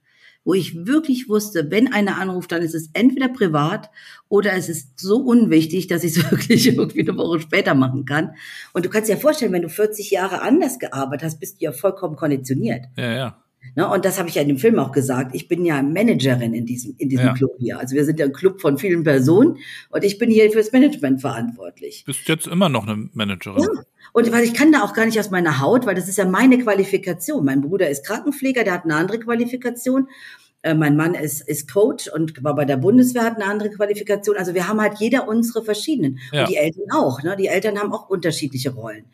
wo 0.46 0.54
ich 0.54 0.87
wirklich 0.87 1.28
wusste, 1.28 1.70
wenn 1.72 1.92
einer 1.92 2.18
anruft, 2.18 2.52
dann 2.52 2.62
ist 2.62 2.74
es 2.74 2.88
entweder 2.92 3.28
privat 3.28 3.90
oder 4.28 4.54
es 4.54 4.68
ist 4.68 4.98
so 4.98 5.16
unwichtig, 5.16 5.88
dass 5.88 6.04
ich 6.04 6.16
es 6.16 6.30
wirklich 6.30 6.68
irgendwie 6.68 7.00
eine 7.00 7.18
Woche 7.18 7.40
später 7.40 7.74
machen 7.74 8.04
kann. 8.04 8.30
Und 8.72 8.87
du 8.87 8.88
kannst 8.88 9.11
dir 9.11 9.14
ja 9.14 9.18
vorstellen, 9.18 9.52
wenn 9.52 9.62
du 9.62 9.68
40 9.68 10.11
Jahre 10.12 10.40
anders 10.42 10.78
gearbeitet 10.78 11.26
hast, 11.26 11.40
bist 11.40 11.61
du 11.61 11.64
ja 11.64 11.72
vollkommen 11.72 12.14
konditioniert. 12.14 12.85
Ja, 12.96 13.12
ja. 13.12 13.42
Ne, 13.74 13.88
und 13.88 14.04
das 14.04 14.20
habe 14.20 14.28
ich 14.28 14.37
ja 14.37 14.42
in 14.42 14.48
dem 14.48 14.59
Film 14.59 14.78
auch 14.78 14.92
gesagt. 14.92 15.35
Ich 15.35 15.48
bin 15.48 15.64
ja 15.64 15.82
Managerin 15.82 16.54
in 16.54 16.64
diesem, 16.64 16.94
in 16.98 17.09
diesem 17.09 17.26
ja. 17.26 17.35
Club 17.35 17.56
hier. 17.59 17.80
Also 17.80 17.96
wir 17.96 18.04
sind 18.04 18.20
ja 18.20 18.26
ein 18.26 18.32
Club 18.32 18.61
von 18.61 18.78
vielen 18.78 19.02
Personen 19.02 19.56
und 19.90 20.04
ich 20.04 20.18
bin 20.18 20.30
hier 20.30 20.48
fürs 20.52 20.70
Management 20.70 21.20
verantwortlich. 21.20 22.04
Bist 22.06 22.28
jetzt 22.28 22.46
immer 22.46 22.68
noch 22.68 22.87
eine 22.87 23.09
Managerin? 23.12 23.62
Ja. 23.62 23.82
Und 24.12 24.30
weil 24.32 24.44
ich 24.44 24.54
kann 24.54 24.72
da 24.72 24.82
auch 24.82 24.94
gar 24.94 25.06
nicht 25.06 25.18
aus 25.18 25.30
meiner 25.30 25.60
Haut, 25.60 25.86
weil 25.86 25.94
das 25.94 26.08
ist 26.08 26.18
ja 26.18 26.24
meine 26.24 26.58
Qualifikation. 26.58 27.44
Mein 27.44 27.60
Bruder 27.60 27.88
ist 27.88 28.06
Krankenpfleger, 28.06 28.64
der 28.64 28.74
hat 28.74 28.84
eine 28.84 28.96
andere 28.96 29.18
Qualifikation. 29.18 30.08
Äh, 30.62 30.74
mein 30.74 30.96
Mann 30.96 31.14
ist, 31.14 31.46
ist 31.46 31.72
Coach 31.72 32.08
und 32.08 32.42
war 32.42 32.54
bei 32.54 32.64
der 32.64 32.76
Bundeswehr, 32.76 33.24
hat 33.24 33.36
eine 33.36 33.44
andere 33.44 33.70
Qualifikation. 33.70 34.36
Also 34.36 34.54
wir 34.54 34.68
haben 34.68 34.80
halt 34.80 34.94
jeder 34.98 35.28
unsere 35.28 35.64
verschiedenen. 35.64 36.18
Ja. 36.32 36.42
Und 36.42 36.50
die 36.50 36.56
Eltern 36.56 36.90
auch. 36.92 37.22
Ne? 37.22 37.36
Die 37.36 37.46
Eltern 37.46 37.78
haben 37.78 37.92
auch 37.92 38.08
unterschiedliche 38.08 38.70
Rollen. 38.70 39.06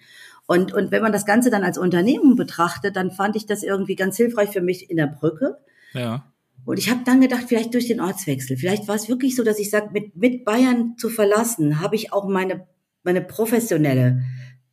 Und, 0.46 0.72
und 0.72 0.90
wenn 0.90 1.02
man 1.02 1.12
das 1.12 1.26
Ganze 1.26 1.50
dann 1.50 1.62
als 1.62 1.78
Unternehmen 1.78 2.36
betrachtet, 2.36 2.96
dann 2.96 3.10
fand 3.10 3.36
ich 3.36 3.46
das 3.46 3.62
irgendwie 3.62 3.96
ganz 3.96 4.16
hilfreich 4.16 4.50
für 4.50 4.60
mich 4.60 4.90
in 4.90 4.96
der 4.96 5.06
Brücke. 5.06 5.58
Ja. 5.92 6.26
Und 6.64 6.78
ich 6.78 6.90
habe 6.90 7.00
dann 7.04 7.20
gedacht, 7.20 7.44
vielleicht 7.48 7.74
durch 7.74 7.88
den 7.88 8.00
Ortswechsel, 8.00 8.56
vielleicht 8.56 8.86
war 8.86 8.94
es 8.94 9.08
wirklich 9.08 9.34
so, 9.34 9.42
dass 9.42 9.58
ich 9.58 9.70
sage, 9.70 9.90
mit, 9.92 10.16
mit 10.16 10.44
Bayern 10.44 10.94
zu 10.96 11.08
verlassen, 11.08 11.80
habe 11.80 11.96
ich 11.96 12.12
auch 12.12 12.28
meine, 12.28 12.66
meine 13.02 13.20
professionelle 13.20 14.22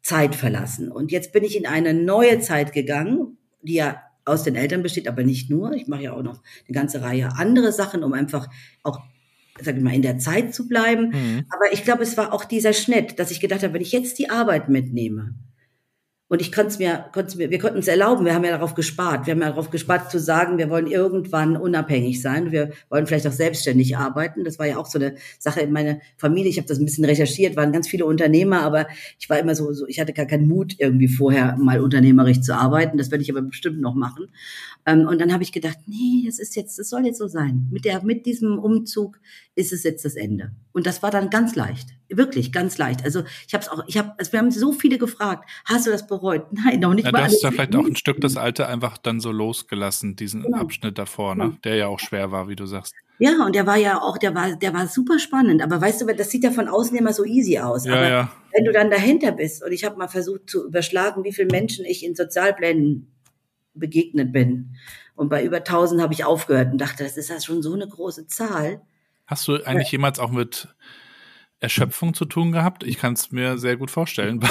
Zeit 0.09 0.35
verlassen. 0.35 0.91
Und 0.91 1.11
jetzt 1.11 1.31
bin 1.33 1.43
ich 1.43 1.55
in 1.55 1.67
eine 1.67 1.93
neue 1.93 2.39
Zeit 2.39 2.73
gegangen, 2.73 3.37
die 3.61 3.75
ja 3.75 4.01
aus 4.25 4.43
den 4.43 4.55
Eltern 4.55 4.81
besteht, 4.81 5.07
aber 5.07 5.23
nicht 5.23 5.49
nur. 5.51 5.73
Ich 5.73 5.87
mache 5.87 6.03
ja 6.03 6.13
auch 6.13 6.23
noch 6.23 6.41
eine 6.67 6.73
ganze 6.73 7.01
Reihe 7.03 7.29
andere 7.35 7.71
Sachen, 7.71 8.03
um 8.03 8.13
einfach 8.13 8.47
auch 8.83 8.99
sag 9.61 9.75
ich 9.75 9.83
mal, 9.83 9.93
in 9.93 10.01
der 10.01 10.17
Zeit 10.17 10.55
zu 10.55 10.67
bleiben. 10.67 11.09
Mhm. 11.09 11.45
Aber 11.49 11.71
ich 11.73 11.83
glaube, 11.83 12.03
es 12.03 12.17
war 12.17 12.33
auch 12.33 12.45
dieser 12.45 12.73
Schnitt, 12.73 13.19
dass 13.19 13.29
ich 13.29 13.39
gedacht 13.41 13.61
habe, 13.61 13.73
wenn 13.73 13.81
ich 13.81 13.91
jetzt 13.91 14.17
die 14.17 14.29
Arbeit 14.29 14.69
mitnehme, 14.69 15.35
und 16.29 16.41
ich 16.41 16.51
konnte 16.51 16.69
es 16.69 16.77
mir, 16.77 17.05
konnte 17.11 17.37
mir, 17.37 17.49
wir 17.49 17.57
konnten 17.57 17.79
es 17.79 17.87
erlauben. 17.87 18.23
Wir 18.23 18.35
haben 18.35 18.43
ja 18.43 18.51
darauf 18.51 18.75
gespart. 18.75 19.25
Wir 19.25 19.33
haben 19.33 19.41
ja 19.41 19.49
darauf 19.49 19.71
gespart 19.71 20.11
zu 20.11 20.19
sagen, 20.19 20.59
wir 20.59 20.69
wollen 20.69 20.85
irgendwann 20.85 21.57
unabhängig 21.57 22.21
sein. 22.21 22.51
Wir 22.51 22.69
wollen 22.89 23.07
vielleicht 23.07 23.25
auch 23.25 23.31
selbstständig 23.31 23.97
arbeiten. 23.97 24.43
Das 24.43 24.59
war 24.59 24.67
ja 24.67 24.77
auch 24.77 24.85
so 24.85 24.99
eine 24.99 25.15
Sache 25.39 25.61
in 25.61 25.71
meiner 25.71 25.99
Familie. 26.17 26.51
Ich 26.51 26.57
habe 26.57 26.67
das 26.67 26.77
ein 26.77 26.85
bisschen 26.85 27.05
recherchiert, 27.05 27.55
waren 27.55 27.71
ganz 27.71 27.87
viele 27.87 28.05
Unternehmer, 28.05 28.61
aber 28.61 28.85
ich 29.19 29.27
war 29.27 29.39
immer 29.39 29.55
so, 29.55 29.73
so, 29.73 29.87
ich 29.87 29.99
hatte 29.99 30.13
gar 30.13 30.27
keinen 30.27 30.47
Mut 30.47 30.75
irgendwie 30.77 31.07
vorher 31.07 31.57
mal 31.57 31.81
unternehmerisch 31.81 32.41
zu 32.41 32.55
arbeiten. 32.55 32.99
Das 32.99 33.09
werde 33.09 33.23
ich 33.23 33.31
aber 33.31 33.41
bestimmt 33.41 33.81
noch 33.81 33.95
machen. 33.95 34.27
Ähm, 34.85 35.07
und 35.07 35.19
dann 35.19 35.33
habe 35.33 35.43
ich 35.43 35.51
gedacht, 35.51 35.77
nee, 35.85 36.23
das 36.25 36.39
ist 36.39 36.55
jetzt, 36.55 36.79
das 36.79 36.89
soll 36.89 37.05
jetzt 37.05 37.17
so 37.17 37.27
sein. 37.27 37.67
Mit 37.71 37.85
der, 37.85 38.03
mit 38.03 38.25
diesem 38.25 38.57
Umzug 38.57 39.19
ist 39.55 39.73
es 39.73 39.83
jetzt 39.83 40.05
das 40.05 40.15
Ende. 40.15 40.51
Und 40.71 40.85
das 40.85 41.03
war 41.03 41.11
dann 41.11 41.29
ganz 41.29 41.55
leicht, 41.55 41.89
wirklich 42.07 42.51
ganz 42.51 42.77
leicht. 42.77 43.03
Also 43.03 43.23
ich 43.47 43.53
habe 43.53 43.63
es 43.63 43.69
auch, 43.69 43.83
ich 43.87 43.97
habe, 43.97 44.13
also 44.17 44.31
wir 44.31 44.39
haben 44.39 44.51
so 44.51 44.71
viele 44.71 44.97
gefragt, 44.97 45.49
hast 45.65 45.85
du 45.85 45.91
das 45.91 46.07
bereut? 46.07 46.47
Nein, 46.51 46.79
noch 46.79 46.93
nicht. 46.93 47.05
Ja, 47.05 47.11
du 47.11 47.17
hast 47.17 47.43
ja 47.43 47.51
vielleicht 47.51 47.75
auch 47.75 47.85
ein 47.85 47.95
Stück 47.95 48.21
das 48.21 48.37
Alte 48.37 48.67
einfach 48.67 48.97
dann 48.97 49.19
so 49.19 49.31
losgelassen, 49.31 50.15
diesen 50.15 50.43
genau. 50.43 50.59
Abschnitt 50.59 50.97
davor, 50.97 51.35
ne? 51.35 51.57
der 51.63 51.75
ja 51.75 51.87
auch 51.87 51.99
schwer 51.99 52.31
war, 52.31 52.47
wie 52.47 52.55
du 52.55 52.65
sagst. 52.65 52.93
Ja, 53.19 53.45
und 53.45 53.53
der 53.53 53.67
war 53.67 53.75
ja 53.75 54.01
auch, 54.01 54.17
der 54.17 54.33
war, 54.33 54.55
der 54.55 54.73
war 54.73 54.87
super 54.87 55.19
spannend. 55.19 55.61
Aber 55.61 55.81
weißt 55.81 56.01
du, 56.01 56.05
das 56.05 56.29
sieht 56.29 56.45
ja 56.45 56.51
von 56.51 56.69
außen 56.69 56.97
immer 56.97 57.11
so 57.11 57.25
easy 57.25 57.59
aus. 57.59 57.85
Ja, 57.85 57.95
aber 57.95 58.09
ja. 58.09 58.31
wenn 58.53 58.63
du 58.63 58.71
dann 58.71 58.89
dahinter 58.89 59.33
bist, 59.33 59.61
und 59.61 59.73
ich 59.73 59.83
habe 59.83 59.97
mal 59.97 60.07
versucht 60.07 60.49
zu 60.49 60.65
überschlagen, 60.65 61.25
wie 61.25 61.33
viele 61.33 61.49
Menschen 61.51 61.83
ich 61.83 62.05
in 62.05 62.15
Sozialplänen 62.15 63.11
begegnet 63.73 64.31
bin. 64.31 64.75
Und 65.15 65.29
bei 65.29 65.43
über 65.43 65.57
1000 65.57 66.01
habe 66.01 66.13
ich 66.13 66.25
aufgehört 66.25 66.71
und 66.71 66.79
dachte, 66.79 67.03
das 67.03 67.17
ist 67.17 67.29
ja 67.29 67.39
schon 67.41 67.61
so 67.61 67.73
eine 67.73 67.87
große 67.87 68.27
Zahl. 68.27 68.81
Hast 69.25 69.47
du 69.47 69.63
eigentlich 69.63 69.91
jemals 69.91 70.19
auch 70.19 70.31
mit 70.31 70.67
Erschöpfung 71.59 72.13
zu 72.13 72.25
tun 72.25 72.51
gehabt? 72.51 72.83
Ich 72.83 72.97
kann 72.97 73.13
es 73.13 73.31
mir 73.31 73.57
sehr 73.57 73.77
gut 73.77 73.91
vorstellen. 73.91 74.39
Bei, 74.39 74.49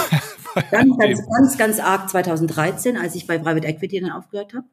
bei 0.54 0.62
ganz, 0.62 0.96
ganz, 0.98 1.26
ganz, 1.26 1.59
ganz 1.59 1.81
arg 1.81 2.09
2013, 2.11 2.96
als 2.96 3.14
ich 3.14 3.26
bei 3.26 3.38
Private 3.38 3.66
Equity 3.66 4.00
dann 4.00 4.11
aufgehört 4.11 4.54
habe. 4.54 4.66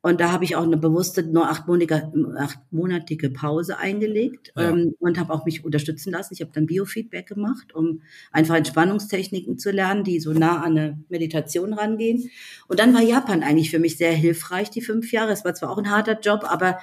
Und 0.00 0.20
da 0.20 0.30
habe 0.30 0.44
ich 0.44 0.54
auch 0.54 0.62
eine 0.62 0.76
bewusste 0.76 1.24
nur 1.24 1.50
achtmonatige, 1.50 2.12
achtmonatige 2.38 3.30
Pause 3.30 3.78
eingelegt 3.78 4.52
ja. 4.56 4.70
ähm, 4.70 4.94
und 5.00 5.18
habe 5.18 5.32
auch 5.32 5.44
mich 5.44 5.64
unterstützen 5.64 6.12
lassen. 6.12 6.34
Ich 6.34 6.40
habe 6.40 6.52
dann 6.54 6.66
Biofeedback 6.66 7.26
gemacht, 7.26 7.74
um 7.74 8.02
einfach 8.30 8.54
Entspannungstechniken 8.54 9.58
zu 9.58 9.72
lernen, 9.72 10.04
die 10.04 10.20
so 10.20 10.32
nah 10.32 10.62
an 10.62 10.78
eine 10.78 11.04
Meditation 11.08 11.72
rangehen. 11.72 12.30
Und 12.68 12.78
dann 12.78 12.94
war 12.94 13.02
Japan 13.02 13.42
eigentlich 13.42 13.70
für 13.70 13.80
mich 13.80 13.96
sehr 13.96 14.12
hilfreich, 14.12 14.70
die 14.70 14.82
fünf 14.82 15.10
Jahre. 15.10 15.32
Es 15.32 15.44
war 15.44 15.54
zwar 15.54 15.70
auch 15.70 15.78
ein 15.78 15.90
harter 15.90 16.20
Job, 16.20 16.44
aber 16.44 16.78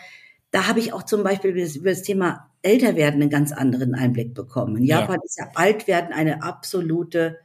da 0.52 0.68
habe 0.68 0.80
ich 0.80 0.92
auch 0.92 1.04
zum 1.04 1.24
Beispiel 1.24 1.52
über 1.52 1.90
das 1.90 2.02
Thema 2.02 2.50
Älterwerden 2.64 3.22
einen 3.22 3.30
ganz 3.30 3.54
anderen 3.54 3.96
Einblick 3.96 4.34
bekommen. 4.34 4.76
In 4.76 4.84
Japan 4.84 5.18
ja. 5.18 5.22
ist 5.24 5.40
ja 5.40 5.50
Altwerden 5.56 6.12
eine 6.12 6.44
absolute, 6.44 7.38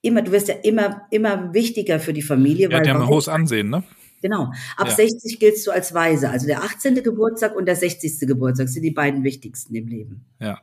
immer, 0.00 0.22
du 0.22 0.32
wirst 0.32 0.48
ja 0.48 0.54
immer, 0.62 1.02
immer 1.10 1.52
wichtiger 1.52 2.00
für 2.00 2.14
die 2.14 2.22
Familie. 2.22 2.70
Ja, 2.70 2.76
weil 2.76 2.82
die 2.82 2.90
haben 2.90 3.02
ein 3.02 3.08
hohes 3.08 3.28
Ansehen, 3.28 3.68
ne? 3.68 3.82
Genau. 4.22 4.52
Ab 4.76 4.88
ja. 4.88 4.94
60 4.94 5.38
giltst 5.38 5.66
du 5.66 5.72
als 5.72 5.92
Weise. 5.92 6.30
Also 6.30 6.46
der 6.46 6.62
18. 6.62 7.02
Geburtstag 7.02 7.54
und 7.56 7.66
der 7.66 7.76
60. 7.76 8.20
Geburtstag 8.20 8.68
sind 8.68 8.82
die 8.82 8.92
beiden 8.92 9.24
wichtigsten 9.24 9.74
im 9.74 9.88
Leben. 9.88 10.24
Ja. 10.40 10.60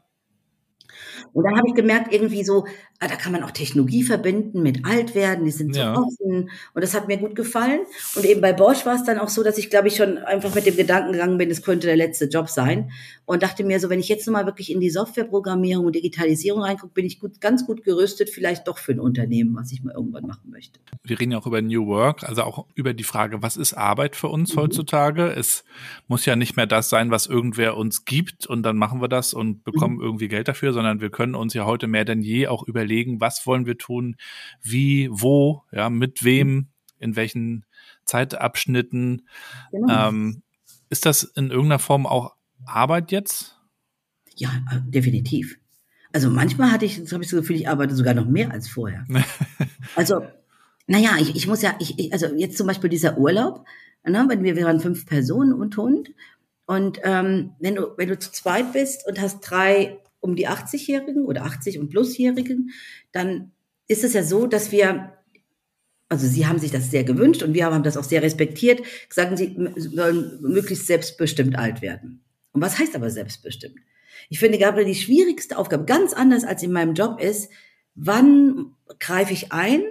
Und 1.33 1.43
dann 1.43 1.57
habe 1.57 1.67
ich 1.67 1.75
gemerkt, 1.75 2.13
irgendwie 2.13 2.43
so, 2.43 2.65
da 3.07 3.15
kann 3.15 3.31
man 3.31 3.43
auch 3.43 3.51
Technologie 3.51 4.03
verbinden 4.03 4.61
mit 4.61 4.85
Altwerden, 4.85 5.45
die 5.45 5.51
sind 5.51 5.73
so 5.73 5.79
ja. 5.79 5.93
offen. 5.93 6.49
Und 6.73 6.83
das 6.83 6.93
hat 6.93 7.07
mir 7.07 7.17
gut 7.17 7.33
gefallen. 7.33 7.79
Und 8.15 8.25
eben 8.25 8.41
bei 8.41 8.51
Bosch 8.51 8.85
war 8.85 8.95
es 8.95 9.05
dann 9.05 9.19
auch 9.19 9.29
so, 9.29 9.41
dass 9.41 9.57
ich, 9.57 9.69
glaube 9.69 9.87
ich, 9.87 9.95
schon 9.95 10.17
einfach 10.17 10.53
mit 10.53 10.65
dem 10.65 10.75
Gedanken 10.75 11.13
gegangen 11.13 11.37
bin, 11.37 11.49
es 11.49 11.61
könnte 11.61 11.87
der 11.87 11.95
letzte 11.95 12.25
Job 12.25 12.49
sein. 12.49 12.91
Und 13.25 13.41
dachte 13.41 13.63
mir 13.63 13.79
so, 13.79 13.89
wenn 13.89 14.01
ich 14.01 14.09
jetzt 14.09 14.27
nochmal 14.27 14.45
wirklich 14.45 14.69
in 14.69 14.81
die 14.81 14.89
Softwareprogrammierung 14.89 15.85
und 15.85 15.95
Digitalisierung 15.95 16.61
reingucke, 16.61 16.93
bin 16.93 17.05
ich 17.05 17.19
gut, 17.19 17.39
ganz 17.39 17.65
gut 17.65 17.83
gerüstet, 17.83 18.29
vielleicht 18.29 18.67
doch 18.67 18.77
für 18.77 18.91
ein 18.91 18.99
Unternehmen, 18.99 19.55
was 19.55 19.71
ich 19.71 19.81
mal 19.81 19.93
irgendwann 19.93 20.25
machen 20.27 20.49
möchte. 20.49 20.81
Wir 21.03 21.19
reden 21.19 21.31
ja 21.31 21.37
auch 21.37 21.47
über 21.47 21.61
New 21.61 21.87
Work, 21.87 22.27
also 22.27 22.43
auch 22.43 22.65
über 22.75 22.93
die 22.93 23.03
Frage, 23.05 23.41
was 23.41 23.55
ist 23.55 23.75
Arbeit 23.75 24.17
für 24.17 24.27
uns 24.27 24.55
mhm. 24.55 24.59
heutzutage? 24.59 25.27
Es 25.27 25.63
muss 26.07 26.25
ja 26.25 26.35
nicht 26.35 26.57
mehr 26.57 26.67
das 26.67 26.89
sein, 26.89 27.11
was 27.11 27.27
irgendwer 27.27 27.77
uns 27.77 28.03
gibt 28.03 28.45
und 28.45 28.63
dann 28.63 28.75
machen 28.75 29.01
wir 29.01 29.07
das 29.07 29.33
und 29.33 29.63
bekommen 29.63 29.95
mhm. 29.95 30.01
irgendwie 30.01 30.27
Geld 30.27 30.49
dafür, 30.49 30.73
sondern 30.73 30.99
wir 30.99 31.11
können 31.11 31.35
uns 31.35 31.53
ja 31.53 31.65
heute 31.65 31.87
mehr 31.87 32.03
denn 32.03 32.21
je 32.21 32.47
auch 32.47 32.67
überlegen, 32.67 32.88
was 33.19 33.45
wollen 33.45 33.65
wir 33.65 33.77
tun, 33.77 34.15
wie, 34.61 35.09
wo, 35.11 35.63
ja, 35.71 35.89
mit 35.89 36.23
wem, 36.23 36.69
in 36.99 37.15
welchen 37.15 37.65
Zeitabschnitten. 38.05 39.27
Genau. 39.71 40.09
Ähm, 40.09 40.43
ist 40.89 41.05
das 41.05 41.23
in 41.23 41.51
irgendeiner 41.51 41.79
Form 41.79 42.05
auch 42.05 42.35
Arbeit 42.65 43.11
jetzt? 43.11 43.59
Ja, 44.35 44.49
äh, 44.71 44.79
definitiv. 44.83 45.59
Also 46.11 46.29
manchmal 46.29 46.71
hatte 46.71 46.85
ich, 46.85 46.99
das 46.99 47.13
habe 47.13 47.23
ich 47.23 47.29
so 47.29 47.37
das 47.37 47.43
Gefühl, 47.43 47.57
ich 47.57 47.69
arbeite 47.69 47.95
sogar 47.95 48.13
noch 48.13 48.25
mehr 48.25 48.51
als 48.51 48.67
vorher. 48.67 49.05
also, 49.95 50.25
naja, 50.87 51.11
ich, 51.19 51.35
ich 51.35 51.47
muss 51.47 51.61
ja, 51.61 51.75
ich, 51.79 51.99
ich, 51.99 52.13
also 52.13 52.27
jetzt 52.35 52.57
zum 52.57 52.65
Beispiel 52.65 52.89
dieser 52.89 53.17
Urlaub, 53.17 53.65
ne, 54.03 54.25
wenn 54.27 54.43
wir, 54.43 54.55
wir 54.55 54.65
waren 54.65 54.79
fünf 54.79 55.05
Personen 55.05 55.53
und 55.53 55.77
Hund. 55.77 56.11
Und 56.65 56.99
ähm, 57.03 57.51
wenn 57.59 57.75
du, 57.75 57.93
wenn 57.97 58.09
du 58.09 58.17
zu 58.17 58.31
zweit 58.31 58.73
bist 58.73 59.07
und 59.07 59.19
hast 59.19 59.41
drei 59.41 59.99
um 60.19 60.35
die 60.35 60.47
80-Jährigen 60.47 61.25
oder 61.25 61.45
80 61.45 61.79
und 61.79 61.89
Plusjährigen, 61.89 62.71
dann 63.11 63.51
ist 63.87 64.03
es 64.03 64.13
ja 64.13 64.23
so, 64.23 64.47
dass 64.47 64.71
wir, 64.71 65.13
also 66.09 66.27
Sie 66.27 66.45
haben 66.45 66.59
sich 66.59 66.71
das 66.71 66.91
sehr 66.91 67.03
gewünscht 67.03 67.43
und 67.43 67.53
wir 67.53 67.65
haben 67.65 67.83
das 67.83 67.97
auch 67.97 68.03
sehr 68.03 68.21
respektiert, 68.21 68.81
sagen 69.09 69.37
Sie 69.37 69.55
sollen 69.77 70.39
möglichst 70.41 70.87
selbstbestimmt 70.87 71.57
alt 71.57 71.81
werden. 71.81 72.23
Und 72.51 72.61
was 72.61 72.79
heißt 72.79 72.95
aber 72.95 73.09
selbstbestimmt? 73.09 73.79
Ich 74.29 74.39
finde, 74.39 74.57
Gabriel, 74.57 74.85
die 74.85 74.95
schwierigste 74.95 75.57
Aufgabe, 75.57 75.85
ganz 75.85 76.13
anders 76.13 76.43
als 76.43 76.61
in 76.61 76.71
meinem 76.71 76.93
Job 76.93 77.19
ist, 77.19 77.49
wann 77.95 78.75
greife 78.99 79.33
ich 79.33 79.51
ein 79.51 79.81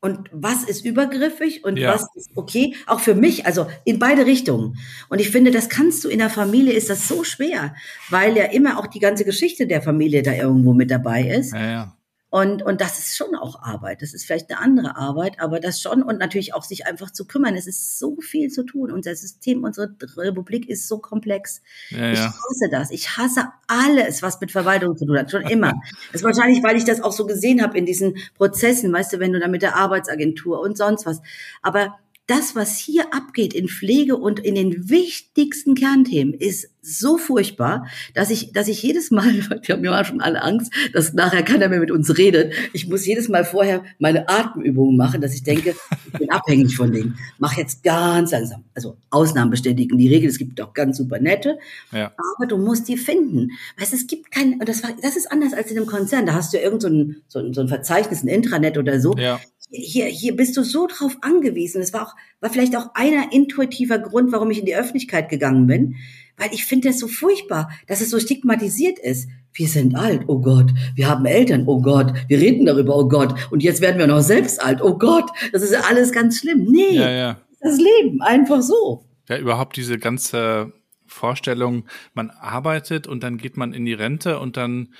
Und 0.00 0.28
was 0.30 0.62
ist 0.64 0.84
übergriffig 0.84 1.64
und 1.64 1.78
Ja. 1.78 1.94
was 1.94 2.06
ist 2.14 2.30
okay? 2.36 2.74
Auch 2.86 3.00
für 3.00 3.14
mich, 3.14 3.46
also 3.46 3.66
in 3.84 3.98
beide 3.98 4.26
Richtungen. 4.26 4.78
Und 5.08 5.20
ich 5.20 5.30
finde, 5.30 5.50
das 5.50 5.68
kannst 5.68 6.04
du 6.04 6.08
in 6.08 6.18
der 6.18 6.30
Familie, 6.30 6.74
ist 6.74 6.90
das 6.90 7.08
so 7.08 7.24
schwer, 7.24 7.74
weil 8.10 8.36
ja 8.36 8.44
immer 8.44 8.78
auch 8.78 8.86
die 8.86 9.00
ganze 9.00 9.24
Geschichte 9.24 9.66
der 9.66 9.82
Familie 9.82 10.22
da 10.22 10.32
irgendwo 10.32 10.74
mit 10.74 10.90
dabei 10.90 11.22
ist. 11.28 11.52
Ja, 11.52 11.70
ja. 11.70 11.95
Und, 12.36 12.62
und 12.62 12.82
das 12.82 12.98
ist 12.98 13.16
schon 13.16 13.34
auch 13.34 13.62
Arbeit. 13.62 14.02
Das 14.02 14.12
ist 14.12 14.26
vielleicht 14.26 14.50
eine 14.50 14.60
andere 14.60 14.94
Arbeit, 14.94 15.40
aber 15.40 15.58
das 15.58 15.80
schon. 15.80 16.02
Und 16.02 16.18
natürlich 16.18 16.52
auch 16.52 16.64
sich 16.64 16.86
einfach 16.86 17.10
zu 17.10 17.26
kümmern. 17.26 17.54
Es 17.54 17.66
ist 17.66 17.98
so 17.98 18.20
viel 18.20 18.50
zu 18.50 18.62
tun. 18.64 18.92
Unser 18.92 19.16
System, 19.16 19.64
unsere 19.64 19.96
Republik 20.18 20.68
ist 20.68 20.86
so 20.86 20.98
komplex. 20.98 21.62
Ja, 21.88 22.12
Ich 22.12 22.18
ja. 22.18 22.26
hasse 22.26 22.68
das. 22.70 22.90
Ich 22.90 23.16
hasse 23.16 23.48
alles, 23.68 24.20
was 24.20 24.38
mit 24.38 24.52
Verwaltung 24.52 24.98
zu 24.98 25.06
tun 25.06 25.18
hat. 25.18 25.30
Schon 25.30 25.44
immer. 25.44 25.72
Das 26.12 26.20
ist 26.20 26.24
wahrscheinlich, 26.24 26.62
weil 26.62 26.76
ich 26.76 26.84
das 26.84 27.00
auch 27.00 27.12
so 27.12 27.26
gesehen 27.26 27.62
habe 27.62 27.76
in 27.78 27.86
diesen 27.86 28.16
Prozessen, 28.34 28.92
weißt 28.92 29.14
du, 29.14 29.18
wenn 29.18 29.32
du 29.32 29.40
da 29.40 29.48
mit 29.48 29.62
der 29.62 29.76
Arbeitsagentur 29.76 30.60
und 30.60 30.76
sonst 30.76 31.06
was. 31.06 31.22
Aber 31.62 31.98
das, 32.26 32.56
was 32.56 32.76
hier 32.78 33.14
abgeht 33.14 33.54
in 33.54 33.68
Pflege 33.68 34.16
und 34.16 34.40
in 34.40 34.56
den 34.56 34.90
wichtigsten 34.90 35.74
Kernthemen, 35.74 36.34
ist 36.34 36.68
so 36.82 37.18
furchtbar, 37.18 37.86
dass 38.14 38.30
ich, 38.30 38.52
dass 38.52 38.68
ich 38.68 38.82
jedes 38.82 39.10
Mal, 39.10 39.34
wir 39.62 39.74
haben 39.74 39.84
ja 39.84 40.04
schon 40.04 40.20
alle 40.20 40.42
Angst, 40.42 40.72
dass 40.92 41.12
nachher 41.12 41.42
keiner 41.42 41.68
mehr 41.68 41.80
mit 41.80 41.90
uns 41.90 42.16
redet. 42.16 42.52
Ich 42.72 42.88
muss 42.88 43.06
jedes 43.06 43.28
Mal 43.28 43.44
vorher 43.44 43.84
meine 43.98 44.28
Atemübungen 44.28 44.96
machen, 44.96 45.20
dass 45.20 45.34
ich 45.34 45.42
denke, 45.42 45.74
ich 46.12 46.18
bin 46.18 46.30
abhängig 46.30 46.76
von 46.76 46.92
denen. 46.92 47.18
Mach 47.38 47.56
jetzt 47.56 47.82
ganz 47.82 48.32
langsam. 48.32 48.64
Also 48.74 48.96
Ausnahmen 49.10 49.50
bestätigen 49.50 49.98
die 49.98 50.08
Regel. 50.08 50.28
Es 50.28 50.38
gibt 50.38 50.60
auch 50.60 50.74
ganz 50.74 50.98
super 50.98 51.18
nette. 51.18 51.58
Ja. 51.92 52.12
Aber 52.36 52.46
du 52.46 52.56
musst 52.58 52.88
die 52.88 52.96
finden. 52.96 53.50
Weißt, 53.78 53.92
es 53.92 54.06
gibt 54.06 54.30
kein, 54.30 54.54
und 54.54 54.68
das 54.68 54.82
war, 54.82 54.90
das 55.02 55.16
ist 55.16 55.30
anders 55.30 55.52
als 55.52 55.70
in 55.70 55.76
einem 55.76 55.86
Konzern. 55.86 56.26
Da 56.26 56.34
hast 56.34 56.52
du 56.52 56.58
ja 56.58 56.64
irgend 56.64 56.82
so 56.82 56.88
ein, 56.88 57.22
so 57.28 57.38
ein, 57.40 57.52
so 57.52 57.60
ein 57.60 57.68
Verzeichnis, 57.68 58.22
ein 58.22 58.28
Intranet 58.28 58.78
oder 58.78 59.00
so. 59.00 59.14
Ja. 59.16 59.40
Hier, 59.68 60.06
hier 60.06 60.36
bist 60.36 60.56
du 60.56 60.62
so 60.62 60.86
drauf 60.86 61.16
angewiesen. 61.22 61.82
Es 61.82 61.92
war 61.92 62.06
auch, 62.08 62.14
war 62.40 62.50
vielleicht 62.50 62.76
auch 62.76 62.94
einer 62.94 63.32
intuitiver 63.32 63.98
Grund, 63.98 64.32
warum 64.32 64.50
ich 64.50 64.60
in 64.60 64.66
die 64.66 64.76
Öffentlichkeit 64.76 65.28
gegangen 65.28 65.66
bin. 65.66 65.96
Weil 66.36 66.50
ich 66.52 66.64
finde 66.66 66.88
das 66.88 66.98
so 66.98 67.08
furchtbar, 67.08 67.70
dass 67.86 68.00
es 68.00 68.10
so 68.10 68.20
stigmatisiert 68.20 68.98
ist. 68.98 69.28
Wir 69.52 69.68
sind 69.68 69.96
alt, 69.96 70.24
oh 70.26 70.40
Gott. 70.40 70.70
Wir 70.94 71.08
haben 71.08 71.24
Eltern, 71.24 71.64
oh 71.66 71.80
Gott. 71.80 72.12
Wir 72.28 72.38
reden 72.38 72.66
darüber, 72.66 72.96
oh 72.96 73.08
Gott. 73.08 73.34
Und 73.50 73.62
jetzt 73.62 73.80
werden 73.80 73.98
wir 73.98 74.06
noch 74.06 74.20
selbst 74.20 74.62
alt, 74.62 74.82
oh 74.82 74.98
Gott. 74.98 75.30
Das 75.52 75.62
ist 75.62 75.74
alles 75.74 76.12
ganz 76.12 76.38
schlimm. 76.38 76.66
Nee, 76.70 76.94
Ja, 76.94 77.10
ja. 77.10 77.40
das 77.60 77.78
Leben, 77.78 78.20
einfach 78.20 78.60
so. 78.62 79.04
Ja, 79.28 79.38
überhaupt 79.38 79.76
diese 79.76 79.98
ganze 79.98 80.72
Vorstellung, 81.16 81.86
man 82.14 82.30
arbeitet 82.30 83.06
und 83.06 83.22
dann 83.22 83.38
geht 83.38 83.56
man 83.56 83.72
in 83.72 83.84
die 83.84 83.94
Rente 83.94 84.38
und 84.38 84.56
dann, 84.56 84.94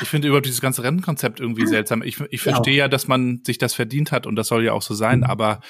ich 0.00 0.08
finde 0.08 0.28
überhaupt 0.28 0.46
dieses 0.46 0.60
ganze 0.60 0.82
Rentenkonzept 0.82 1.40
irgendwie 1.40 1.66
seltsam. 1.66 2.02
Ich, 2.02 2.18
ich 2.30 2.44
Ja. 2.44 2.52
verstehe 2.54 2.76
ja, 2.76 2.88
dass 2.88 3.08
man 3.08 3.42
sich 3.44 3.58
das 3.58 3.74
verdient 3.74 4.12
hat 4.12 4.26
und 4.26 4.36
das 4.36 4.48
soll 4.48 4.64
ja 4.64 4.72
auch 4.72 4.82
so 4.82 4.94
sein, 4.94 5.24
aber 5.24 5.60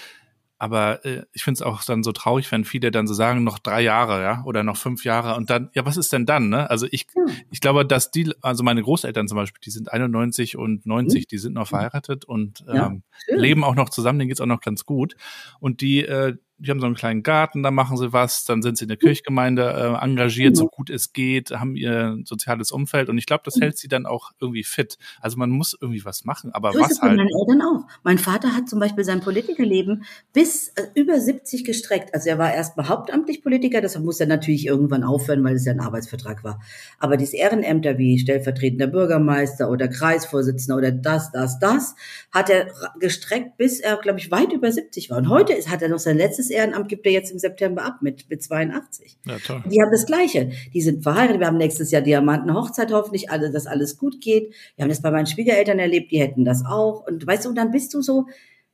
aber 0.59 1.05
äh, 1.05 1.25
ich 1.35 1.45
finde 1.45 1.59
es 1.59 1.63
auch 1.63 1.85
dann 1.85 2.03
so 2.03 2.13
traurig, 2.13 2.51
wenn 2.51 2.65
viele 2.65 2.91
dann 2.91 3.07
so 3.07 3.13
sagen, 3.13 3.45
noch 3.45 3.59
drei 3.59 3.83
Jahre, 3.83 4.23
ja, 4.23 4.43
oder 4.47 4.63
noch 4.63 4.79
fünf 4.79 5.05
Jahre 5.05 5.37
und 5.37 5.51
dann, 5.51 5.69
ja, 5.75 5.85
was 5.85 5.99
ist 5.99 6.15
denn 6.15 6.25
dann, 6.25 6.49
ne? 6.49 6.71
Also 6.71 6.87
ich, 6.91 7.07
ich 7.51 7.61
glaube, 7.61 7.85
dass 7.85 8.11
die, 8.11 8.33
also 8.41 8.65
meine 8.65 8.83
Großeltern 8.83 9.29
zum 9.29 9.37
Beispiel, 9.37 9.61
die 9.63 9.71
sind 9.71 9.93
91 9.93 10.57
und 10.57 10.87
90, 10.87 11.27
die 11.27 11.37
sind 11.37 11.53
noch 11.53 11.69
verheiratet 11.69 12.25
und 12.25 12.65
Ja, 12.67 12.87
ähm, 12.87 13.03
leben 13.29 13.65
auch 13.65 13.75
noch 13.75 13.91
zusammen, 13.91 14.19
denen 14.19 14.29
geht's 14.29 14.41
auch 14.41 14.47
noch 14.47 14.63
ganz 14.63 14.87
gut. 14.87 15.15
Und 15.61 15.83
die, 15.83 16.07
äh, 16.07 16.37
die 16.59 16.71
haben 16.71 16.81
so 16.81 16.87
einen 16.87 16.95
kleinen 16.95 17.23
Garten, 17.23 17.63
da 17.63 17.71
machen 17.71 17.97
sie 17.97 18.13
was, 18.13 18.45
dann 18.45 18.63
sind 18.63 18.79
sie 18.79 18.85
in 18.85 18.89
der 18.89 18.97
Kirchgemeinde 18.97 19.99
äh, 20.01 20.05
engagiert, 20.05 20.57
so 20.57 20.67
gut 20.69 20.91
es 20.91 21.13
geht, 21.13 21.51
haben 21.51 21.77
ihr 21.77 22.19
soziales 22.25 22.73
Umfeld 22.73 23.09
und 23.09 23.19
ich 23.19 23.27
glaube, 23.27 23.43
das 23.45 23.57
hält 23.61 23.77
sie 23.77 23.89
dann 23.89 24.07
auch 24.07 24.31
irgendwie 24.41 24.65
fit. 24.65 24.97
Also 25.21 25.37
man 25.37 25.51
muss 25.51 25.77
irgendwie 25.79 26.05
was 26.05 26.25
machen, 26.25 26.53
aber 26.53 26.73
So 26.73 26.79
ist 26.79 26.85
was 26.85 26.93
es 26.93 27.01
bei 27.01 27.09
halt. 27.09 27.19
meinen 27.19 27.29
Eltern 27.29 27.63
auch. 27.63 27.87
Mein 28.03 28.19
Vater 28.19 28.55
hat 28.55 28.69
zum 28.69 28.81
Beispiel 28.81 29.05
sein 29.05 29.21
Politikerleben 29.21 30.05
bis 30.33 30.69
äh, 30.69 30.87
über 30.95 31.21
70 31.21 31.65
gestreckt. 31.65 32.15
Also 32.15 32.29
er 32.31 32.39
war 32.39 32.53
erstmal 32.55 32.89
hauptamtlich 32.89 33.43
Politiker, 33.43 33.81
deshalb 33.81 34.05
muss 34.05 34.21
er 34.21 34.27
natürlich 34.27 34.67
irgendwann 34.67 35.05
aufhören, 35.05 35.45
weil 35.45 35.57
es 35.57 35.65
ja 35.65 35.73
ein 35.73 35.81
Arbeitsvertrag 35.81 36.43
war. 36.43 36.61
Aber 36.99 37.17
diese 37.17 37.37
Ehrenämter 37.37 37.99
wie 37.99 38.19
stellvertretender 38.19 38.87
Bürgermeister 38.87 39.71
oder 39.71 39.89
Kreisvorsitzender 39.89 40.77
oder 40.77 40.91
das, 40.91 41.33
das, 41.33 41.59
das, 41.59 41.95
hat 42.33 42.51
er 42.51 42.69
gestreckt, 43.01 43.57
bis 43.57 43.81
er, 43.81 43.97
glaube 43.97 44.19
ich, 44.19 44.31
weit 44.31 44.53
über 44.53 44.71
70 44.71 45.11
war. 45.11 45.19
Und 45.19 45.29
heute 45.29 45.53
ist, 45.53 45.71
hat 45.71 45.83
er 45.83 45.89
noch 45.89 45.99
sein 45.99 46.17
letztes 46.17 46.46
Ehrenamt, 46.51 46.89
gibt 46.89 47.07
er 47.07 47.13
jetzt 47.13 47.31
im 47.31 47.39
September 47.39 47.85
ab 47.85 47.99
mit, 48.01 48.29
mit 48.29 48.43
82. 48.43 49.19
Ja, 49.27 49.37
toll. 49.39 49.63
Die 49.71 49.81
haben 49.81 49.91
das 49.91 50.07
Gleiche. 50.07 50.51
Die 50.73 50.81
sind 50.81 51.03
verheiratet. 51.03 51.41
Wir 51.41 51.47
haben 51.47 51.59
nächstes 51.59 51.91
Jahr 51.91 52.03
Diamantenhochzeit, 52.03 52.93
hoffentlich 52.93 53.31
alle, 53.31 53.51
dass 53.51 53.67
alles 53.67 53.97
gut 53.97 54.21
geht. 54.21 54.55
Wir 54.77 54.83
haben 54.83 54.91
das 54.91 55.03
bei 55.03 55.11
meinen 55.11 55.27
Schwiegereltern 55.27 55.79
erlebt, 55.79 56.11
die 56.11 56.21
hätten 56.21 56.45
das 56.45 56.65
auch. 56.65 57.07
Und 57.07 57.27
weißt 57.27 57.45
du, 57.45 57.51
und 57.51 57.57
dann 57.57 57.71
bist 57.71 57.95
du 57.95 58.03
so, 58.03 58.27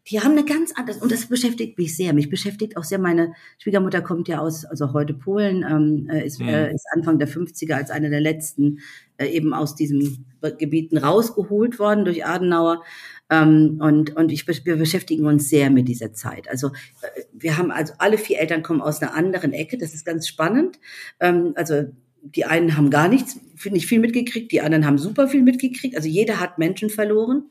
die 0.08 0.20
haben 0.20 0.32
eine 0.32 0.44
ganz 0.44 0.72
andere, 0.74 0.98
und 0.98 1.12
das 1.12 1.26
beschäftigt 1.26 1.78
mich 1.78 1.96
sehr. 1.96 2.12
Mich 2.12 2.28
beschäftigt 2.28 2.76
auch 2.76 2.84
sehr, 2.84 2.98
meine 2.98 3.34
Schwiegermutter 3.58 4.02
kommt 4.02 4.26
ja 4.26 4.40
aus, 4.40 4.64
also 4.64 4.92
heute 4.92 5.14
Polen, 5.14 5.64
ähm, 5.68 6.08
äh, 6.10 6.26
ist, 6.26 6.40
Mhm. 6.40 6.48
äh, 6.48 6.74
ist 6.74 6.86
Anfang 6.92 7.18
der 7.18 7.28
50er 7.28 7.74
als 7.74 7.90
eine 7.90 8.10
der 8.10 8.20
letzten 8.20 8.80
äh, 9.16 9.26
eben 9.28 9.54
aus 9.54 9.76
diesen 9.76 10.26
Gebieten 10.58 10.98
rausgeholt 10.98 11.78
worden 11.78 12.04
durch 12.04 12.26
Adenauer. 12.26 12.82
Ähm, 13.30 13.78
und 13.80 14.16
und 14.16 14.32
ich, 14.32 14.46
wir 14.46 14.76
beschäftigen 14.76 15.24
uns 15.26 15.48
sehr 15.48 15.70
mit 15.70 15.86
dieser 15.88 16.12
Zeit. 16.12 16.50
Also 16.50 16.68
äh, 16.68 17.22
wir 17.32 17.56
haben 17.56 17.70
also 17.70 17.94
alle 17.98 18.18
vier 18.18 18.40
Eltern 18.40 18.62
kommen 18.64 18.80
aus 18.82 19.00
einer 19.00 19.14
anderen 19.14 19.52
Ecke. 19.52 19.78
Das 19.78 19.94
ist 19.94 20.04
ganz 20.04 20.26
spannend. 20.26 20.80
Ähm, 21.20 21.52
also 21.54 21.84
die 22.22 22.44
einen 22.44 22.76
haben 22.76 22.90
gar 22.90 23.08
nichts, 23.08 23.38
nicht 23.64 23.86
viel 23.86 24.00
mitgekriegt, 24.00 24.52
die 24.52 24.60
anderen 24.60 24.86
haben 24.86 24.98
super 24.98 25.28
viel 25.28 25.42
mitgekriegt. 25.42 25.96
Also 25.96 26.08
jeder 26.08 26.40
hat 26.40 26.58
Menschen 26.58 26.90
verloren. 26.90 27.50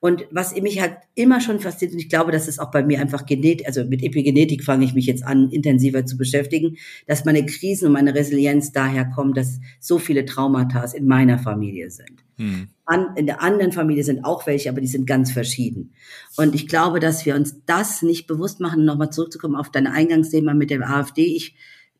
Und 0.00 0.26
was 0.30 0.54
mich 0.54 0.80
halt 0.80 0.96
immer 1.14 1.40
schon 1.40 1.58
fasziniert, 1.58 1.94
und 1.94 1.98
ich 2.00 2.08
glaube, 2.08 2.30
dass 2.30 2.46
es 2.46 2.60
auch 2.60 2.70
bei 2.70 2.84
mir 2.84 3.00
einfach 3.00 3.26
Genet, 3.26 3.66
also 3.66 3.84
mit 3.84 4.02
Epigenetik 4.02 4.62
fange 4.62 4.84
ich 4.84 4.94
mich 4.94 5.06
jetzt 5.06 5.24
an, 5.24 5.50
intensiver 5.50 6.06
zu 6.06 6.16
beschäftigen, 6.16 6.76
dass 7.08 7.24
meine 7.24 7.44
Krisen 7.44 7.86
und 7.86 7.94
meine 7.94 8.14
Resilienz 8.14 8.70
daher 8.70 9.06
kommen, 9.06 9.34
dass 9.34 9.60
so 9.80 9.98
viele 9.98 10.24
Traumata 10.24 10.84
in 10.94 11.06
meiner 11.06 11.38
Familie 11.38 11.90
sind. 11.90 12.22
Hm. 12.36 12.68
An, 12.84 13.08
in 13.16 13.26
der 13.26 13.42
anderen 13.42 13.72
Familie 13.72 14.04
sind 14.04 14.24
auch 14.24 14.46
welche, 14.46 14.70
aber 14.70 14.80
die 14.80 14.86
sind 14.86 15.06
ganz 15.06 15.32
verschieden. 15.32 15.92
Und 16.36 16.54
ich 16.54 16.68
glaube, 16.68 17.00
dass 17.00 17.26
wir 17.26 17.34
uns 17.34 17.56
das 17.66 18.02
nicht 18.02 18.28
bewusst 18.28 18.60
machen, 18.60 18.84
nochmal 18.84 19.10
zurückzukommen 19.10 19.56
auf 19.56 19.70
dein 19.72 19.88
Eingangsthema 19.88 20.54
mit 20.54 20.70
der 20.70 20.88
AfD. 20.88 21.24
Ich 21.24 21.56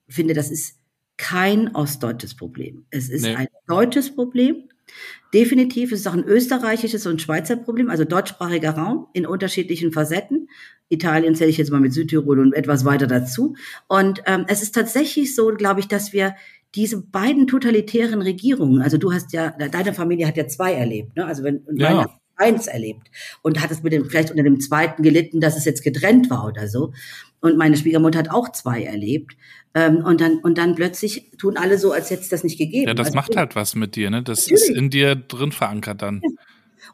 finde, 0.08 0.34
das 0.34 0.50
ist 0.50 0.76
kein 1.16 1.74
ostdeutsches 1.74 2.36
Problem. 2.36 2.86
Es 2.90 3.08
ist 3.08 3.22
Nee. 3.24 3.34
ein 3.34 3.48
deutsches 3.66 4.14
Problem. 4.14 4.68
Definitiv, 5.34 5.92
es 5.92 6.00
ist 6.00 6.06
auch 6.06 6.14
ein 6.14 6.24
österreichisches 6.24 7.06
und 7.06 7.20
Schweizer 7.20 7.56
Problem, 7.56 7.90
also 7.90 8.04
deutschsprachiger 8.04 8.70
Raum 8.70 9.08
in 9.12 9.26
unterschiedlichen 9.26 9.92
Facetten. 9.92 10.48
Italien 10.88 11.34
zähle 11.34 11.50
ich 11.50 11.58
jetzt 11.58 11.70
mal 11.70 11.80
mit 11.80 11.92
Südtirol 11.92 12.40
und 12.40 12.54
etwas 12.54 12.84
weiter 12.86 13.06
dazu. 13.06 13.54
Und 13.88 14.22
ähm, 14.26 14.46
es 14.48 14.62
ist 14.62 14.74
tatsächlich 14.74 15.34
so, 15.34 15.48
glaube 15.48 15.80
ich, 15.80 15.88
dass 15.88 16.14
wir 16.14 16.34
diese 16.74 17.02
beiden 17.02 17.46
totalitären 17.46 18.22
Regierungen, 18.22 18.80
also 18.80 18.96
du 18.96 19.12
hast 19.12 19.32
ja, 19.32 19.50
deine 19.50 19.94
Familie 19.94 20.26
hat 20.26 20.36
ja 20.36 20.46
zwei 20.48 20.72
erlebt, 20.72 21.16
ne? 21.16 21.26
Also 21.26 21.42
wenn 21.42 21.58
und 21.58 21.78
Ja. 21.78 21.90
meine 21.94 22.08
eins 22.38 22.68
erlebt 22.68 23.10
und 23.42 23.60
hat 23.60 23.70
es 23.70 23.82
mit 23.82 23.92
dem 23.92 24.04
vielleicht 24.04 24.30
unter 24.30 24.44
dem 24.44 24.60
zweiten 24.60 25.02
gelitten, 25.02 25.40
dass 25.40 25.56
es 25.56 25.64
jetzt 25.64 25.82
getrennt 25.82 26.30
war 26.30 26.46
oder 26.46 26.68
so. 26.68 26.92
Und 27.40 27.56
meine 27.58 27.76
Schwiegermutter 27.76 28.20
hat 28.20 28.30
auch 28.30 28.52
zwei 28.52 28.82
erlebt. 28.84 29.36
Ähm, 29.74 29.98
und 30.04 30.20
dann 30.20 30.38
und 30.38 30.56
dann 30.58 30.74
plötzlich 30.74 31.30
tun 31.38 31.56
alle 31.56 31.78
so, 31.78 31.92
als 31.92 32.10
hätte 32.10 32.22
es 32.22 32.28
das 32.28 32.42
nicht 32.42 32.58
gegeben. 32.58 32.88
Ja, 32.88 32.94
das 32.94 33.08
Also, 33.08 33.16
macht 33.16 33.36
halt 33.36 33.54
was 33.54 33.74
mit 33.74 33.96
dir, 33.96 34.10
ne? 34.10 34.22
Das 34.22 34.46
Natürlich. 34.46 34.70
ist 34.70 34.76
in 34.76 34.90
dir 34.90 35.14
drin 35.14 35.52
verankert 35.52 36.02
dann. 36.02 36.22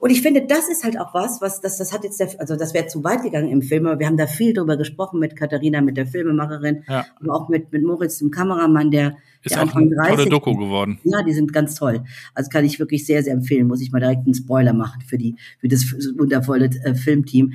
Und 0.01 0.11
ich 0.11 0.23
finde, 0.23 0.45
das 0.47 0.69
ist 0.69 0.83
halt 0.85 0.99
auch 0.99 1.15
was, 1.15 1.41
was 1.41 1.61
das, 1.61 1.79
das 1.79 1.93
hat 1.93 2.05
jetzt, 2.05 2.19
der, 2.19 2.29
also 2.39 2.57
das 2.57 2.75
wäre 2.75 2.87
zu 2.89 3.05
weit 3.05 3.23
gegangen 3.23 3.49
im 3.49 3.63
Film, 3.63 3.87
aber 3.87 4.01
wir 4.01 4.07
haben 4.07 4.17
da 4.17 4.27
viel 4.27 4.53
drüber 4.53 4.77
gesprochen 4.77 5.21
mit 5.21 5.37
Katharina, 5.37 5.81
mit 5.81 5.97
der 5.97 6.07
Filmemacherin, 6.07 6.83
Ja. 6.89 7.07
aber 7.21 7.35
auch 7.35 7.49
mit, 7.49 7.73
mit 7.73 7.85
Moritz, 7.85 8.19
dem 8.19 8.31
Kameramann, 8.31 8.91
der, 8.91 9.17
Ist 9.43 9.55
der 9.55 9.63
auch 9.63 9.75
eine 9.75 9.91
tolle 9.95 10.17
30 10.17 10.31
Doku 10.31 10.57
geworden. 10.57 10.99
Ja, 11.05 11.23
die 11.23 11.33
sind 11.33 11.53
ganz 11.53 11.77
toll. 11.77 12.03
Also 12.35 12.51
kann 12.51 12.65
ich 12.65 12.79
wirklich 12.81 13.07
sehr, 13.07 13.23
sehr 13.23 13.35
empfehlen. 13.35 13.69
Muss 13.69 13.81
ich 13.81 13.93
mal 13.93 14.01
direkt 14.01 14.27
einen 14.27 14.35
Spoiler 14.35 14.73
machen 14.73 15.01
für 15.03 15.17
die, 15.17 15.37
für 15.61 15.69
das 15.69 15.85
wundervolle 16.19 16.67
äh, 16.83 16.95
Filmteam. 16.95 17.53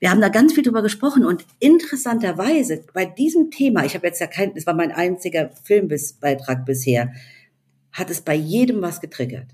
Wir 0.00 0.10
haben 0.10 0.20
da 0.20 0.28
ganz 0.28 0.52
viel 0.52 0.62
drüber 0.62 0.82
gesprochen 0.82 1.24
und 1.24 1.44
interessanterweise 1.60 2.84
bei 2.92 3.04
diesem 3.04 3.50
Thema, 3.50 3.84
ich 3.84 3.94
habe 3.94 4.06
jetzt 4.06 4.20
ja 4.20 4.26
kein, 4.26 4.54
das 4.54 4.66
war 4.66 4.74
mein 4.74 4.92
einziger 4.92 5.50
Filmbeitrag 5.62 6.66
bisher, 6.66 7.12
hat 7.92 8.10
es 8.10 8.20
bei 8.20 8.34
jedem 8.34 8.82
was 8.82 9.00
getriggert. 9.00 9.46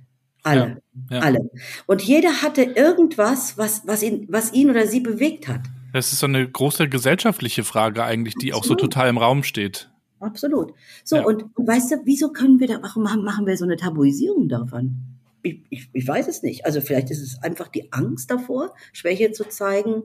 Alle, 0.43 0.81
Ja, 1.11 1.17
ja. 1.17 1.23
alle. 1.23 1.51
Und 1.87 2.01
jeder 2.03 2.43
hatte 2.43 2.63
irgendwas, 2.63 3.59
was, 3.59 3.83
was 3.87 4.03
ihn, 4.03 4.27
was 4.31 4.53
ihn 4.55 4.71
oder 4.71 4.87
sie 4.87 5.01
bewegt 5.01 5.49
hat. 5.49 5.61
Das 5.93 6.13
ist 6.13 6.21
so 6.21 6.27
eine 6.27 6.49
große 6.49 6.89
gesellschaftliche 6.89 7.65
Frage 7.65 8.05
eigentlich, 8.05 8.35
die 8.37 8.53
auch 8.55 8.65
so 8.65 8.73
Absolut. 8.75 8.81
total 8.93 9.09
im 9.11 9.19
Raum 9.19 9.43
steht. 9.43 9.91
Absolut. 10.21 10.73
So, 11.05 11.17
Ja. 11.17 11.25
und, 11.25 11.45
und 11.57 11.67
weißt 11.69 11.91
du, 11.93 11.97
wieso 12.05 12.33
können 12.33 12.59
wir 12.61 12.69
da, 12.69 12.79
warum 12.83 13.03
machen 13.03 13.25
machen 13.25 13.47
wir 13.47 13.57
so 13.57 13.65
eine 13.65 13.77
Tabuisierung 13.77 14.49
davon? 14.49 14.97
Ich, 15.43 15.61
ich, 15.69 15.89
ich 15.93 16.07
weiß 16.09 16.29
es 16.29 16.43
nicht. 16.43 16.65
Also 16.65 16.81
vielleicht 16.81 17.11
ist 17.11 17.21
es 17.23 17.43
einfach 17.43 17.69
die 17.69 17.93
Angst 17.93 18.31
davor, 18.31 18.75
Schwäche 18.93 19.33
zu 19.33 19.45
zeigen 19.49 20.05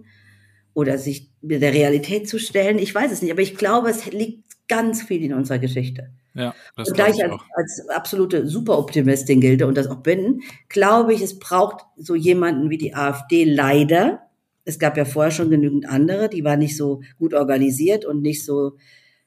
oder 0.75 0.99
sich 0.99 1.31
mit 1.41 1.61
der 1.63 1.73
Realität 1.73 2.29
zu 2.29 2.37
stellen. 2.37 2.77
Ich 2.77 2.93
weiß 2.93 3.11
es 3.11 3.23
nicht, 3.23 3.31
aber 3.31 3.41
ich 3.41 3.55
glaube, 3.55 3.89
es 3.89 4.05
liegt 4.11 4.43
ganz 4.67 5.01
viel 5.01 5.23
in 5.23 5.33
unserer 5.33 5.57
Geschichte. 5.57 6.11
Ja, 6.35 6.53
das 6.75 6.89
und 6.89 6.99
da 6.99 7.07
ich 7.07 7.15
ich 7.15 7.23
als, 7.23 7.41
als 7.55 7.89
absolute 7.89 8.45
Superoptimistin 8.45 9.39
gilte 9.39 9.67
und 9.67 9.77
das 9.77 9.87
auch 9.87 10.03
bin, 10.03 10.41
glaube 10.67 11.13
ich, 11.13 11.21
es 11.21 11.39
braucht 11.39 11.85
so 11.95 12.13
jemanden 12.13 12.69
wie 12.69 12.77
die 12.77 12.93
AfD 12.93 13.45
leider, 13.45 14.21
Es 14.65 14.77
gab 14.77 14.97
ja 14.97 15.05
vorher 15.05 15.31
schon 15.31 15.49
genügend 15.49 15.87
andere, 15.87 16.27
die 16.27 16.43
waren 16.43 16.59
nicht 16.59 16.75
so 16.75 17.01
gut 17.17 17.33
organisiert 17.33 18.03
und 18.03 18.21
nicht 18.21 18.43
so 18.43 18.75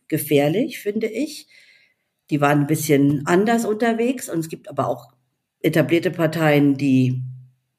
gefährlich, 0.09 0.81
finde 0.81 1.07
ich. 1.07 1.49
Die 2.29 2.43
waren 2.43 2.61
ein 2.61 2.67
bisschen 2.67 3.27
anders 3.27 3.65
unterwegs 3.65 4.29
und 4.29 4.41
es 4.41 4.49
gibt 4.49 4.69
aber 4.69 4.87
auch 4.87 5.13
etablierte 5.61 6.11
Parteien, 6.11 6.77
die 6.77 7.23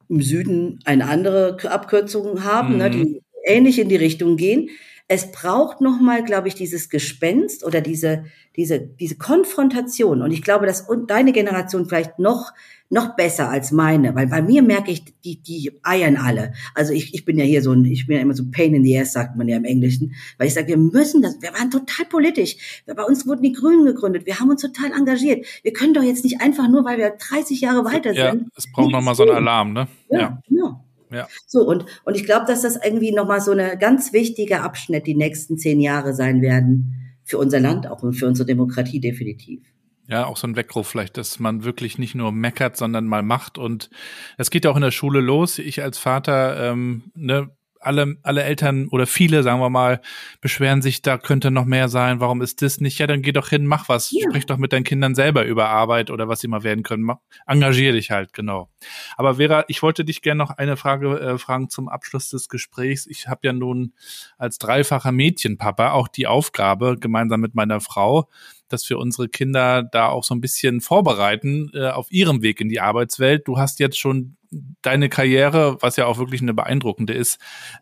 im 0.07 0.21
Süden 0.23 0.79
eine 0.85 1.05
andere 1.05 1.57
Abkürzung 1.69 2.43
haben, 2.43 2.73
mhm. 2.73 2.77
ne, 2.77 2.89
die 2.89 3.21
ähnlich 3.45 3.79
in 3.79 3.89
die 3.89 3.95
Richtung 3.95 4.37
gehen. 4.37 4.69
Es 5.07 5.31
braucht 5.31 5.81
nochmal, 5.81 6.23
glaube 6.23 6.47
ich, 6.47 6.55
dieses 6.55 6.89
Gespenst 6.89 7.65
oder 7.65 7.81
diese, 7.81 8.25
diese, 8.55 8.79
diese 8.79 9.17
Konfrontation. 9.17 10.21
Und 10.21 10.31
ich 10.31 10.43
glaube, 10.43 10.67
dass 10.67 10.85
deine 11.07 11.31
Generation 11.31 11.87
vielleicht 11.87 12.19
noch 12.19 12.51
noch 12.89 13.15
besser 13.15 13.49
als 13.49 13.71
meine, 13.71 14.15
weil 14.15 14.27
bei 14.27 14.41
mir 14.41 14.63
merke 14.63 14.91
ich, 14.91 15.03
die, 15.21 15.41
die 15.41 15.71
eiern 15.83 16.17
alle. 16.17 16.53
Also 16.73 16.91
ich, 16.91 17.13
ich 17.13 17.23
bin 17.23 17.37
ja 17.37 17.45
hier 17.45 17.61
so 17.61 17.71
ein, 17.71 17.85
ich 17.85 18.07
bin 18.07 18.15
ja 18.15 18.21
immer 18.21 18.33
so 18.33 18.43
pain 18.51 18.73
in 18.73 18.83
the 18.83 18.99
ass, 18.99 19.13
sagt 19.13 19.35
man 19.35 19.47
ja 19.47 19.57
im 19.57 19.63
Englischen, 19.63 20.15
weil 20.37 20.47
ich 20.47 20.55
sage, 20.55 20.69
wir 20.69 20.77
müssen 20.77 21.21
das, 21.21 21.39
wir 21.41 21.53
waren 21.53 21.69
total 21.69 22.05
politisch. 22.07 22.83
Bei 22.87 23.03
uns 23.03 23.27
wurden 23.27 23.43
die 23.43 23.53
Grünen 23.53 23.85
gegründet, 23.85 24.25
wir 24.25 24.39
haben 24.39 24.49
uns 24.49 24.61
total 24.61 24.91
engagiert. 24.91 25.45
Wir 25.61 25.73
können 25.73 25.93
doch 25.93 26.01
jetzt 26.01 26.23
nicht 26.23 26.41
einfach 26.41 26.67
nur, 26.67 26.83
weil 26.83 26.97
wir 26.97 27.11
30 27.11 27.61
Jahre 27.61 27.85
weiter 27.85 28.11
ja, 28.11 28.31
sind. 28.31 28.49
Es 28.55 28.71
braucht 28.71 28.91
nochmal 28.91 29.13
so 29.13 29.23
einen 29.23 29.35
Alarm, 29.35 29.73
ne? 29.73 29.87
Ja, 30.09 30.19
ja. 30.19 30.41
genau. 30.47 30.83
Ja. 31.11 31.27
So, 31.47 31.61
und, 31.67 31.85
und 32.05 32.15
ich 32.15 32.25
glaube, 32.25 32.45
dass 32.45 32.61
das 32.61 32.77
irgendwie 32.83 33.11
nochmal 33.11 33.41
so 33.41 33.51
eine 33.51 33.77
ganz 33.77 34.13
wichtige 34.13 34.61
Abschnitt 34.61 35.07
die 35.07 35.15
nächsten 35.15 35.57
zehn 35.57 35.79
Jahre 35.79 36.13
sein 36.13 36.41
werden 36.41 37.15
für 37.23 37.37
unser 37.37 37.59
Land 37.59 37.87
auch 37.87 38.03
und 38.03 38.13
für 38.13 38.27
unsere 38.27 38.45
Demokratie 38.45 38.99
definitiv. 38.99 39.61
Ja, 40.07 40.25
auch 40.25 40.37
so 40.37 40.47
ein 40.47 40.55
Weckruf 40.55 40.87
vielleicht, 40.87 41.17
dass 41.17 41.39
man 41.39 41.63
wirklich 41.63 41.99
nicht 41.99 42.15
nur 42.15 42.31
meckert, 42.31 42.75
sondern 42.75 43.05
mal 43.05 43.21
macht. 43.21 43.59
Und 43.59 43.91
es 44.37 44.49
geht 44.49 44.65
auch 44.65 44.75
in 44.75 44.81
der 44.81 44.89
Schule 44.89 45.21
los. 45.21 45.59
Ich 45.59 45.83
als 45.83 45.99
Vater, 45.99 46.71
ähm, 46.71 47.03
ne, 47.13 47.51
alle, 47.79 48.17
alle 48.23 48.43
Eltern 48.43 48.87
oder 48.89 49.07
viele, 49.07 49.43
sagen 49.43 49.59
wir 49.61 49.69
mal, 49.69 50.01
beschweren 50.41 50.81
sich, 50.81 51.01
da 51.01 51.17
könnte 51.17 51.51
noch 51.51 51.65
mehr 51.65 51.89
sein, 51.89 52.19
warum 52.19 52.41
ist 52.41 52.61
das 52.61 52.79
nicht? 52.79 52.99
Ja, 52.99 53.07
dann 53.07 53.21
geh 53.21 53.31
doch 53.31 53.49
hin, 53.49 53.65
mach 53.65 53.89
was. 53.89 54.11
Ja. 54.11 54.23
Sprich 54.29 54.45
doch 54.45 54.57
mit 54.57 54.73
deinen 54.73 54.83
Kindern 54.83 55.15
selber 55.15 55.45
über 55.45 55.69
Arbeit 55.69 56.11
oder 56.11 56.27
was 56.27 56.41
sie 56.41 56.47
mal 56.47 56.63
werden 56.63 56.83
können. 56.83 57.03
Mach, 57.03 57.17
engagier 57.47 57.93
dich 57.93 58.11
halt, 58.11 58.33
genau. 58.33 58.69
Aber 59.17 59.35
Vera, 59.35 59.65
ich 59.67 59.81
wollte 59.81 60.05
dich 60.05 60.21
gerne 60.21 60.39
noch 60.39 60.51
eine 60.51 60.77
Frage 60.77 61.19
äh, 61.19 61.37
fragen 61.37 61.69
zum 61.69 61.89
Abschluss 61.89 62.29
des 62.29 62.49
Gesprächs. 62.49 63.07
Ich 63.07 63.27
habe 63.27 63.41
ja 63.43 63.53
nun 63.53 63.93
als 64.37 64.57
dreifacher 64.57 65.11
Mädchenpapa 65.11 65.91
auch 65.91 66.07
die 66.07 66.27
Aufgabe, 66.27 66.97
gemeinsam 66.99 67.39
mit 67.39 67.55
meiner 67.55 67.79
Frau, 67.79 68.29
dass 68.67 68.89
wir 68.89 68.99
unsere 68.99 69.29
Kinder 69.29 69.83
da 69.83 70.09
auch 70.09 70.23
so 70.23 70.35
ein 70.35 70.41
bisschen 70.41 70.81
vorbereiten 70.81 71.71
äh, 71.73 71.89
auf 71.89 72.11
ihrem 72.11 72.41
Weg 72.41 72.61
in 72.61 72.69
die 72.69 72.79
Arbeitswelt. 72.79 73.47
Du 73.47 73.57
hast 73.57 73.79
jetzt 73.79 73.97
schon 73.97 74.35
deine 74.81 75.09
Karriere, 75.09 75.77
was 75.81 75.95
ja 75.95 76.05
auch 76.05 76.17
wirklich 76.17 76.41
eine 76.41 76.53
beeindruckende 76.53 77.13
ist, 77.13 77.39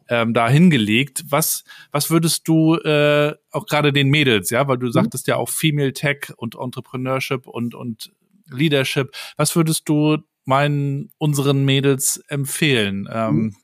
ähm, 0.09 0.33
da 0.33 0.49
hingelegt. 0.49 1.23
Was, 1.29 1.63
was 1.91 2.09
würdest 2.09 2.47
du 2.47 2.75
äh, 2.75 3.33
auch 3.51 3.65
gerade 3.65 3.93
den 3.93 4.09
Mädels, 4.09 4.49
ja, 4.49 4.67
weil 4.67 4.77
du 4.77 4.87
mhm. 4.87 4.91
sagtest 4.91 5.27
ja 5.27 5.37
auch 5.37 5.49
Female 5.49 5.93
Tech 5.93 6.33
und 6.37 6.55
Entrepreneurship 6.55 7.47
und, 7.47 7.75
und 7.75 8.11
Leadership, 8.49 9.11
was 9.35 9.55
würdest 9.55 9.87
du 9.89 10.17
meinen 10.45 11.09
unseren 11.17 11.65
Mädels 11.65 12.21
empfehlen? 12.27 13.07
Ähm, 13.11 13.35
mhm. 13.35 13.55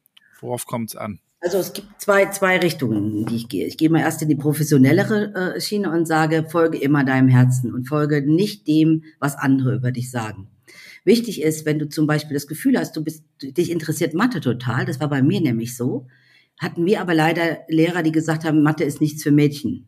Worauf 0.41 0.66
kommt 0.66 0.91
es 0.91 0.95
an? 0.95 1.20
Also 1.39 1.58
es 1.58 1.74
gibt 1.74 2.01
zwei, 2.01 2.30
zwei 2.30 2.58
Richtungen, 2.58 3.18
in 3.20 3.26
die 3.26 3.36
ich 3.36 3.49
gehe. 3.49 3.68
Ich 3.68 3.78
gehe 3.78 3.89
mal 3.89 3.99
erst 3.99 4.22
in 4.22 4.30
die 4.30 4.36
professionellere 4.36 5.56
äh, 5.56 5.62
Schiene 5.62 5.91
und 5.91 6.06
sage, 6.06 6.45
folge 6.49 6.78
immer 6.78 7.04
deinem 7.04 7.28
Herzen 7.28 7.74
und 7.74 7.86
folge 7.86 8.22
nicht 8.22 8.66
dem, 8.68 9.04
was 9.20 9.36
andere 9.36 9.76
über 9.76 9.91
dich 9.91 10.10
sagen. 10.10 10.47
Wichtig 11.04 11.41
ist, 11.41 11.66
wenn 11.66 11.80
du 11.80 11.89
zum 11.89 12.08
Beispiel 12.08 12.34
das 12.34 12.47
Gefühl 12.47 12.78
hast, 12.78 12.95
du 12.95 13.04
bist, 13.04 13.26
dich 13.41 13.72
interessiert 13.72 14.14
Mathe 14.14 14.39
total, 14.39 14.86
das 14.86 14.99
war 14.99 15.10
bei 15.10 15.22
mir 15.22 15.41
nämlich 15.41 15.76
so, 15.76 16.08
hatten 16.60 16.86
wir 16.86 17.01
aber 17.01 17.14
leider 17.14 17.60
Lehrer, 17.68 18.04
die 18.04 18.12
gesagt 18.12 18.45
haben, 18.45 18.64
Mathe 18.64 18.84
ist 18.84 19.01
nichts 19.01 19.24
für 19.24 19.32
Mädchen. 19.32 19.88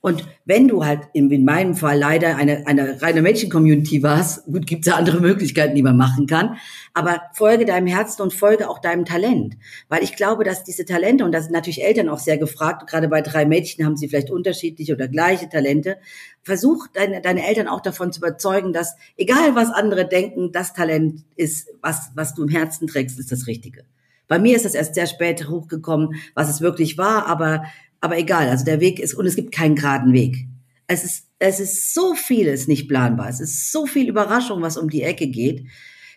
Und 0.00 0.26
wenn 0.44 0.68
du 0.68 0.84
halt 0.84 1.08
in, 1.12 1.30
in 1.30 1.44
meinem 1.44 1.74
Fall 1.74 1.98
leider 1.98 2.36
eine, 2.36 2.66
eine 2.66 3.00
reine 3.02 3.22
Mädchen-Community 3.22 4.02
warst, 4.02 4.44
gut, 4.46 4.66
gibt 4.66 4.86
es 4.86 4.92
ja 4.92 4.96
andere 4.96 5.20
Möglichkeiten, 5.20 5.74
die 5.74 5.82
man 5.82 5.96
machen 5.96 6.26
kann, 6.26 6.56
aber 6.94 7.22
folge 7.34 7.64
deinem 7.64 7.86
Herzen 7.86 8.22
und 8.22 8.32
folge 8.32 8.68
auch 8.68 8.78
deinem 8.78 9.04
Talent. 9.04 9.56
Weil 9.88 10.02
ich 10.02 10.16
glaube, 10.16 10.44
dass 10.44 10.64
diese 10.64 10.84
Talente, 10.84 11.24
und 11.24 11.32
da 11.32 11.40
sind 11.40 11.52
natürlich 11.52 11.82
Eltern 11.82 12.08
auch 12.08 12.18
sehr 12.18 12.38
gefragt, 12.38 12.88
gerade 12.88 13.08
bei 13.08 13.20
drei 13.20 13.46
Mädchen 13.46 13.84
haben 13.84 13.96
sie 13.96 14.08
vielleicht 14.08 14.30
unterschiedliche 14.30 14.94
oder 14.94 15.08
gleiche 15.08 15.48
Talente, 15.48 15.98
versuch 16.42 16.86
deine, 16.92 17.20
deine 17.20 17.46
Eltern 17.46 17.66
auch 17.66 17.80
davon 17.80 18.12
zu 18.12 18.20
überzeugen, 18.20 18.72
dass 18.72 18.96
egal 19.16 19.54
was 19.54 19.70
andere 19.70 20.06
denken, 20.06 20.52
das 20.52 20.72
Talent 20.72 21.24
ist, 21.34 21.68
was, 21.82 22.12
was 22.14 22.34
du 22.34 22.44
im 22.44 22.48
Herzen 22.48 22.86
trägst, 22.86 23.18
ist 23.18 23.32
das 23.32 23.46
Richtige. 23.46 23.84
Bei 24.28 24.38
mir 24.38 24.56
ist 24.56 24.64
das 24.64 24.74
erst 24.74 24.94
sehr 24.94 25.06
spät 25.06 25.48
hochgekommen, 25.48 26.16
was 26.34 26.48
es 26.48 26.60
wirklich 26.60 26.98
war, 26.98 27.26
aber 27.26 27.64
aber 28.06 28.18
egal, 28.18 28.48
also 28.48 28.64
der 28.64 28.78
Weg 28.78 29.00
ist, 29.00 29.14
und 29.14 29.26
es 29.26 29.34
gibt 29.34 29.50
keinen 29.50 29.74
geraden 29.74 30.12
Weg. 30.12 30.46
Es 30.86 31.02
ist, 31.02 31.26
es 31.40 31.58
ist 31.58 31.92
so 31.92 32.14
vieles 32.14 32.68
nicht 32.68 32.88
planbar. 32.88 33.28
Es 33.28 33.40
ist 33.40 33.72
so 33.72 33.84
viel 33.84 34.08
Überraschung, 34.08 34.62
was 34.62 34.76
um 34.76 34.88
die 34.88 35.02
Ecke 35.02 35.26
geht. 35.26 35.66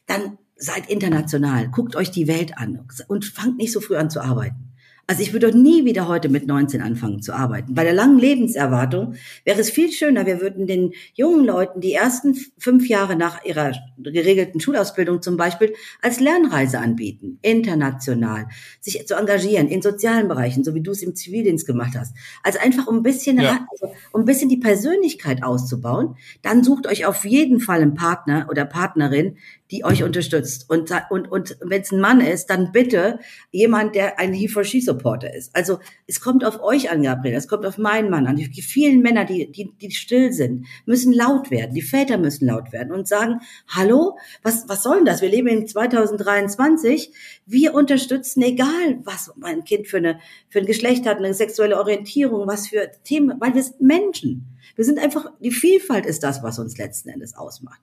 Dann 0.06 0.38
seid 0.56 0.88
international. 0.88 1.70
Guckt 1.72 1.96
euch 1.96 2.12
die 2.12 2.28
Welt 2.28 2.60
an 2.60 2.88
und 3.08 3.26
fangt 3.26 3.58
nicht 3.58 3.74
so 3.74 3.82
früh 3.82 3.96
an 3.96 4.12
zu 4.12 4.22
arbeiten. 4.22 4.69
Also 5.10 5.24
ich 5.24 5.34
würde 5.34 5.50
doch 5.50 5.58
nie 5.58 5.86
wieder 5.86 6.08
heute 6.08 6.30
mit 6.30 6.46
19 6.46 6.84
anfangen 6.84 7.24
zu 7.24 7.34
arbeiten. 7.34 7.74
Bei 7.74 7.84
der 7.84 7.94
langen 7.94 8.20
Lebenserwartung 8.20 9.16
wäre 9.44 9.60
es 9.60 9.72
viel 9.72 9.92
schöner, 9.92 10.28
wir 10.28 10.40
würden 10.40 10.68
den 10.68 10.94
jungen 11.16 11.44
Leuten 11.46 11.82
die 11.82 11.94
ersten 11.94 12.36
fünf 12.60 12.88
Jahre 12.88 13.16
nach 13.16 13.44
ihrer 13.44 13.72
geregelten 13.98 14.60
Schulausbildung 14.60 15.24
zum 15.24 15.36
Beispiel 15.36 15.74
als 16.04 16.20
Lernreise 16.20 16.78
anbieten, 16.78 17.40
international, 17.42 18.50
sich 18.82 19.08
zu 19.08 19.16
engagieren 19.16 19.68
in 19.68 19.82
sozialen 19.82 20.28
Bereichen, 20.28 20.64
so 20.64 20.76
wie 20.76 20.82
du 20.82 20.92
es 20.92 21.02
im 21.02 21.16
Zivildienst 21.16 21.66
gemacht 21.66 21.94
hast. 21.98 22.16
Also 22.44 22.60
einfach 22.60 22.86
um 22.86 22.98
ein 22.98 23.04
bisschen, 23.04 23.42
ja. 23.42 23.66
also 23.72 23.92
um 24.12 24.22
ein 24.22 24.26
bisschen 24.26 24.48
die 24.48 24.58
Persönlichkeit 24.58 25.42
auszubauen. 25.42 26.18
Dann 26.44 26.64
sucht 26.64 26.86
euch 26.86 27.08
auf 27.08 27.26
jeden 27.26 27.60
Fall 27.60 27.82
einen 27.82 27.96
Partner 27.96 28.46
oder 28.48 28.64
Partnerin, 28.64 29.38
die 29.72 29.86
euch 29.86 30.04
unterstützt. 30.04 30.70
Und, 30.70 30.92
und, 31.10 31.32
und 31.32 31.58
wenn 31.62 31.82
es 31.82 31.92
ein 31.92 32.00
Mann 32.00 32.22
ist, 32.22 32.48
dann 32.48 32.72
bitte 32.72 33.20
jemand, 33.52 33.96
der 33.96 34.18
ein 34.20 34.34
He-for-She-Supporter 34.34 35.34
ist. 35.34 35.56
Also 35.56 35.80
es 36.08 36.22
kommt 36.22 36.44
auf 36.44 36.62
euch 36.62 36.90
an, 36.90 37.04
Gabriel, 37.04 37.36
es 37.36 37.48
kommt 37.48 37.66
auf 37.66 37.78
meinen 37.78 38.10
Mann 38.10 38.26
an. 38.26 38.36
Die 38.36 38.62
vielen 38.62 39.02
Männer, 39.02 39.26
die, 39.26 39.52
die, 39.52 39.72
die 39.80 39.92
still 39.92 40.34
sind, 40.34 40.66
müssen 40.86 41.14
laut 41.14 41.52
werden. 41.52 41.76
Die 41.76 41.84
Väter 41.84 42.18
müssen 42.18 42.48
laut 42.48 42.72
werden 42.72 42.92
und 42.92 43.08
sagen, 43.08 43.42
hallo, 43.68 44.18
was, 44.42 44.68
was 44.68 44.82
soll 44.82 44.98
denn 44.98 45.06
das? 45.06 45.22
Wir 45.22 45.30
leben 45.30 45.48
in 45.48 45.68
2023. 45.68 47.14
Wir 47.46 47.76
unterstützen, 47.76 48.42
egal 48.42 49.00
was 49.04 49.32
mein 49.36 49.64
Kind 49.66 49.88
für, 49.88 49.98
eine, 49.98 50.20
für 50.50 50.60
ein 50.60 50.66
Geschlecht 50.66 51.06
hat, 51.06 51.18
eine 51.18 51.34
sexuelle 51.36 51.78
Orientierung, 51.78 52.48
was 52.48 52.68
für 52.68 52.90
Themen, 53.04 53.40
weil 53.40 53.54
wir 53.54 53.64
sind 53.64 53.82
Menschen. 53.82 54.48
Wir 54.76 54.86
sind 54.86 55.00
einfach, 55.00 55.32
die 55.40 55.52
Vielfalt 55.52 56.06
ist 56.06 56.24
das, 56.24 56.42
was 56.42 56.58
uns 56.58 56.78
letzten 56.78 57.10
Endes 57.10 57.36
ausmacht. 57.36 57.82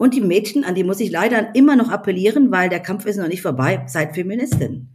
Und 0.00 0.14
die 0.14 0.22
Mädchen, 0.22 0.64
an 0.64 0.74
die 0.74 0.82
muss 0.82 0.98
ich 0.98 1.10
leider 1.10 1.54
immer 1.54 1.76
noch 1.76 1.90
appellieren, 1.90 2.50
weil 2.50 2.70
der 2.70 2.80
Kampf 2.80 3.04
ist 3.04 3.18
noch 3.18 3.28
nicht 3.28 3.42
vorbei, 3.42 3.84
seid 3.86 4.14
Feministin. 4.14 4.88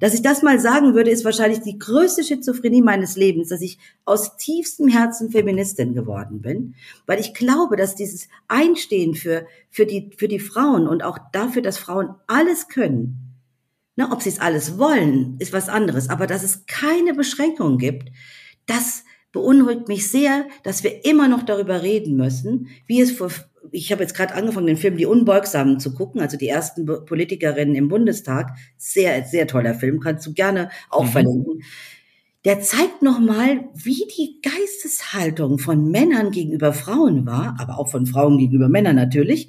Dass 0.00 0.12
ich 0.12 0.20
das 0.20 0.42
mal 0.42 0.60
sagen 0.60 0.92
würde, 0.92 1.10
ist 1.10 1.24
wahrscheinlich 1.24 1.60
die 1.60 1.78
größte 1.78 2.22
Schizophrenie 2.22 2.82
meines 2.82 3.16
Lebens, 3.16 3.48
dass 3.48 3.62
ich 3.62 3.78
aus 4.04 4.36
tiefstem 4.36 4.88
Herzen 4.88 5.30
Feministin 5.30 5.94
geworden 5.94 6.42
bin, 6.42 6.74
weil 7.06 7.18
ich 7.18 7.32
glaube, 7.32 7.76
dass 7.76 7.94
dieses 7.94 8.28
Einstehen 8.48 9.14
für, 9.14 9.46
für, 9.70 9.86
die, 9.86 10.10
für 10.18 10.28
die 10.28 10.38
Frauen 10.38 10.86
und 10.86 11.04
auch 11.04 11.16
dafür, 11.32 11.62
dass 11.62 11.78
Frauen 11.78 12.14
alles 12.26 12.68
können, 12.68 13.38
ne, 13.96 14.10
ob 14.12 14.20
sie 14.20 14.28
es 14.28 14.40
alles 14.40 14.76
wollen, 14.76 15.36
ist 15.38 15.54
was 15.54 15.70
anderes, 15.70 16.10
aber 16.10 16.26
dass 16.26 16.42
es 16.42 16.66
keine 16.66 17.14
Beschränkungen 17.14 17.78
gibt, 17.78 18.10
das 18.66 19.04
beunruhigt 19.32 19.88
mich 19.88 20.10
sehr, 20.10 20.46
dass 20.64 20.84
wir 20.84 21.06
immer 21.06 21.28
noch 21.28 21.44
darüber 21.44 21.82
reden 21.82 22.16
müssen, 22.16 22.68
wie 22.86 23.00
es 23.00 23.12
vor 23.12 23.30
ich 23.72 23.92
habe 23.92 24.02
jetzt 24.02 24.14
gerade 24.14 24.34
angefangen, 24.34 24.66
den 24.66 24.76
Film 24.76 24.96
Die 24.96 25.06
Unbeugsamen 25.06 25.80
zu 25.80 25.94
gucken, 25.94 26.20
also 26.20 26.36
die 26.36 26.48
ersten 26.48 26.86
Politikerinnen 26.86 27.74
im 27.74 27.88
Bundestag. 27.88 28.56
Sehr, 28.76 29.24
sehr 29.24 29.46
toller 29.46 29.74
Film, 29.74 30.00
kannst 30.00 30.26
du 30.26 30.32
gerne 30.32 30.70
auch 30.88 31.04
mhm. 31.04 31.08
verlinken. 31.08 31.62
Der 32.44 32.60
zeigt 32.60 33.02
nochmal, 33.02 33.68
wie 33.74 34.06
die 34.16 34.40
Geisteshaltung 34.42 35.58
von 35.58 35.90
Männern 35.90 36.30
gegenüber 36.30 36.72
Frauen 36.72 37.26
war, 37.26 37.56
aber 37.58 37.78
auch 37.78 37.90
von 37.90 38.06
Frauen 38.06 38.38
gegenüber 38.38 38.68
Männern 38.68 38.96
natürlich. 38.96 39.48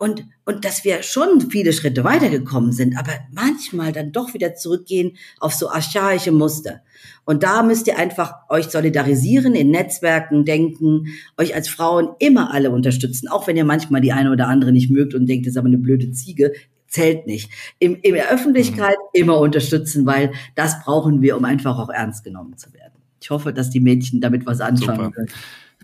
Und, 0.00 0.24
und 0.46 0.64
dass 0.64 0.82
wir 0.82 1.02
schon 1.02 1.50
viele 1.50 1.74
Schritte 1.74 2.04
weitergekommen 2.04 2.72
sind, 2.72 2.96
aber 2.98 3.12
manchmal 3.32 3.92
dann 3.92 4.12
doch 4.12 4.32
wieder 4.32 4.54
zurückgehen 4.54 5.18
auf 5.40 5.52
so 5.52 5.68
archaische 5.68 6.32
Muster. 6.32 6.80
Und 7.26 7.42
da 7.42 7.62
müsst 7.62 7.86
ihr 7.86 7.98
einfach 7.98 8.48
euch 8.48 8.70
solidarisieren, 8.70 9.54
in 9.54 9.70
Netzwerken 9.70 10.46
denken, 10.46 11.08
euch 11.36 11.54
als 11.54 11.68
Frauen 11.68 12.14
immer 12.18 12.50
alle 12.50 12.70
unterstützen, 12.70 13.28
auch 13.28 13.46
wenn 13.46 13.58
ihr 13.58 13.66
manchmal 13.66 14.00
die 14.00 14.12
eine 14.12 14.32
oder 14.32 14.48
andere 14.48 14.72
nicht 14.72 14.90
mögt 14.90 15.14
und 15.14 15.26
denkt, 15.26 15.44
das 15.44 15.52
ist 15.52 15.58
aber 15.58 15.68
eine 15.68 15.76
blöde 15.76 16.10
Ziege, 16.12 16.54
zählt 16.86 17.26
nicht. 17.26 17.50
Im, 17.78 17.98
in 18.00 18.14
der 18.14 18.30
Öffentlichkeit 18.30 18.96
mhm. 18.96 19.20
immer 19.20 19.38
unterstützen, 19.38 20.06
weil 20.06 20.32
das 20.54 20.82
brauchen 20.82 21.20
wir, 21.20 21.36
um 21.36 21.44
einfach 21.44 21.78
auch 21.78 21.90
ernst 21.90 22.24
genommen 22.24 22.56
zu 22.56 22.72
werden. 22.72 22.94
Ich 23.20 23.28
hoffe, 23.28 23.52
dass 23.52 23.68
die 23.68 23.80
Mädchen 23.80 24.22
damit 24.22 24.46
was 24.46 24.62
anfangen 24.62 25.12
können. 25.12 25.28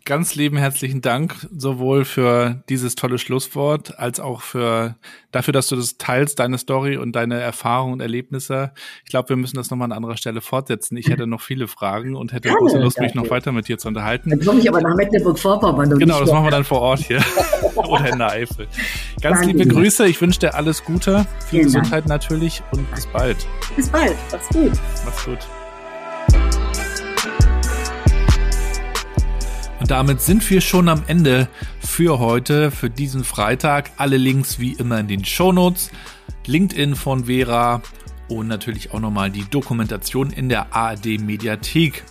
Ganz 0.07 0.37
lieben 0.37 0.57
herzlichen 0.57 1.03
Dank 1.03 1.35
sowohl 1.55 2.05
für 2.05 2.63
dieses 2.69 2.95
tolle 2.95 3.19
Schlusswort 3.19 3.99
als 3.99 4.21
auch 4.21 4.41
für 4.41 4.95
dafür, 5.33 5.53
dass 5.53 5.67
du 5.67 5.77
das 5.77 5.99
teilst, 5.99 6.39
deine 6.39 6.57
Story 6.57 6.97
und 6.97 7.13
deine 7.13 7.41
Erfahrungen 7.41 7.95
und 7.95 8.01
Erlebnisse. 8.01 8.73
Ich 9.05 9.11
glaube, 9.11 9.31
wir 9.31 9.37
müssen 9.37 9.57
das 9.57 9.69
nochmal 9.69 9.87
an 9.87 9.93
anderer 9.93 10.17
Stelle 10.17 10.41
fortsetzen. 10.41 10.97
Ich 10.97 11.09
hätte 11.09 11.27
noch 11.27 11.41
viele 11.43 11.67
Fragen 11.69 12.15
und 12.15 12.33
hätte 12.33 12.49
Gerne, 12.49 12.59
große 12.59 12.79
Lust, 12.79 13.01
mich 13.01 13.15
noch 13.15 13.29
weiter 13.29 13.53
mit 13.53 13.69
dir 13.69 13.79
zu 13.79 13.89
unterhalten. 13.89 14.31
Dann 14.31 14.41
komme 14.41 14.61
ich 14.61 14.69
aber 14.69 14.81
nach 14.81 14.95
Mecklenburg-Vorpommern. 14.95 15.99
Genau, 15.99 16.21
das 16.21 16.31
machen 16.31 16.45
wir 16.45 16.51
dann 16.53 16.65
vor 16.65 16.81
Ort 16.81 17.01
hier 17.01 17.23
oder 17.75 18.09
in 18.09 18.19
der 18.19 18.31
Eifel. 18.31 18.69
Ganz 19.21 19.41
Danke. 19.41 19.57
liebe 19.59 19.67
Grüße. 19.69 20.07
Ich 20.07 20.21
wünsche 20.21 20.39
dir 20.39 20.55
alles 20.55 20.85
Gute, 20.85 21.27
viel 21.41 21.49
Vielen 21.49 21.65
Gesundheit 21.65 22.05
Dank. 22.05 22.09
natürlich 22.09 22.63
und 22.71 22.89
bis 22.95 23.07
bald. 23.07 23.37
Bis 23.75 23.89
bald. 23.89 24.17
Mach's 24.31 24.49
gut. 24.49 24.73
Mach's 25.05 25.25
gut. 25.25 25.39
Damit 29.87 30.21
sind 30.21 30.49
wir 30.51 30.61
schon 30.61 30.89
am 30.89 31.03
Ende 31.07 31.49
für 31.81 32.19
heute, 32.19 32.71
für 32.71 32.91
diesen 32.91 33.25
Freitag. 33.25 33.91
Alle 33.97 34.17
Links 34.17 34.59
wie 34.59 34.73
immer 34.73 34.99
in 35.01 35.09
den 35.09 35.25
Shownotes. 35.25 35.91
LinkedIn 36.47 36.95
von 36.95 37.27
Vera 37.27 37.83
und 38.29 38.49
natürlich 38.49 38.93
auch 38.93 39.01
nochmal 39.01 39.31
die 39.31 39.45
Dokumentation 39.49 40.31
in 40.31 40.49
der 40.49 40.75
ARD 40.75 41.21
Mediathek. 41.21 42.05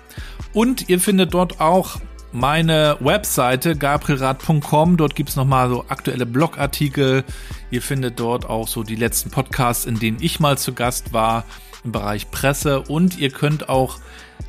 Und 0.54 0.90
ihr 0.90 1.00
findet 1.00 1.34
dort 1.34 1.60
auch 1.60 2.00
meine 2.32 2.98
Webseite 3.00 3.76
gabrielrad.com. 3.76 4.98
Dort 4.98 5.16
gibt 5.16 5.30
es 5.30 5.36
nochmal 5.36 5.70
so 5.70 5.86
aktuelle 5.88 6.26
Blogartikel. 6.26 7.24
Ihr 7.72 7.82
findet 7.82 8.20
dort 8.20 8.50
auch 8.50 8.68
so 8.68 8.84
die 8.84 8.96
letzten 8.96 9.32
Podcasts, 9.32 9.86
in 9.86 10.00
denen 10.00 10.18
ich 10.22 10.40
mal 10.40 10.58
zu 10.58 10.74
Gast 10.74 11.14
war 11.14 11.46
im 11.84 11.92
Bereich 11.92 12.32
Presse. 12.32 12.82
Und 12.82 13.18
ihr 13.18 13.30
könnt 13.30 13.70
auch 13.70 14.00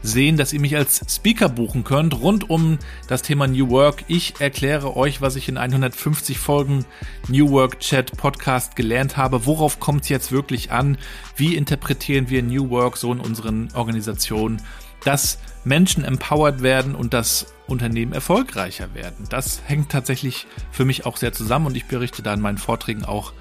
sehen, 0.03 0.37
dass 0.37 0.53
ihr 0.53 0.61
mich 0.61 0.77
als 0.77 1.01
Speaker 1.09 1.49
buchen 1.49 1.85
könnt 1.85 2.21
rund 2.21 2.49
um 2.49 2.79
das 3.09 3.23
Thema 3.23 3.47
New 3.47 3.71
Work. 3.71 4.05
Ich 4.09 4.35
erkläre 4.41 4.97
euch, 4.97 5.21
was 5.21 5.37
ich 5.37 5.49
in 5.49 5.59
150 5.59 6.39
Folgen 6.39 6.85
New 7.29 7.51
Work 7.51 7.81
Chat 7.81 8.17
Podcast 8.17 8.77
gelernt 8.77 9.17
habe. 9.17 9.47
Worauf 9.47 9.81
kommt 9.81 10.03
es 10.03 10.09
jetzt 10.09 10.33
wirklich 10.33 10.71
an? 10.71 10.99
Wie 11.37 11.57
interpretieren 11.57 12.31
wir 12.31 12.43
New 12.43 12.71
Work 12.71 12.97
so 12.97 13.13
in 13.13 13.21
unseren 13.21 13.69
Organisationen? 13.75 14.63
Dass 15.05 15.39
Menschen 15.65 16.05
empowered 16.05 16.63
werden 16.63 16.95
und 16.95 17.13
dass 17.13 17.53
Unternehmen 17.67 18.13
erfolgreicher 18.13 18.95
werden. 18.95 19.27
Das 19.29 19.63
hängt 19.67 19.91
tatsächlich 19.91 20.47
für 20.71 20.85
mich 20.85 21.07
auch 21.07 21.17
sehr 21.17 21.33
zusammen 21.33 21.67
und 21.67 21.77
ich 21.77 21.87
berichte 21.87 22.23
da 22.23 22.35
in 22.35 22.41
meinen 22.41 22.59
Vorträgen 22.59 23.05
auch 23.05 23.33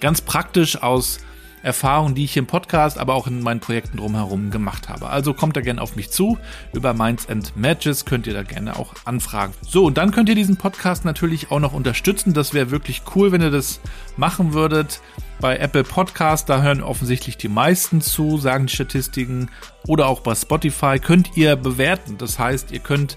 ganz 0.00 0.20
praktisch 0.20 0.82
aus 0.82 1.18
Erfahrungen, 1.62 2.14
die 2.14 2.24
ich 2.24 2.36
im 2.36 2.46
Podcast, 2.46 2.98
aber 2.98 3.14
auch 3.14 3.26
in 3.26 3.40
meinen 3.40 3.60
Projekten 3.60 3.98
drumherum 3.98 4.50
gemacht 4.50 4.88
habe. 4.88 5.08
Also 5.08 5.34
kommt 5.34 5.56
da 5.56 5.60
gerne 5.60 5.80
auf 5.80 5.96
mich 5.96 6.10
zu. 6.10 6.38
Über 6.72 6.94
Minds 6.94 7.28
and 7.28 7.56
Matches 7.56 8.04
könnt 8.04 8.26
ihr 8.26 8.34
da 8.34 8.42
gerne 8.42 8.76
auch 8.76 8.94
anfragen. 9.04 9.54
So, 9.62 9.84
und 9.84 9.96
dann 9.96 10.10
könnt 10.10 10.28
ihr 10.28 10.34
diesen 10.34 10.56
Podcast 10.56 11.04
natürlich 11.04 11.50
auch 11.50 11.60
noch 11.60 11.72
unterstützen. 11.72 12.34
Das 12.34 12.52
wäre 12.52 12.70
wirklich 12.70 13.02
cool, 13.14 13.32
wenn 13.32 13.40
ihr 13.40 13.50
das 13.50 13.80
machen 14.16 14.52
würdet. 14.52 15.00
Bei 15.40 15.56
Apple 15.56 15.84
Podcast, 15.84 16.48
da 16.48 16.62
hören 16.62 16.82
offensichtlich 16.82 17.36
die 17.36 17.48
meisten 17.48 18.00
zu, 18.00 18.38
sagen 18.38 18.66
die 18.66 18.74
Statistiken. 18.74 19.50
Oder 19.86 20.08
auch 20.08 20.20
bei 20.20 20.34
Spotify 20.34 20.98
könnt 20.98 21.36
ihr 21.36 21.56
bewerten. 21.56 22.18
Das 22.18 22.38
heißt, 22.38 22.70
ihr 22.72 22.80
könnt 22.80 23.16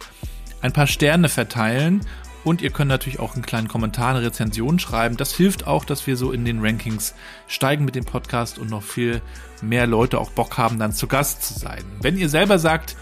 ein 0.61 0.73
paar 0.73 0.87
Sterne 0.87 1.29
verteilen 1.29 2.01
und 2.45 2.61
ihr 2.61 2.69
könnt 2.69 2.87
natürlich 2.87 3.19
auch 3.19 3.33
einen 3.33 3.45
kleinen 3.45 3.67
Kommentar, 3.67 4.11
eine 4.11 4.21
Rezension 4.21 4.79
schreiben. 4.79 5.17
Das 5.17 5.33
hilft 5.33 5.67
auch, 5.67 5.83
dass 5.83 6.07
wir 6.07 6.15
so 6.15 6.31
in 6.31 6.45
den 6.45 6.61
Rankings 6.61 7.15
steigen 7.47 7.83
mit 7.83 7.95
dem 7.95 8.05
Podcast 8.05 8.59
und 8.59 8.69
noch 8.69 8.83
viel 8.83 9.21
mehr 9.61 9.87
Leute 9.87 10.19
auch 10.19 10.29
Bock 10.29 10.57
haben, 10.57 10.79
dann 10.79 10.93
zu 10.93 11.07
Gast 11.07 11.43
zu 11.43 11.59
sein. 11.59 11.83
Wenn 12.01 12.17
ihr 12.17 12.29
selber 12.29 12.59
sagt, 12.59 12.95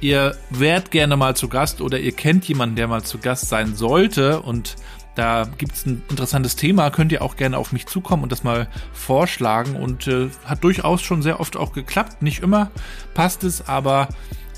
ihr 0.00 0.36
wärt 0.50 0.90
gerne 0.90 1.16
mal 1.16 1.36
zu 1.36 1.48
Gast 1.48 1.80
oder 1.80 1.98
ihr 1.98 2.12
kennt 2.12 2.46
jemanden, 2.48 2.76
der 2.76 2.88
mal 2.88 3.04
zu 3.04 3.18
Gast 3.18 3.48
sein 3.48 3.76
sollte 3.76 4.42
und 4.42 4.76
da 5.14 5.48
gibt 5.58 5.74
es 5.74 5.86
ein 5.86 6.02
interessantes 6.10 6.56
Thema, 6.56 6.90
könnt 6.90 7.10
ihr 7.10 7.22
auch 7.22 7.36
gerne 7.36 7.58
auf 7.58 7.72
mich 7.72 7.86
zukommen 7.86 8.24
und 8.24 8.30
das 8.30 8.44
mal 8.44 8.68
vorschlagen 8.92 9.76
und 9.76 10.06
äh, 10.06 10.28
hat 10.44 10.62
durchaus 10.62 11.02
schon 11.02 11.22
sehr 11.22 11.40
oft 11.40 11.56
auch 11.56 11.72
geklappt. 11.72 12.22
Nicht 12.22 12.40
immer 12.40 12.70
passt 13.14 13.42
es, 13.42 13.66
aber 13.66 14.08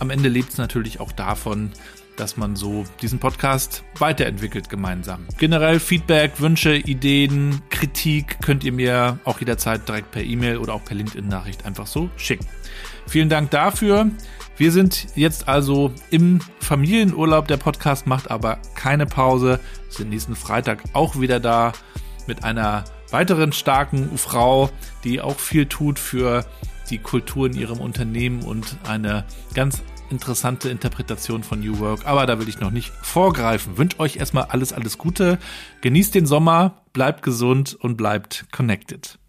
am 0.00 0.10
Ende 0.10 0.28
lebt 0.28 0.50
es 0.50 0.58
natürlich 0.58 1.00
auch 1.00 1.12
davon, 1.12 1.72
dass 2.20 2.36
man 2.36 2.54
so 2.54 2.84
diesen 3.00 3.18
Podcast 3.18 3.82
weiterentwickelt 3.98 4.68
gemeinsam. 4.68 5.26
Generell 5.38 5.80
Feedback, 5.80 6.38
Wünsche, 6.38 6.74
Ideen, 6.76 7.62
Kritik 7.70 8.38
könnt 8.42 8.62
ihr 8.62 8.72
mir 8.72 9.18
auch 9.24 9.40
jederzeit 9.40 9.88
direkt 9.88 10.10
per 10.10 10.22
E-Mail 10.22 10.58
oder 10.58 10.74
auch 10.74 10.84
per 10.84 10.96
LinkedIn-Nachricht 10.96 11.64
einfach 11.64 11.86
so 11.86 12.10
schicken. 12.16 12.46
Vielen 13.06 13.30
Dank 13.30 13.50
dafür. 13.50 14.10
Wir 14.58 14.70
sind 14.70 15.06
jetzt 15.14 15.48
also 15.48 15.92
im 16.10 16.40
Familienurlaub. 16.60 17.48
Der 17.48 17.56
Podcast 17.56 18.06
macht 18.06 18.30
aber 18.30 18.58
keine 18.74 19.06
Pause. 19.06 19.58
Wir 19.88 19.96
sind 19.96 20.10
nächsten 20.10 20.36
Freitag 20.36 20.82
auch 20.92 21.18
wieder 21.18 21.40
da 21.40 21.72
mit 22.26 22.44
einer 22.44 22.84
weiteren 23.10 23.52
starken 23.52 24.18
Frau, 24.18 24.68
die 25.04 25.22
auch 25.22 25.40
viel 25.40 25.64
tut 25.64 25.98
für 25.98 26.44
die 26.90 26.98
Kultur 26.98 27.46
in 27.46 27.54
ihrem 27.54 27.80
Unternehmen 27.80 28.42
und 28.42 28.76
eine 28.86 29.24
ganz 29.54 29.82
interessante 30.10 30.68
Interpretation 30.68 31.44
von 31.44 31.60
New 31.60 31.78
Work, 31.78 32.06
aber 32.06 32.26
da 32.26 32.38
will 32.38 32.48
ich 32.48 32.58
noch 32.58 32.72
nicht 32.72 32.92
vorgreifen. 33.02 33.78
Wünsche 33.78 34.00
euch 34.00 34.16
erstmal 34.16 34.44
alles, 34.44 34.72
alles 34.72 34.98
Gute. 34.98 35.38
Genießt 35.82 36.14
den 36.14 36.26
Sommer, 36.26 36.82
bleibt 36.92 37.22
gesund 37.22 37.74
und 37.74 37.96
bleibt 37.96 38.46
connected. 38.50 39.19